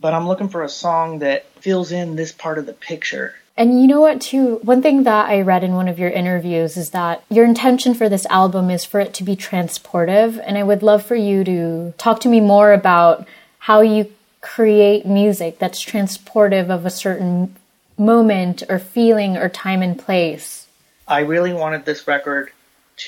but 0.00 0.14
I'm 0.14 0.26
looking 0.26 0.48
for 0.48 0.62
a 0.62 0.68
song 0.68 1.18
that 1.18 1.44
fills 1.60 1.92
in 1.92 2.16
this 2.16 2.32
part 2.32 2.56
of 2.58 2.64
the 2.64 2.72
picture. 2.72 3.34
And 3.58 3.82
you 3.82 3.88
know 3.88 4.00
what, 4.00 4.20
too? 4.20 4.60
One 4.62 4.82
thing 4.82 5.02
that 5.02 5.28
I 5.28 5.40
read 5.40 5.64
in 5.64 5.74
one 5.74 5.88
of 5.88 5.98
your 5.98 6.10
interviews 6.10 6.76
is 6.76 6.90
that 6.90 7.24
your 7.28 7.44
intention 7.44 7.92
for 7.92 8.08
this 8.08 8.24
album 8.26 8.70
is 8.70 8.84
for 8.84 9.00
it 9.00 9.12
to 9.14 9.24
be 9.24 9.34
transportive. 9.34 10.40
And 10.46 10.56
I 10.56 10.62
would 10.62 10.84
love 10.84 11.04
for 11.04 11.16
you 11.16 11.42
to 11.42 11.92
talk 11.98 12.20
to 12.20 12.28
me 12.28 12.40
more 12.40 12.72
about 12.72 13.26
how 13.58 13.80
you 13.80 14.12
create 14.40 15.06
music 15.06 15.58
that's 15.58 15.84
transportive 15.84 16.70
of 16.70 16.86
a 16.86 16.90
certain 16.90 17.56
moment 17.98 18.62
or 18.68 18.78
feeling 18.78 19.36
or 19.36 19.48
time 19.48 19.82
and 19.82 19.98
place. 19.98 20.68
I 21.08 21.22
really 21.22 21.52
wanted 21.52 21.84
this 21.84 22.06
record 22.06 22.52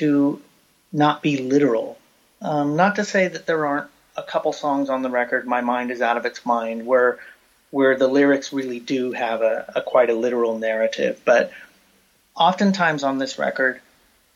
to 0.00 0.42
not 0.92 1.22
be 1.22 1.36
literal. 1.36 1.96
Um, 2.42 2.74
not 2.74 2.96
to 2.96 3.04
say 3.04 3.28
that 3.28 3.46
there 3.46 3.64
aren't 3.64 3.88
a 4.16 4.24
couple 4.24 4.52
songs 4.52 4.90
on 4.90 5.02
the 5.02 5.10
record, 5.10 5.46
My 5.46 5.60
Mind 5.60 5.92
is 5.92 6.02
Out 6.02 6.16
of 6.16 6.26
Its 6.26 6.44
Mind, 6.44 6.86
where 6.86 7.20
where 7.70 7.96
the 7.96 8.08
lyrics 8.08 8.52
really 8.52 8.80
do 8.80 9.12
have 9.12 9.42
a, 9.42 9.72
a 9.76 9.82
quite 9.82 10.10
a 10.10 10.14
literal 10.14 10.58
narrative. 10.58 11.20
But 11.24 11.52
oftentimes 12.34 13.04
on 13.04 13.18
this 13.18 13.38
record, 13.38 13.80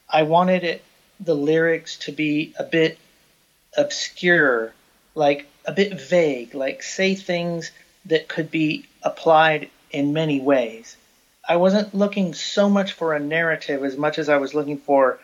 I 0.09 0.22
wanted 0.22 0.64
it 0.64 0.85
the 1.20 1.35
lyrics 1.35 1.97
to 1.99 2.12
be 2.12 2.55
a 2.59 2.64
bit 2.64 2.99
obscure, 3.76 4.72
like 5.14 5.47
a 5.64 5.72
bit 5.72 6.01
vague, 6.01 6.55
like 6.55 6.82
say 6.82 7.14
things 7.14 7.70
that 8.07 8.28
could 8.28 8.51
be 8.51 8.87
applied 9.03 9.70
in 9.91 10.12
many 10.12 10.41
ways. 10.41 10.97
I 11.47 11.57
wasn't 11.57 11.95
looking 11.95 12.35
so 12.35 12.68
much 12.68 12.93
for 12.93 13.14
a 13.14 13.20
narrative 13.20 13.85
as 13.85 13.97
much 13.97 14.18
as 14.18 14.28
I 14.28 14.39
was 14.39 14.55
looking 14.55 14.78
for 14.78 15.18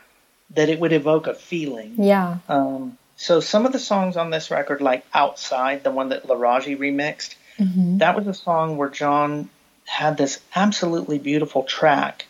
that 0.50 0.68
it 0.68 0.80
would 0.80 0.92
evoke 0.92 1.26
a 1.26 1.34
feeling. 1.34 1.94
Yeah. 1.98 2.38
Um, 2.48 2.98
so 3.16 3.40
some 3.40 3.66
of 3.66 3.72
the 3.72 3.78
songs 3.78 4.16
on 4.16 4.30
this 4.30 4.50
record, 4.50 4.80
like 4.80 5.04
Outside, 5.12 5.84
the 5.84 5.90
one 5.90 6.10
that 6.10 6.26
Laraji 6.26 6.76
remixed, 6.76 7.34
Mm-hmm. 7.60 7.98
that 7.98 8.16
was 8.16 8.26
a 8.26 8.34
song 8.34 8.76
where 8.76 8.88
John 8.88 9.50
had 9.84 10.16
this 10.16 10.40
absolutely 10.54 11.18
beautiful 11.18 11.62
track. 11.64 12.26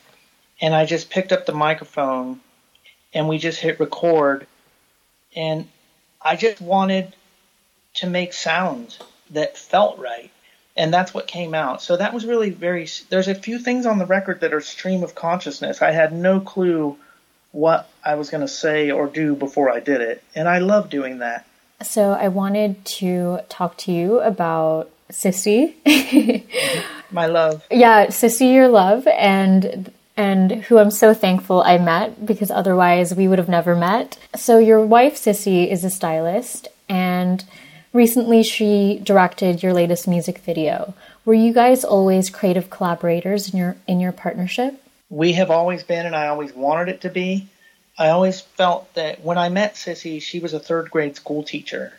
And 0.60 0.74
I 0.74 0.86
just 0.86 1.10
picked 1.10 1.30
up 1.30 1.46
the 1.46 1.52
microphone 1.52 2.40
and 3.14 3.28
we 3.28 3.38
just 3.38 3.60
hit 3.60 3.78
record. 3.80 4.46
And 5.36 5.68
I 6.20 6.36
just 6.36 6.60
wanted 6.60 7.14
to 7.94 8.08
make 8.08 8.32
sounds 8.32 8.98
that 9.30 9.56
felt 9.56 9.98
right. 9.98 10.30
And 10.76 10.92
that's 10.92 11.12
what 11.12 11.26
came 11.26 11.54
out. 11.54 11.82
So 11.82 11.96
that 11.96 12.14
was 12.14 12.24
really 12.24 12.50
very, 12.50 12.88
there's 13.08 13.28
a 13.28 13.34
few 13.34 13.58
things 13.58 13.86
on 13.86 13.98
the 13.98 14.06
record 14.06 14.40
that 14.40 14.54
are 14.54 14.60
stream 14.60 15.02
of 15.02 15.14
consciousness. 15.14 15.82
I 15.82 15.90
had 15.90 16.12
no 16.12 16.40
clue 16.40 16.96
what 17.52 17.90
I 18.04 18.14
was 18.14 18.30
going 18.30 18.42
to 18.42 18.48
say 18.48 18.90
or 18.90 19.06
do 19.06 19.34
before 19.34 19.70
I 19.70 19.80
did 19.80 20.00
it. 20.00 20.22
And 20.34 20.48
I 20.48 20.58
love 20.58 20.88
doing 20.88 21.18
that. 21.18 21.44
So 21.82 22.12
I 22.12 22.28
wanted 22.28 22.84
to 22.96 23.40
talk 23.48 23.76
to 23.78 23.92
you 23.92 24.20
about 24.20 24.90
Sissy. 25.10 25.74
My 27.10 27.26
love. 27.26 27.64
yeah, 27.70 28.06
Sissy, 28.06 28.54
your 28.54 28.68
love, 28.68 29.06
and 29.06 29.92
and 30.16 30.52
who 30.64 30.78
I'm 30.78 30.90
so 30.90 31.14
thankful 31.14 31.62
I 31.62 31.78
met 31.78 32.26
because 32.26 32.50
otherwise 32.50 33.14
we 33.14 33.26
would 33.26 33.38
have 33.38 33.48
never 33.48 33.74
met. 33.74 34.18
So 34.36 34.58
your 34.58 34.84
wife 34.84 35.16
Sissy 35.16 35.70
is 35.70 35.84
a 35.84 35.90
stylist, 35.90 36.68
and 36.88 37.44
recently 37.92 38.42
she 38.42 39.00
directed 39.02 39.62
your 39.62 39.72
latest 39.72 40.06
music 40.06 40.38
video. 40.38 40.94
Were 41.24 41.34
you 41.34 41.52
guys 41.52 41.84
always 41.84 42.30
creative 42.30 42.70
collaborators 42.70 43.52
in 43.52 43.58
your 43.58 43.76
in 43.86 44.00
your 44.00 44.12
partnership? 44.12 44.82
we 45.10 45.32
have 45.34 45.50
always 45.50 45.82
been, 45.82 46.06
and 46.06 46.14
I 46.14 46.28
always 46.28 46.54
wanted 46.54 46.88
it 46.88 47.00
to 47.02 47.10
be. 47.10 47.48
I 47.98 48.08
always 48.10 48.40
felt 48.40 48.94
that 48.94 49.22
when 49.22 49.36
I 49.36 49.50
met 49.50 49.74
Sissy, 49.74 50.22
she 50.22 50.38
was 50.38 50.54
a 50.54 50.60
third 50.60 50.90
grade 50.90 51.16
school 51.16 51.42
teacher. 51.42 51.92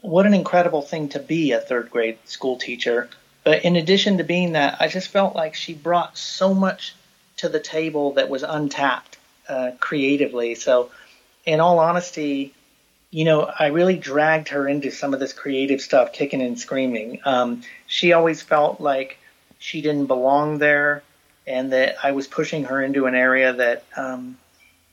What 0.00 0.26
an 0.26 0.34
incredible 0.34 0.82
thing 0.82 1.10
to 1.10 1.18
be 1.18 1.52
a 1.52 1.60
third 1.60 1.90
grade 1.90 2.18
school 2.24 2.56
teacher. 2.56 3.08
But 3.44 3.64
in 3.64 3.76
addition 3.76 4.18
to 4.18 4.24
being 4.24 4.52
that, 4.52 4.80
I 4.80 4.88
just 4.88 5.08
felt 5.08 5.36
like 5.36 5.54
she 5.54 5.74
brought 5.74 6.16
so 6.16 6.54
much 6.54 6.94
to 7.36 7.48
the 7.48 7.60
table 7.60 8.12
that 8.14 8.30
was 8.30 8.42
untapped 8.42 9.18
uh, 9.48 9.72
creatively. 9.78 10.54
So, 10.54 10.90
in 11.44 11.60
all 11.60 11.78
honesty, 11.78 12.54
you 13.10 13.24
know, 13.24 13.42
I 13.42 13.66
really 13.66 13.96
dragged 13.96 14.48
her 14.48 14.66
into 14.66 14.90
some 14.90 15.12
of 15.12 15.20
this 15.20 15.34
creative 15.34 15.82
stuff, 15.82 16.12
kicking 16.12 16.40
and 16.40 16.58
screaming. 16.58 17.20
Um, 17.24 17.62
she 17.86 18.12
always 18.12 18.40
felt 18.40 18.80
like 18.80 19.18
she 19.58 19.82
didn't 19.82 20.06
belong 20.06 20.58
there 20.58 21.02
and 21.46 21.72
that 21.72 21.96
I 22.02 22.12
was 22.12 22.26
pushing 22.26 22.64
her 22.64 22.82
into 22.82 23.06
an 23.06 23.14
area 23.14 23.52
that, 23.52 23.84
um, 23.96 24.38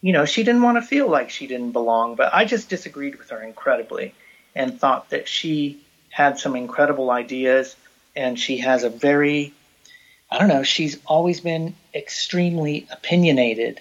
you 0.01 0.11
know, 0.11 0.25
she 0.25 0.43
didn't 0.43 0.61
want 0.61 0.77
to 0.77 0.81
feel 0.81 1.09
like 1.09 1.29
she 1.29 1.47
didn't 1.47 1.71
belong. 1.71 2.15
But 2.15 2.33
I 2.33 2.43
just 2.43 2.69
disagreed 2.69 3.17
with 3.17 3.29
her 3.29 3.41
incredibly 3.41 4.13
and 4.56 4.80
thought 4.80 5.10
that 5.10 5.28
she 5.28 5.80
had 6.10 6.38
some 6.38 6.56
incredible 6.56 7.10
ideas 7.10 7.76
and 8.16 8.38
she 8.39 8.58
has 8.58 8.84
a 8.84 8.89
very, 8.89 9.54
I 10.30 10.38
don't 10.38 10.49
know, 10.49 10.64
she's 10.64 10.99
always 11.06 11.41
been 11.41 11.76
extremely 11.93 12.88
opinionated 12.91 13.80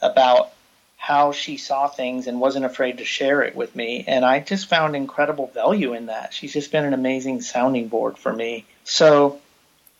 about 0.00 0.52
how 0.96 1.32
she 1.32 1.56
saw 1.56 1.86
things 1.86 2.26
and 2.26 2.40
wasn't 2.40 2.64
afraid 2.64 2.98
to 2.98 3.04
share 3.04 3.42
it 3.42 3.54
with 3.54 3.76
me. 3.76 4.04
And 4.06 4.24
I 4.24 4.40
just 4.40 4.68
found 4.68 4.96
incredible 4.96 5.46
value 5.48 5.92
in 5.92 6.06
that. 6.06 6.34
She's 6.34 6.52
just 6.52 6.72
been 6.72 6.84
an 6.84 6.94
amazing 6.94 7.42
sounding 7.42 7.88
board 7.88 8.18
for 8.18 8.32
me. 8.32 8.64
So, 8.84 9.40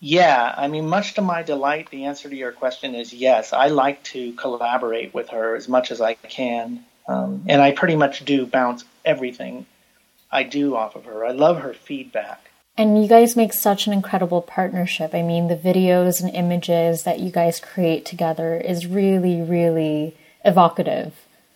yeah, 0.01 0.53
I 0.57 0.69
mean, 0.69 0.89
much 0.89 1.15
to 1.15 1.23
my 1.23 1.43
delight, 1.43 1.91
the 1.91 2.07
answer 2.07 2.29
to 2.29 2.35
your 2.35 2.51
question 2.51 2.95
is 2.95 3.13
yes. 3.13 3.53
I 3.53 3.69
like 3.69 4.03
to 4.05 4.33
collaborate 4.33 5.15
with 5.15 5.29
her 5.29 5.55
as 5.55 5.69
much 5.69 5.91
as 5.91 6.01
I 6.01 6.15
can. 6.15 6.85
Um, 7.07 7.45
and 7.47 7.63
I 7.63 7.71
pretty 7.71 7.95
much 7.95 8.25
do 8.25 8.47
bounce 8.47 8.85
everything 9.05 9.67
I 10.31 10.43
do 10.43 10.77
off 10.77 10.97
of 10.97 11.05
her. 11.05 11.25
I 11.25 11.33
love 11.33 11.61
her 11.61 11.75
feedback. 11.75 12.51
And 12.79 13.01
you 13.03 13.09
guys 13.09 13.37
make 13.37 13.53
such 13.53 13.87
an 13.87 13.93
incredible 13.93 14.43
partnership. 14.43 15.15
I 15.15 15.23
mean, 15.23 15.49
the 15.49 15.57
videos 15.57 16.23
and 16.23 16.35
images 16.35 17.05
that 17.05 17.21
you 17.21 17.31
guys 17.31 17.59
create 17.59 18.05
together 18.05 18.57
is 18.57 18.87
really, 18.87 19.41
really 19.41 20.15
evocative. 20.45 21.15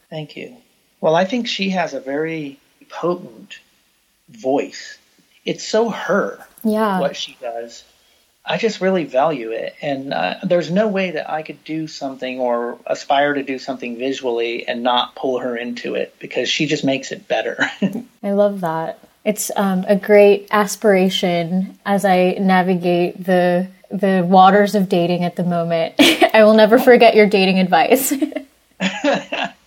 Thank 0.09 0.37
you. 0.37 0.57
Well, 1.01 1.14
I 1.14 1.25
think 1.25 1.47
she 1.47 1.71
has 1.71 1.93
a 1.93 2.01
very 2.01 2.59
potent 2.89 3.59
voice. 4.31 4.99
It's 5.45 5.66
so 5.66 5.91
her, 5.91 6.47
Yeah. 6.64 7.01
what 7.01 7.16
she 7.16 7.37
does. 7.41 7.85
I 8.51 8.57
just 8.57 8.80
really 8.80 9.05
value 9.05 9.53
it. 9.53 9.76
And 9.80 10.12
uh, 10.12 10.34
there's 10.42 10.72
no 10.72 10.88
way 10.88 11.12
that 11.12 11.30
I 11.30 11.42
could 11.42 11.62
do 11.62 11.86
something 11.86 12.40
or 12.40 12.78
aspire 12.84 13.34
to 13.34 13.44
do 13.44 13.61
something 13.61 13.96
visually 13.96 14.66
and 14.66 14.82
not 14.82 15.14
pull 15.14 15.38
her 15.38 15.57
into 15.57 15.94
it 15.94 16.16
because 16.18 16.48
she 16.48 16.66
just 16.66 16.82
makes 16.84 17.12
it 17.12 17.28
better. 17.28 17.70
I 18.24 18.32
love 18.32 18.62
that. 18.62 18.98
It's 19.24 19.53
um, 19.55 19.84
a 19.86 19.94
great 19.94 20.48
aspiration 20.51 21.78
as 21.86 22.05
I 22.05 22.32
navigate 22.40 23.24
the 23.24 23.68
the 23.88 24.24
waters 24.28 24.74
of 24.74 24.88
dating 24.88 25.22
at 25.24 25.36
the 25.36 25.44
moment. 25.44 25.94
I 26.34 26.42
will 26.42 26.55
never 26.55 26.78
forget 26.78 27.14
your 27.14 27.26
dating 27.26 27.59
advice 27.61 28.12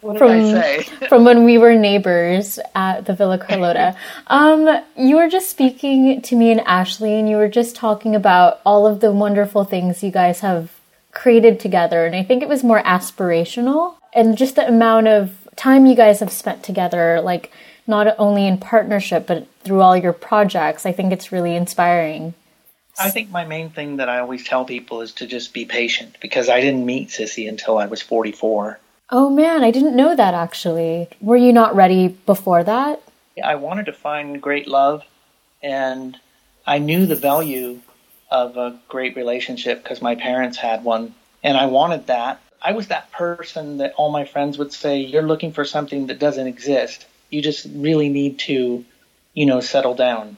what 0.00 0.14
did 0.14 0.18
From- 0.18 0.30
I 0.30 0.42
say? 0.42 0.82
from 1.08 1.24
when 1.24 1.44
we 1.44 1.58
were 1.58 1.74
neighbors 1.74 2.58
at 2.74 3.06
the 3.06 3.14
Villa 3.14 3.38
Carlotta. 3.38 3.96
Um, 4.28 4.82
you 4.96 5.16
were 5.16 5.28
just 5.28 5.48
speaking 5.48 6.20
to 6.22 6.36
me 6.36 6.50
and 6.50 6.60
Ashley, 6.60 7.18
and 7.18 7.28
you 7.28 7.36
were 7.36 7.48
just 7.48 7.74
talking 7.74 8.14
about 8.14 8.60
all 8.64 8.86
of 8.86 9.00
the 9.00 9.10
wonderful 9.10 9.64
things 9.64 10.02
you 10.02 10.10
guys 10.10 10.40
have 10.40 10.70
created 11.12 11.58
together. 11.58 12.04
And 12.04 12.14
I 12.14 12.22
think 12.22 12.42
it 12.42 12.48
was 12.48 12.62
more 12.62 12.82
aspirational 12.82 13.94
and 14.12 14.36
just 14.36 14.56
the 14.56 14.66
amount 14.66 15.08
of 15.08 15.32
time 15.56 15.86
you 15.86 15.94
guys 15.94 16.20
have 16.20 16.30
spent 16.30 16.62
together, 16.62 17.20
like 17.20 17.50
not 17.86 18.14
only 18.18 18.46
in 18.46 18.58
partnership, 18.58 19.26
but 19.26 19.46
through 19.64 19.80
all 19.80 19.96
your 19.96 20.12
projects. 20.12 20.86
I 20.86 20.92
think 20.92 21.12
it's 21.12 21.32
really 21.32 21.54
inspiring. 21.56 22.34
I 23.00 23.10
think 23.10 23.30
my 23.30 23.44
main 23.44 23.70
thing 23.70 23.96
that 23.96 24.08
I 24.08 24.18
always 24.18 24.44
tell 24.44 24.64
people 24.64 25.02
is 25.02 25.12
to 25.14 25.26
just 25.26 25.54
be 25.54 25.64
patient 25.64 26.16
because 26.20 26.48
I 26.48 26.60
didn't 26.60 26.84
meet 26.84 27.08
Sissy 27.08 27.48
until 27.48 27.78
I 27.78 27.86
was 27.86 28.02
44. 28.02 28.78
Oh 29.10 29.30
man, 29.30 29.64
I 29.64 29.70
didn't 29.70 29.96
know 29.96 30.14
that 30.14 30.34
actually. 30.34 31.08
Were 31.20 31.36
you 31.36 31.52
not 31.52 31.74
ready 31.74 32.08
before 32.08 32.62
that? 32.64 33.02
I 33.42 33.54
wanted 33.54 33.86
to 33.86 33.92
find 33.92 34.42
great 34.42 34.68
love, 34.68 35.02
and 35.62 36.18
I 36.66 36.78
knew 36.78 37.06
the 37.06 37.16
value 37.16 37.80
of 38.30 38.56
a 38.56 38.78
great 38.88 39.16
relationship 39.16 39.82
because 39.82 40.02
my 40.02 40.14
parents 40.14 40.58
had 40.58 40.84
one, 40.84 41.14
and 41.42 41.56
I 41.56 41.66
wanted 41.66 42.08
that. 42.08 42.40
I 42.60 42.72
was 42.72 42.88
that 42.88 43.10
person 43.12 43.78
that 43.78 43.94
all 43.96 44.10
my 44.10 44.24
friends 44.24 44.58
would 44.58 44.72
say, 44.72 44.98
You're 44.98 45.22
looking 45.22 45.52
for 45.52 45.64
something 45.64 46.08
that 46.08 46.18
doesn't 46.18 46.46
exist. 46.46 47.06
You 47.30 47.40
just 47.40 47.66
really 47.72 48.08
need 48.08 48.38
to, 48.40 48.84
you 49.32 49.46
know, 49.46 49.60
settle 49.60 49.94
down. 49.94 50.36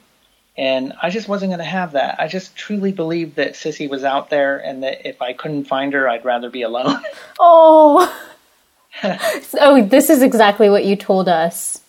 And 0.57 0.93
I 1.01 1.09
just 1.09 1.27
wasn't 1.27 1.49
going 1.49 1.59
to 1.59 1.65
have 1.65 1.93
that. 1.93 2.19
I 2.19 2.27
just 2.27 2.55
truly 2.55 2.91
believed 2.91 3.37
that 3.37 3.53
Sissy 3.53 3.89
was 3.89 4.03
out 4.03 4.29
there 4.29 4.57
and 4.57 4.83
that 4.83 5.07
if 5.07 5.21
I 5.21 5.33
couldn't 5.33 5.63
find 5.65 5.93
her, 5.93 6.07
I'd 6.07 6.25
rather 6.25 6.49
be 6.49 6.61
alone. 6.61 7.01
Oh. 7.39 8.27
oh, 9.03 9.85
this 9.85 10.09
is 10.09 10.21
exactly 10.21 10.69
what 10.69 10.85
you 10.85 10.95
told 10.95 11.27
us 11.29 11.81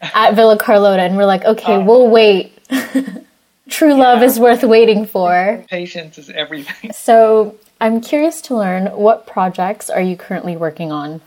at 0.00 0.34
Villa 0.34 0.58
Carlotta. 0.58 1.02
And 1.02 1.16
we're 1.16 1.26
like, 1.26 1.44
okay, 1.44 1.74
uh, 1.74 1.80
we'll 1.80 2.08
wait. 2.08 2.52
True 3.68 3.90
yeah. 3.90 3.94
love 3.94 4.22
is 4.22 4.40
worth 4.40 4.62
waiting 4.62 5.06
for. 5.06 5.64
Patience 5.68 6.18
is 6.18 6.30
everything. 6.30 6.92
So 6.92 7.56
I'm 7.80 8.00
curious 8.00 8.40
to 8.42 8.56
learn 8.56 8.86
what 8.86 9.26
projects 9.26 9.90
are 9.90 10.00
you 10.00 10.16
currently 10.16 10.56
working 10.56 10.90
on? 10.90 11.20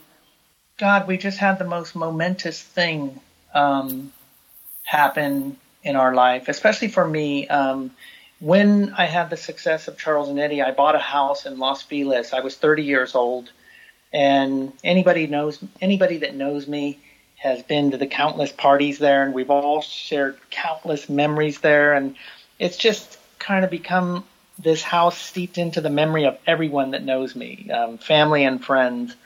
God, 0.78 1.06
we 1.06 1.16
just 1.16 1.38
had 1.38 1.58
the 1.58 1.64
most 1.64 1.94
momentous 1.94 2.60
thing 2.60 3.20
um, 3.54 4.12
happen 4.82 5.56
in 5.82 5.96
our 5.96 6.14
life, 6.14 6.48
especially 6.48 6.88
for 6.88 7.06
me. 7.06 7.48
Um, 7.48 7.92
when 8.40 8.92
I 8.94 9.06
had 9.06 9.30
the 9.30 9.36
success 9.36 9.86
of 9.86 9.96
Charles 9.96 10.28
and 10.28 10.38
Eddie, 10.38 10.62
I 10.62 10.72
bought 10.72 10.96
a 10.96 10.98
house 10.98 11.46
in 11.46 11.58
Los 11.58 11.82
Feliz. 11.82 12.32
I 12.32 12.40
was 12.40 12.56
30 12.56 12.82
years 12.82 13.14
old, 13.14 13.52
and 14.12 14.72
anybody 14.84 15.26
knows 15.26 15.58
anybody 15.80 16.18
that 16.18 16.34
knows 16.34 16.68
me 16.68 16.98
has 17.36 17.62
been 17.62 17.90
to 17.90 17.96
the 17.96 18.06
countless 18.06 18.52
parties 18.52 18.98
there, 18.98 19.24
and 19.24 19.34
we've 19.34 19.50
all 19.50 19.82
shared 19.82 20.38
countless 20.50 21.08
memories 21.08 21.60
there, 21.60 21.94
and 21.94 22.14
it's 22.58 22.76
just 22.76 23.18
kind 23.38 23.64
of 23.64 23.70
become 23.70 24.24
this 24.58 24.82
house 24.82 25.18
steeped 25.18 25.58
into 25.58 25.80
the 25.80 25.90
memory 25.90 26.24
of 26.24 26.38
everyone 26.46 26.92
that 26.92 27.02
knows 27.02 27.34
me, 27.34 27.68
um, 27.70 27.98
family 27.98 28.44
and 28.44 28.64
friends. 28.64 29.16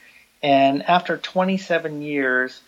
And 0.43 0.83
after 0.85 1.17
27 1.19 2.01
years, 2.01 2.61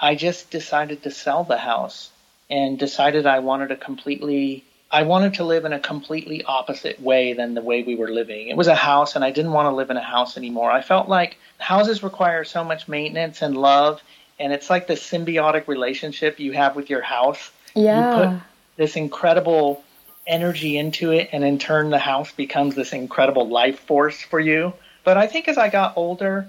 I 0.00 0.14
just 0.14 0.50
decided 0.50 1.04
to 1.04 1.10
sell 1.10 1.44
the 1.44 1.58
house 1.58 2.10
and 2.48 2.78
decided 2.78 3.26
I 3.26 3.40
wanted 3.40 3.70
a 3.70 3.76
completely 3.76 4.64
I 4.92 5.04
wanted 5.04 5.34
to 5.34 5.44
live 5.44 5.64
in 5.64 5.72
a 5.72 5.78
completely 5.78 6.42
opposite 6.44 7.00
way 7.00 7.32
than 7.32 7.54
the 7.54 7.62
way 7.62 7.82
we 7.82 7.94
were 7.94 8.10
living. 8.10 8.48
It 8.48 8.56
was 8.56 8.66
a 8.66 8.74
house 8.74 9.14
and 9.14 9.24
I 9.24 9.30
didn't 9.30 9.52
want 9.52 9.66
to 9.66 9.74
live 9.74 9.90
in 9.90 9.96
a 9.96 10.02
house 10.02 10.36
anymore. 10.36 10.70
I 10.70 10.82
felt 10.82 11.08
like 11.08 11.38
houses 11.58 12.02
require 12.02 12.42
so 12.42 12.64
much 12.64 12.88
maintenance 12.88 13.40
and 13.42 13.56
love 13.56 14.02
and 14.40 14.52
it's 14.52 14.68
like 14.68 14.86
the 14.86 14.94
symbiotic 14.94 15.68
relationship 15.68 16.40
you 16.40 16.52
have 16.52 16.74
with 16.74 16.90
your 16.90 17.02
house. 17.02 17.52
Yeah. 17.74 18.10
You 18.10 18.16
put 18.16 18.42
this 18.76 18.96
incredible 18.96 19.84
energy 20.26 20.76
into 20.76 21.12
it 21.12 21.28
and 21.32 21.44
in 21.44 21.58
turn 21.58 21.90
the 21.90 21.98
house 21.98 22.32
becomes 22.32 22.74
this 22.74 22.92
incredible 22.92 23.48
life 23.48 23.78
force 23.80 24.20
for 24.20 24.40
you. 24.40 24.72
But 25.04 25.16
I 25.16 25.28
think 25.28 25.46
as 25.46 25.56
I 25.56 25.68
got 25.68 25.96
older, 25.96 26.48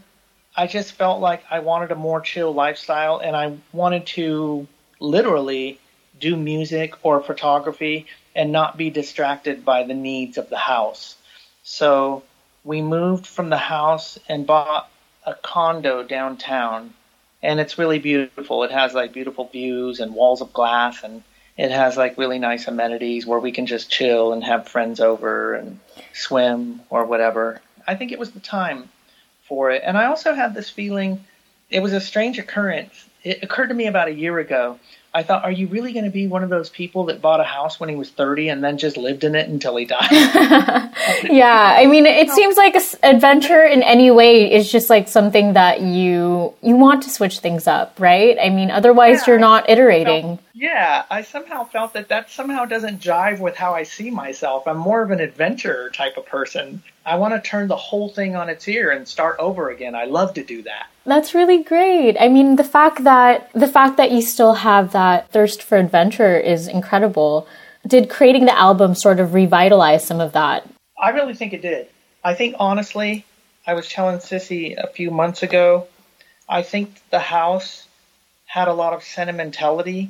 I 0.56 0.66
just 0.66 0.94
felt 0.94 1.22
like 1.22 1.44
I 1.50 1.60
wanted 1.60 1.92
a 1.92 1.96
more 1.96 2.22
chill 2.22 2.54
lifestyle 2.54 3.20
and 3.20 3.36
I 3.36 3.58
wanted 3.72 4.08
to 4.08 4.68
literally 5.00 5.80
do 6.20 6.36
music 6.36 6.94
or 7.04 7.22
photography 7.22 8.08
and 8.36 8.52
not 8.52 8.78
be 8.78 8.90
distracted 8.90 9.66
by 9.66 9.84
the 9.84 9.94
needs 9.94 10.38
of 10.38 10.50
the 10.50 10.58
house. 10.58 11.16
So 11.64 12.24
we 12.64 12.82
moved 12.82 13.28
from 13.28 13.50
the 13.50 13.58
house 13.58 14.18
and 14.30 14.48
bought 14.48 14.90
a 15.26 15.34
condo 15.36 16.04
downtown 16.04 16.94
and 17.44 17.60
it's 17.60 17.78
really 17.78 18.00
beautiful. 18.00 18.64
It 18.64 18.72
has 18.72 18.94
like 18.94 19.14
beautiful 19.14 19.48
views 19.48 20.00
and 20.00 20.14
walls 20.14 20.42
of 20.42 20.54
glass 20.54 21.04
and 21.04 21.24
it 21.58 21.72
has 21.72 21.98
like 21.98 22.18
really 22.18 22.40
nice 22.40 22.68
amenities 22.68 23.26
where 23.26 23.40
we 23.40 23.52
can 23.52 23.66
just 23.66 23.90
chill 23.90 24.34
and 24.34 24.44
have 24.44 24.68
friends 24.68 25.00
over 25.00 25.56
and 25.56 25.80
swim 26.14 26.82
or 26.90 27.06
whatever. 27.06 27.62
I 27.88 27.96
think 27.96 28.12
it 28.12 28.20
was 28.20 28.32
the 28.32 28.40
time 28.40 28.90
for 29.44 29.72
it. 29.72 29.82
And 29.86 29.98
I 29.98 30.06
also 30.06 30.34
had 30.34 30.54
this 30.54 30.70
feeling 30.70 31.24
it 31.70 31.82
was 31.82 31.94
a 31.94 32.02
strange 32.02 32.38
occurrence. 32.38 33.06
It 33.24 33.44
occurred 33.44 33.68
to 33.68 33.74
me 33.74 33.88
about 33.88 34.08
a 34.08 34.14
year 34.14 34.38
ago 34.40 34.80
I 35.14 35.24
thought, 35.24 35.43
are 35.43 35.51
you 35.51 35.68
really 35.68 35.91
going 35.91 36.05
to 36.05 36.12
be 36.12 36.28
one 36.28 36.41
of 36.41 36.49
those 36.49 36.70
people 36.70 37.05
that 37.05 37.22
bought 37.22 37.41
a 37.41 37.43
house 37.43 37.82
when 37.82 37.89
he 37.89 37.95
was 37.95 38.09
30 38.09 38.47
and 38.47 38.64
then 38.64 38.78
just 38.78 38.95
lived 38.95 39.26
in 39.26 39.36
it 39.36 39.49
until 39.49 39.76
he 39.76 39.84
died? 39.84 40.07
yeah, 41.30 41.76
I 41.78 41.86
mean, 41.86 42.05
it 42.05 42.30
seems 42.30 42.55
like 42.55 42.78
adventure 43.03 43.62
in 43.66 43.84
any 43.84 44.09
way 44.09 44.53
is 44.53 44.72
just 44.72 44.89
like 44.89 45.09
something 45.09 45.53
that 45.53 45.82
you 45.82 46.53
you 46.62 46.78
want 46.78 47.03
to 47.03 47.09
switch 47.09 47.39
things 47.39 47.68
up, 47.68 47.99
right? 47.99 48.38
I 48.41 48.49
mean, 48.49 48.72
otherwise 48.72 49.20
yeah, 49.20 49.34
you're 49.34 49.39
not 49.39 49.70
iterating. 49.70 50.39
Yeah, 50.54 51.06
I 51.10 51.22
somehow 51.22 51.64
felt 51.64 51.93
that 51.93 52.10
that 52.10 52.30
somehow 52.30 52.66
doesn't 52.66 53.02
jive 53.02 53.39
with 53.39 53.56
how 53.56 53.74
I 53.74 53.84
see 53.84 54.10
myself. 54.10 54.68
I'm 54.68 54.78
more 54.78 55.02
of 55.02 55.12
an 55.12 55.20
adventurer 55.20 55.89
type 55.89 56.18
of 56.18 56.26
person. 56.26 56.84
I 57.06 57.16
want 57.16 57.34
to 57.34 57.49
turn 57.49 57.68
the 57.68 57.78
whole 57.78 58.10
thing 58.10 58.36
on 58.36 58.49
its 58.49 58.68
ear 58.68 58.91
and 58.91 59.08
start 59.08 59.38
over 59.39 59.70
again. 59.70 59.95
I 59.95 60.06
love 60.06 60.34
to 60.36 60.43
do 60.43 60.62
that. 60.64 60.88
That's 61.06 61.34
really 61.34 61.64
great. 61.64 62.18
I 62.20 62.28
mean, 62.28 62.58
the 62.58 62.64
fact 62.64 63.04
that 63.04 63.52
the 63.54 63.68
fact 63.68 63.97
that 63.97 64.12
you 64.12 64.22
still 64.22 64.54
have 64.56 64.91
that 64.91 65.30
thirst 65.30 65.64
for 65.64 65.78
adventure 65.78 66.38
is 66.38 66.68
incredible. 66.68 67.47
Did 67.88 68.10
creating 68.10 68.45
the 68.45 68.58
album 68.58 68.93
sort 68.93 69.20
of 69.20 69.34
revitalize 69.34 70.06
some 70.06 70.20
of 70.20 70.34
that? 70.34 70.70
I 71.02 71.10
really 71.10 71.34
think 71.34 71.54
it 71.54 71.62
did. 71.62 71.88
I 72.24 72.36
think 72.36 72.56
honestly, 72.60 73.26
I 73.66 73.74
was 73.74 73.88
telling 73.88 74.18
Sissy 74.18 74.76
a 74.78 74.88
few 74.88 75.10
months 75.10 75.41
ago, 75.41 75.88
I 76.47 76.62
think 76.62 77.02
the 77.10 77.20
house 77.20 77.88
had 78.45 78.68
a 78.68 78.74
lot 78.74 78.93
of 78.93 79.02
sentimentality 79.02 80.10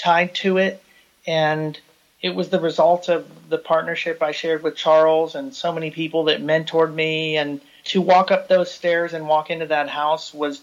tied 0.00 0.34
to 0.36 0.58
it. 0.58 0.82
And 1.26 1.78
it 2.22 2.34
was 2.34 2.50
the 2.50 2.60
result 2.60 3.08
of 3.08 3.26
the 3.48 3.58
partnership 3.58 4.22
I 4.22 4.32
shared 4.32 4.62
with 4.62 4.76
Charles 4.76 5.34
and 5.34 5.54
so 5.54 5.72
many 5.72 5.90
people 5.90 6.24
that 6.24 6.42
mentored 6.42 6.92
me. 6.92 7.36
And 7.36 7.60
to 7.84 8.00
walk 8.00 8.30
up 8.30 8.48
those 8.48 8.70
stairs 8.70 9.14
and 9.14 9.28
walk 9.28 9.50
into 9.50 9.66
that 9.66 9.88
house 9.88 10.34
was 10.34 10.60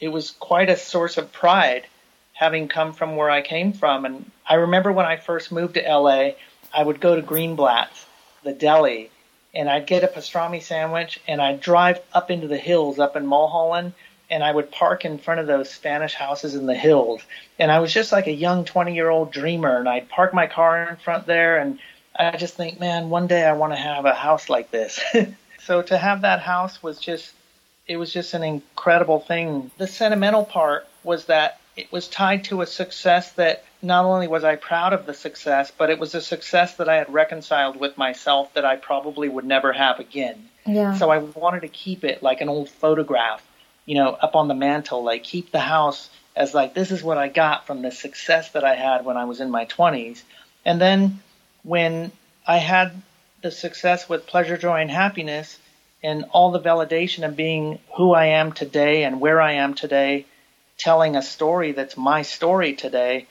it 0.00 0.08
was 0.08 0.30
quite 0.30 0.70
a 0.70 0.76
source 0.76 1.18
of 1.18 1.32
pride 1.32 1.86
having 2.32 2.68
come 2.68 2.92
from 2.92 3.16
where 3.16 3.30
I 3.30 3.42
came 3.42 3.72
from. 3.72 4.04
And 4.04 4.30
I 4.48 4.54
remember 4.54 4.92
when 4.92 5.06
I 5.06 5.16
first 5.16 5.50
moved 5.50 5.74
to 5.74 5.82
LA 5.82 6.30
I 6.72 6.82
would 6.82 7.00
go 7.00 7.16
to 7.16 7.22
Greenblatt's 7.22 8.06
the 8.44 8.52
deli 8.52 9.10
and 9.54 9.68
I'd 9.68 9.86
get 9.86 10.04
a 10.04 10.08
pastrami 10.08 10.62
sandwich 10.62 11.20
and 11.26 11.40
I'd 11.40 11.60
drive 11.60 12.00
up 12.12 12.30
into 12.30 12.46
the 12.46 12.58
hills 12.58 12.98
up 12.98 13.16
in 13.16 13.26
Mulholland 13.26 13.94
and 14.30 14.44
I 14.44 14.52
would 14.52 14.70
park 14.70 15.04
in 15.04 15.18
front 15.18 15.40
of 15.40 15.46
those 15.46 15.70
Spanish 15.70 16.14
houses 16.14 16.54
in 16.54 16.66
the 16.66 16.74
hills. 16.74 17.22
And 17.58 17.70
I 17.70 17.78
was 17.78 17.92
just 17.92 18.12
like 18.12 18.26
a 18.26 18.32
young 18.32 18.64
20 18.64 18.94
year 18.94 19.08
old 19.08 19.32
dreamer 19.32 19.78
and 19.78 19.88
I'd 19.88 20.08
park 20.08 20.34
my 20.34 20.46
car 20.46 20.88
in 20.88 20.96
front 20.96 21.26
there 21.26 21.58
and 21.58 21.78
I 22.18 22.36
just 22.36 22.54
think, 22.54 22.80
man, 22.80 23.10
one 23.10 23.26
day 23.26 23.44
I 23.44 23.52
want 23.52 23.72
to 23.72 23.78
have 23.78 24.04
a 24.04 24.14
house 24.14 24.48
like 24.48 24.70
this. 24.70 25.00
so 25.60 25.82
to 25.82 25.96
have 25.96 26.22
that 26.22 26.40
house 26.40 26.82
was 26.82 26.98
just, 26.98 27.32
it 27.86 27.96
was 27.96 28.12
just 28.12 28.34
an 28.34 28.42
incredible 28.42 29.20
thing. 29.20 29.70
The 29.78 29.86
sentimental 29.86 30.44
part 30.44 30.86
was 31.04 31.26
that 31.26 31.60
it 31.76 31.90
was 31.92 32.08
tied 32.08 32.44
to 32.44 32.60
a 32.60 32.66
success 32.66 33.32
that 33.32 33.64
not 33.80 34.04
only 34.04 34.26
was 34.26 34.42
I 34.42 34.56
proud 34.56 34.92
of 34.92 35.06
the 35.06 35.14
success, 35.14 35.70
but 35.70 35.90
it 35.90 36.00
was 36.00 36.14
a 36.16 36.20
success 36.20 36.74
that 36.76 36.88
I 36.88 36.96
had 36.96 37.12
reconciled 37.12 37.76
with 37.76 37.96
myself 37.96 38.52
that 38.54 38.64
I 38.64 38.74
probably 38.74 39.28
would 39.28 39.44
never 39.44 39.72
have 39.72 40.00
again. 40.00 40.48
Yeah. 40.66 40.96
So 40.96 41.10
I 41.10 41.18
wanted 41.18 41.60
to 41.60 41.68
keep 41.68 42.02
it 42.02 42.20
like 42.20 42.40
an 42.40 42.48
old 42.48 42.68
photograph 42.68 43.42
you 43.88 43.94
know, 43.94 44.10
up 44.10 44.36
on 44.36 44.48
the 44.48 44.54
mantle, 44.54 45.02
like 45.02 45.24
keep 45.24 45.50
the 45.50 45.58
house 45.58 46.10
as 46.36 46.52
like 46.52 46.74
this 46.74 46.90
is 46.90 47.02
what 47.02 47.16
I 47.16 47.28
got 47.28 47.66
from 47.66 47.80
the 47.80 47.90
success 47.90 48.50
that 48.50 48.62
I 48.62 48.74
had 48.74 49.06
when 49.06 49.16
I 49.16 49.24
was 49.24 49.40
in 49.40 49.50
my 49.50 49.64
20s. 49.64 50.20
And 50.66 50.78
then 50.78 51.20
when 51.62 52.12
I 52.46 52.58
had 52.58 53.00
the 53.40 53.50
success 53.50 54.06
with 54.06 54.26
pleasure, 54.26 54.58
joy, 54.58 54.82
and 54.82 54.90
happiness, 54.90 55.58
and 56.02 56.26
all 56.32 56.50
the 56.50 56.60
validation 56.60 57.26
of 57.26 57.34
being 57.34 57.78
who 57.96 58.12
I 58.12 58.26
am 58.26 58.52
today 58.52 59.04
and 59.04 59.22
where 59.22 59.40
I 59.40 59.52
am 59.52 59.72
today, 59.72 60.26
telling 60.76 61.16
a 61.16 61.22
story 61.22 61.72
that's 61.72 61.96
my 61.96 62.20
story 62.20 62.74
today, 62.74 63.26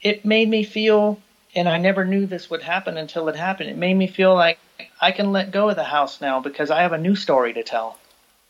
it 0.00 0.24
made 0.24 0.48
me 0.48 0.62
feel, 0.62 1.20
and 1.56 1.68
I 1.68 1.78
never 1.78 2.04
knew 2.04 2.26
this 2.26 2.48
would 2.48 2.62
happen 2.62 2.96
until 2.96 3.28
it 3.28 3.34
happened. 3.34 3.70
It 3.70 3.76
made 3.76 3.94
me 3.94 4.06
feel 4.06 4.36
like 4.36 4.60
I 5.00 5.10
can 5.10 5.32
let 5.32 5.50
go 5.50 5.68
of 5.68 5.74
the 5.74 5.82
house 5.82 6.20
now 6.20 6.38
because 6.38 6.70
I 6.70 6.82
have 6.82 6.92
a 6.92 6.98
new 6.98 7.16
story 7.16 7.52
to 7.54 7.64
tell. 7.64 7.98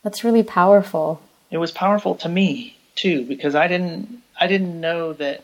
That's 0.03 0.23
really 0.23 0.43
powerful 0.43 1.19
it 1.51 1.57
was 1.57 1.71
powerful 1.71 2.15
to 2.15 2.29
me 2.29 2.77
too 2.95 3.23
because 3.25 3.55
I 3.55 3.67
didn't 3.67 4.21
I 4.39 4.47
didn't 4.47 4.79
know 4.79 5.13
that 5.13 5.43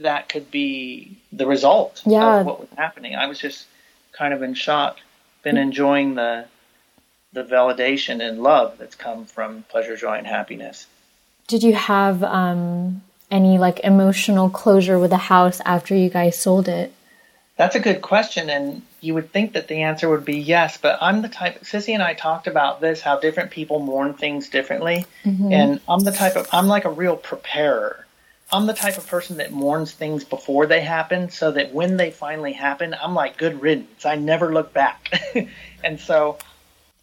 that 0.00 0.28
could 0.28 0.50
be 0.50 1.16
the 1.32 1.46
result 1.46 2.02
yeah. 2.06 2.40
of 2.40 2.46
what 2.46 2.60
was 2.60 2.68
happening. 2.76 3.14
I 3.14 3.26
was 3.26 3.38
just 3.38 3.66
kind 4.12 4.32
of 4.32 4.42
in 4.42 4.54
shock, 4.54 4.98
been 5.42 5.56
enjoying 5.56 6.14
the 6.14 6.46
the 7.32 7.44
validation 7.44 8.26
and 8.26 8.42
love 8.42 8.76
that's 8.78 8.96
come 8.96 9.24
from 9.24 9.64
pleasure, 9.68 9.96
joy, 9.96 10.18
and 10.18 10.26
happiness. 10.26 10.86
Did 11.46 11.62
you 11.62 11.74
have 11.74 12.24
um, 12.24 13.02
any 13.30 13.58
like 13.58 13.80
emotional 13.80 14.50
closure 14.50 14.98
with 14.98 15.10
the 15.10 15.16
house 15.16 15.60
after 15.64 15.94
you 15.94 16.10
guys 16.10 16.38
sold 16.38 16.68
it? 16.68 16.92
That's 17.56 17.76
a 17.76 17.80
good 17.80 18.02
question, 18.02 18.50
and 18.50 18.82
you 19.00 19.14
would 19.14 19.32
think 19.32 19.54
that 19.54 19.68
the 19.68 19.82
answer 19.82 20.08
would 20.08 20.24
be 20.24 20.38
yes, 20.38 20.76
but 20.76 20.98
I'm 21.00 21.22
the 21.22 21.28
type, 21.28 21.60
Sissy 21.62 21.94
and 21.94 22.02
I 22.02 22.14
talked 22.14 22.46
about 22.46 22.80
this, 22.80 23.00
how 23.00 23.18
different 23.18 23.50
people 23.50 23.78
mourn 23.78 24.14
things 24.14 24.48
differently, 24.48 25.06
mm-hmm. 25.24 25.52
and 25.52 25.80
I'm 25.88 26.00
the 26.00 26.12
type 26.12 26.36
of, 26.36 26.48
I'm 26.52 26.66
like 26.66 26.84
a 26.84 26.90
real 26.90 27.16
preparer. 27.16 28.06
I'm 28.52 28.66
the 28.66 28.74
type 28.74 28.98
of 28.98 29.06
person 29.06 29.36
that 29.36 29.52
mourns 29.52 29.92
things 29.92 30.24
before 30.24 30.66
they 30.66 30.80
happen 30.80 31.30
so 31.30 31.52
that 31.52 31.72
when 31.72 31.96
they 31.96 32.10
finally 32.10 32.52
happen, 32.52 32.96
I'm 33.00 33.14
like 33.14 33.36
good 33.36 33.62
riddance. 33.62 34.04
I 34.04 34.16
never 34.16 34.52
look 34.52 34.72
back. 34.72 35.20
and 35.84 36.00
so. 36.00 36.36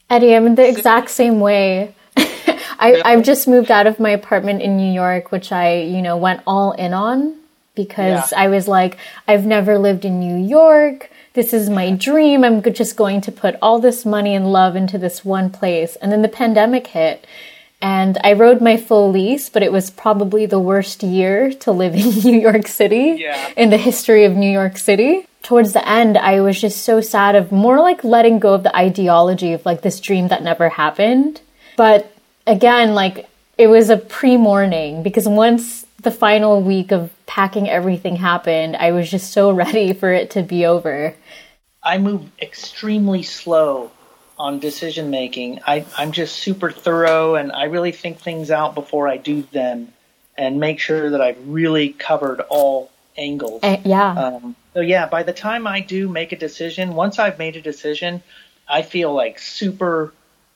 Eddie, 0.09 0.35
I'm 0.35 0.45
in 0.45 0.55
the 0.55 0.67
exact 0.67 1.09
same 1.09 1.39
way. 1.39 1.95
I, 2.17 3.01
I've 3.03 3.23
just 3.23 3.47
moved 3.47 3.71
out 3.71 3.87
of 3.87 3.99
my 3.99 4.09
apartment 4.09 4.61
in 4.61 4.75
New 4.75 4.91
York, 4.91 5.31
which 5.31 5.53
I, 5.53 5.81
you 5.81 6.01
know, 6.01 6.17
went 6.17 6.41
all 6.45 6.73
in 6.73 6.93
on 6.93 7.37
because 7.75 8.31
yeah. 8.31 8.39
I 8.39 8.47
was 8.49 8.67
like, 8.67 8.97
I've 9.27 9.45
never 9.45 9.77
lived 9.77 10.03
in 10.03 10.19
New 10.19 10.45
York. 10.45 11.09
This 11.37 11.53
is 11.53 11.69
my 11.69 11.91
dream. 11.91 12.43
I'm 12.43 12.63
just 12.63 12.95
going 12.95 13.21
to 13.21 13.31
put 13.31 13.57
all 13.61 13.77
this 13.79 14.07
money 14.07 14.33
and 14.33 14.51
love 14.51 14.75
into 14.75 14.97
this 14.97 15.23
one 15.23 15.51
place. 15.51 15.95
And 15.97 16.11
then 16.11 16.23
the 16.23 16.27
pandemic 16.27 16.87
hit 16.87 17.27
and 17.79 18.17
I 18.23 18.33
rode 18.33 18.59
my 18.59 18.75
full 18.75 19.11
lease, 19.11 19.47
but 19.47 19.61
it 19.61 19.71
was 19.71 19.91
probably 19.91 20.47
the 20.47 20.59
worst 20.59 21.03
year 21.03 21.53
to 21.53 21.71
live 21.71 21.93
in 21.93 22.09
New 22.23 22.39
York 22.39 22.65
City 22.65 23.17
yeah. 23.19 23.51
in 23.55 23.69
the 23.69 23.77
history 23.77 24.25
of 24.25 24.35
New 24.35 24.49
York 24.49 24.79
City. 24.79 25.27
Towards 25.43 25.73
the 25.73 25.87
end, 25.87 26.17
I 26.17 26.41
was 26.41 26.59
just 26.59 26.83
so 26.83 27.01
sad 27.01 27.35
of 27.35 27.51
more 27.51 27.81
like 27.81 28.03
letting 28.03 28.39
go 28.39 28.55
of 28.55 28.63
the 28.63 28.75
ideology 28.75 29.53
of 29.53 29.63
like 29.63 29.83
this 29.83 29.99
dream 29.99 30.29
that 30.29 30.41
never 30.41 30.69
happened. 30.69 31.41
But 31.75 32.11
again, 32.47 32.95
like 32.95 33.29
it 33.59 33.67
was 33.67 33.91
a 33.91 33.97
pre 33.97 34.37
mourning 34.37 35.03
because 35.03 35.27
once 35.27 35.85
the 36.01 36.11
final 36.11 36.61
week 36.61 36.91
of 36.91 37.11
packing 37.25 37.69
everything 37.69 38.15
happened, 38.15 38.75
I 38.75 38.91
was 38.91 39.09
just 39.09 39.31
so 39.31 39.51
ready 39.63 39.93
for 39.93 40.11
it 40.11 40.31
to 40.31 40.43
be 40.43 40.65
over. 40.65 41.15
I 41.83 41.97
move 41.97 42.29
extremely 42.41 43.23
slow 43.23 43.91
on 44.37 44.59
decision 44.59 45.09
making. 45.09 45.59
I, 45.65 45.85
I'm 45.97 46.11
just 46.11 46.35
super 46.37 46.69
thorough 46.69 47.35
and 47.35 47.51
I 47.51 47.63
really 47.65 47.91
think 47.91 48.19
things 48.19 48.51
out 48.51 48.75
before 48.75 49.07
I 49.07 49.17
do 49.17 49.41
them 49.51 49.93
and 50.37 50.59
make 50.59 50.79
sure 50.79 51.09
that 51.09 51.21
I've 51.21 51.47
really 51.47 51.89
covered 51.89 52.41
all 52.41 52.91
angles. 53.17 53.63
Uh, 53.63 53.77
yeah. 53.83 54.11
Um, 54.11 54.55
so 54.73 54.81
yeah, 54.81 55.07
by 55.07 55.23
the 55.23 55.33
time 55.33 55.65
I 55.65 55.79
do 55.79 56.07
make 56.07 56.31
a 56.31 56.35
decision, 56.35 56.93
once 56.93 57.17
I've 57.17 57.39
made 57.39 57.55
a 57.55 57.61
decision, 57.61 58.21
I 58.67 58.83
feel 58.83 59.13
like 59.13 59.39
super 59.39 60.13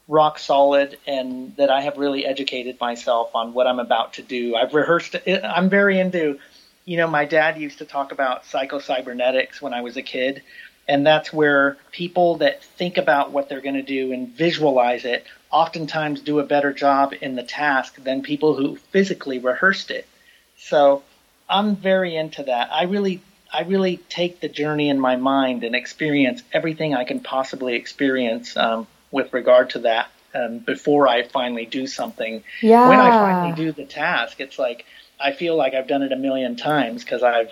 rock 0.07 0.39
solid 0.39 0.97
and 1.07 1.55
that 1.55 1.69
I 1.69 1.81
have 1.81 1.97
really 1.97 2.25
educated 2.25 2.79
myself 2.79 3.33
on 3.35 3.53
what 3.53 3.67
I'm 3.67 3.79
about 3.79 4.13
to 4.13 4.21
do. 4.21 4.55
I've 4.55 4.73
rehearsed 4.73 5.15
it. 5.15 5.43
I'm 5.43 5.69
very 5.69 5.99
into, 5.99 6.39
you 6.85 6.97
know, 6.97 7.07
my 7.07 7.25
dad 7.25 7.59
used 7.59 7.77
to 7.79 7.85
talk 7.85 8.11
about 8.11 8.43
psychocybernetics 8.43 9.61
when 9.61 9.73
I 9.73 9.81
was 9.81 9.97
a 9.97 10.01
kid. 10.01 10.43
And 10.87 11.05
that's 11.05 11.31
where 11.31 11.77
people 11.91 12.37
that 12.37 12.63
think 12.63 12.97
about 12.97 13.31
what 13.31 13.47
they're 13.47 13.61
going 13.61 13.75
to 13.75 13.83
do 13.83 14.11
and 14.11 14.27
visualize 14.27 15.05
it 15.05 15.25
oftentimes 15.51 16.21
do 16.21 16.39
a 16.39 16.43
better 16.45 16.73
job 16.73 17.13
in 17.21 17.35
the 17.35 17.43
task 17.43 17.95
than 18.03 18.23
people 18.23 18.55
who 18.55 18.75
physically 18.75 19.37
rehearsed 19.39 19.91
it. 19.91 20.07
So 20.57 21.03
I'm 21.49 21.75
very 21.75 22.15
into 22.15 22.43
that. 22.43 22.71
I 22.71 22.83
really 22.83 23.21
I 23.53 23.63
really 23.63 23.97
take 23.97 24.39
the 24.39 24.47
journey 24.47 24.89
in 24.89 24.99
my 24.99 25.17
mind 25.17 25.65
and 25.65 25.75
experience 25.75 26.41
everything 26.53 26.95
I 26.95 27.03
can 27.03 27.19
possibly 27.19 27.75
experience 27.75 28.55
um, 28.55 28.87
with 29.11 29.33
regard 29.33 29.71
to 29.71 29.79
that 29.79 30.09
um, 30.33 30.59
before 30.59 31.07
I 31.07 31.23
finally 31.23 31.65
do 31.65 31.87
something. 31.87 32.43
Yeah. 32.61 32.87
When 32.87 32.99
I 32.99 33.09
finally 33.09 33.55
do 33.55 33.71
the 33.71 33.85
task, 33.85 34.39
it's 34.39 34.57
like 34.57 34.85
I 35.19 35.33
feel 35.33 35.55
like 35.55 35.73
I've 35.73 35.87
done 35.87 36.01
it 36.01 36.11
a 36.11 36.17
million 36.17 36.55
times 36.55 37.03
because 37.03 37.23
I've 37.23 37.51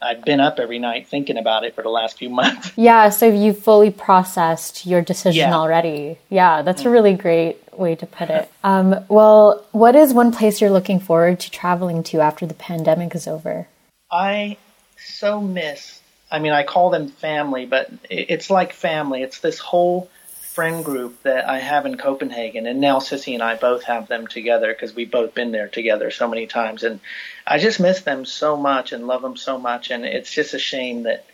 I've 0.00 0.24
been 0.24 0.40
up 0.40 0.58
every 0.58 0.78
night 0.78 1.08
thinking 1.08 1.38
about 1.38 1.64
it 1.64 1.74
for 1.74 1.82
the 1.82 1.88
last 1.88 2.18
few 2.18 2.28
months. 2.40 2.72
Yeah, 2.76 3.08
so 3.10 3.28
you 3.28 3.52
fully 3.52 3.90
processed 3.90 4.86
your 4.86 5.02
decision 5.02 5.48
yeah. 5.48 5.56
already. 5.56 6.18
Yeah, 6.28 6.62
that's 6.62 6.80
mm-hmm. 6.80 6.88
a 6.88 6.92
really 6.92 7.14
great 7.14 7.58
way 7.72 7.94
to 7.94 8.06
put 8.06 8.30
it. 8.30 8.50
Um, 8.64 9.04
well, 9.08 9.64
what 9.72 9.94
is 9.94 10.12
one 10.12 10.32
place 10.32 10.60
you're 10.60 10.70
looking 10.70 11.00
forward 11.00 11.40
to 11.40 11.50
traveling 11.50 12.02
to 12.04 12.20
after 12.20 12.46
the 12.46 12.54
pandemic 12.54 13.14
is 13.14 13.26
over? 13.26 13.68
I 14.10 14.56
so 14.98 15.40
miss. 15.40 16.00
I 16.30 16.40
mean, 16.40 16.52
I 16.52 16.64
call 16.64 16.90
them 16.90 17.08
family, 17.08 17.66
but 17.66 17.90
it's 18.10 18.50
like 18.50 18.72
family. 18.72 19.22
It's 19.22 19.38
this 19.40 19.58
whole 19.58 20.10
friend 20.56 20.86
group 20.86 21.22
that 21.22 21.46
I 21.46 21.58
have 21.58 21.84
in 21.84 21.98
Copenhagen, 21.98 22.66
and 22.66 22.80
now 22.80 22.98
Sissy 22.98 23.34
and 23.34 23.42
I 23.42 23.56
both 23.56 23.82
have 23.82 24.08
them 24.08 24.26
together 24.26 24.72
because 24.72 24.94
we've 24.94 25.10
both 25.10 25.34
been 25.34 25.52
there 25.52 25.68
together 25.68 26.10
so 26.10 26.26
many 26.26 26.46
times, 26.46 26.82
and 26.82 26.98
I 27.46 27.58
just 27.58 27.78
miss 27.78 28.00
them 28.00 28.24
so 28.24 28.56
much 28.56 28.92
and 28.92 29.06
love 29.06 29.20
them 29.20 29.36
so 29.36 29.58
much, 29.58 29.90
and 29.90 30.06
it's 30.06 30.32
just 30.32 30.54
a 30.54 30.58
shame 30.58 31.02
that 31.02 31.26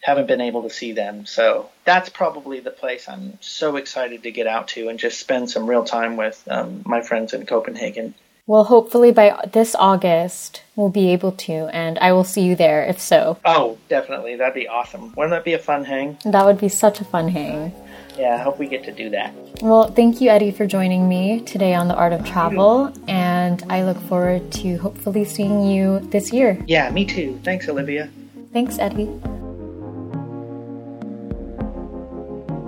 haven't 0.00 0.28
been 0.28 0.40
able 0.40 0.62
to 0.62 0.70
see 0.70 0.92
them. 0.92 1.26
So 1.26 1.68
that's 1.84 2.10
probably 2.10 2.60
the 2.60 2.70
place 2.70 3.08
I'm 3.08 3.38
so 3.40 3.74
excited 3.74 4.22
to 4.22 4.30
get 4.30 4.46
out 4.46 4.68
to 4.68 4.88
and 4.88 5.00
just 5.00 5.18
spend 5.18 5.50
some 5.50 5.68
real 5.68 5.84
time 5.84 6.16
with 6.16 6.40
um, 6.48 6.82
my 6.86 7.02
friends 7.02 7.34
in 7.34 7.46
Copenhagen. 7.46 8.14
Well, 8.46 8.62
hopefully 8.62 9.10
by 9.10 9.48
this 9.52 9.74
August 9.74 10.62
we'll 10.76 10.90
be 10.90 11.10
able 11.10 11.32
to, 11.32 11.68
and 11.74 11.98
I 11.98 12.12
will 12.12 12.24
see 12.24 12.42
you 12.42 12.54
there 12.54 12.84
if 12.84 13.00
so. 13.00 13.36
Oh, 13.44 13.78
definitely. 13.88 14.36
That'd 14.36 14.54
be 14.54 14.68
awesome. 14.68 15.12
Wouldn't 15.16 15.32
that 15.32 15.44
be 15.44 15.54
a 15.54 15.58
fun 15.58 15.84
hang? 15.84 16.18
That 16.24 16.46
would 16.46 16.60
be 16.60 16.68
such 16.68 17.00
a 17.00 17.04
fun 17.04 17.28
hang 17.28 17.72
yeah, 18.18 18.34
I 18.34 18.38
hope 18.38 18.58
we 18.58 18.66
get 18.66 18.84
to 18.84 18.92
do 18.92 19.10
that. 19.10 19.34
Well, 19.62 19.90
thank 19.90 20.20
you, 20.20 20.30
Eddie, 20.30 20.50
for 20.50 20.66
joining 20.66 21.08
me 21.08 21.40
today 21.40 21.74
on 21.74 21.88
the 21.88 21.94
Art 21.94 22.12
of 22.12 22.24
Travel, 22.24 22.92
and 23.08 23.62
I 23.68 23.84
look 23.84 23.98
forward 24.02 24.50
to 24.52 24.76
hopefully 24.78 25.24
seeing 25.24 25.66
you 25.66 26.00
this 26.00 26.32
year. 26.32 26.58
Yeah, 26.66 26.90
me 26.90 27.04
too. 27.04 27.38
Thanks, 27.44 27.68
Olivia. 27.68 28.08
Thanks, 28.52 28.78
Eddie. 28.78 29.10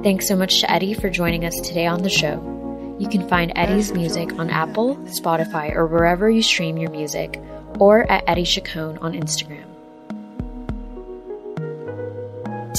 Thanks 0.03 0.26
so 0.26 0.36
much 0.36 0.61
to 0.61 0.70
Eddie 0.70 0.95
for 0.95 1.09
joining 1.09 1.45
us 1.45 1.59
today 1.61 1.86
on 1.86 2.03
the 2.03 2.11
show. 2.11 2.97
You 2.99 3.09
can 3.09 3.26
find 3.28 3.53
Eddie's 3.57 3.93
music 3.93 4.32
on 4.34 4.51
Apple, 4.51 4.97
Spotify, 5.07 5.74
or 5.74 5.86
wherever 5.86 6.28
you 6.28 6.43
stream 6.43 6.76
your 6.76 6.90
music, 6.90 7.40
or 7.78 8.11
at 8.11 8.24
Eddie 8.26 8.45
Chacon 8.45 8.99
on 8.99 9.12
Instagram. 9.12 9.72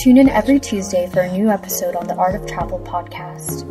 Tune 0.02 0.18
in 0.18 0.28
every 0.28 0.60
Tuesday 0.60 1.08
for 1.08 1.22
a 1.22 1.32
new 1.32 1.50
episode 1.50 1.96
on 1.96 2.08
the 2.08 2.16
Art 2.16 2.34
of 2.34 2.48
Travel 2.48 2.80
podcast. 2.80 3.62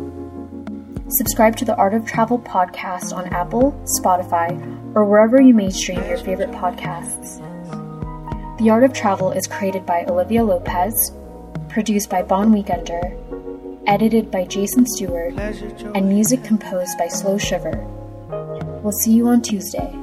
Subscribe 1.11 1.57
to 1.57 1.65
the 1.65 1.75
Art 1.75 1.93
of 1.93 2.05
Travel 2.05 2.39
podcast 2.39 3.13
on 3.13 3.27
Apple, 3.33 3.73
Spotify, 3.99 4.51
or 4.95 5.03
wherever 5.05 5.41
you 5.41 5.53
may 5.53 5.69
stream 5.69 6.01
your 6.05 6.17
favorite 6.17 6.51
podcasts. 6.51 7.39
The 8.57 8.69
Art 8.69 8.85
of 8.85 8.93
Travel 8.93 9.31
is 9.33 9.47
created 9.47 9.85
by 9.85 10.05
Olivia 10.05 10.45
Lopez, 10.45 11.11
produced 11.67 12.09
by 12.09 12.23
Bon 12.23 12.53
Weekender, 12.53 13.83
edited 13.85 14.31
by 14.31 14.45
Jason 14.45 14.85
Stewart, 14.87 15.33
and 15.37 16.07
music 16.07 16.41
composed 16.43 16.97
by 16.97 17.09
Slow 17.09 17.37
Shiver. 17.37 17.77
We'll 18.81 18.93
see 18.93 19.11
you 19.11 19.27
on 19.27 19.41
Tuesday. 19.41 20.02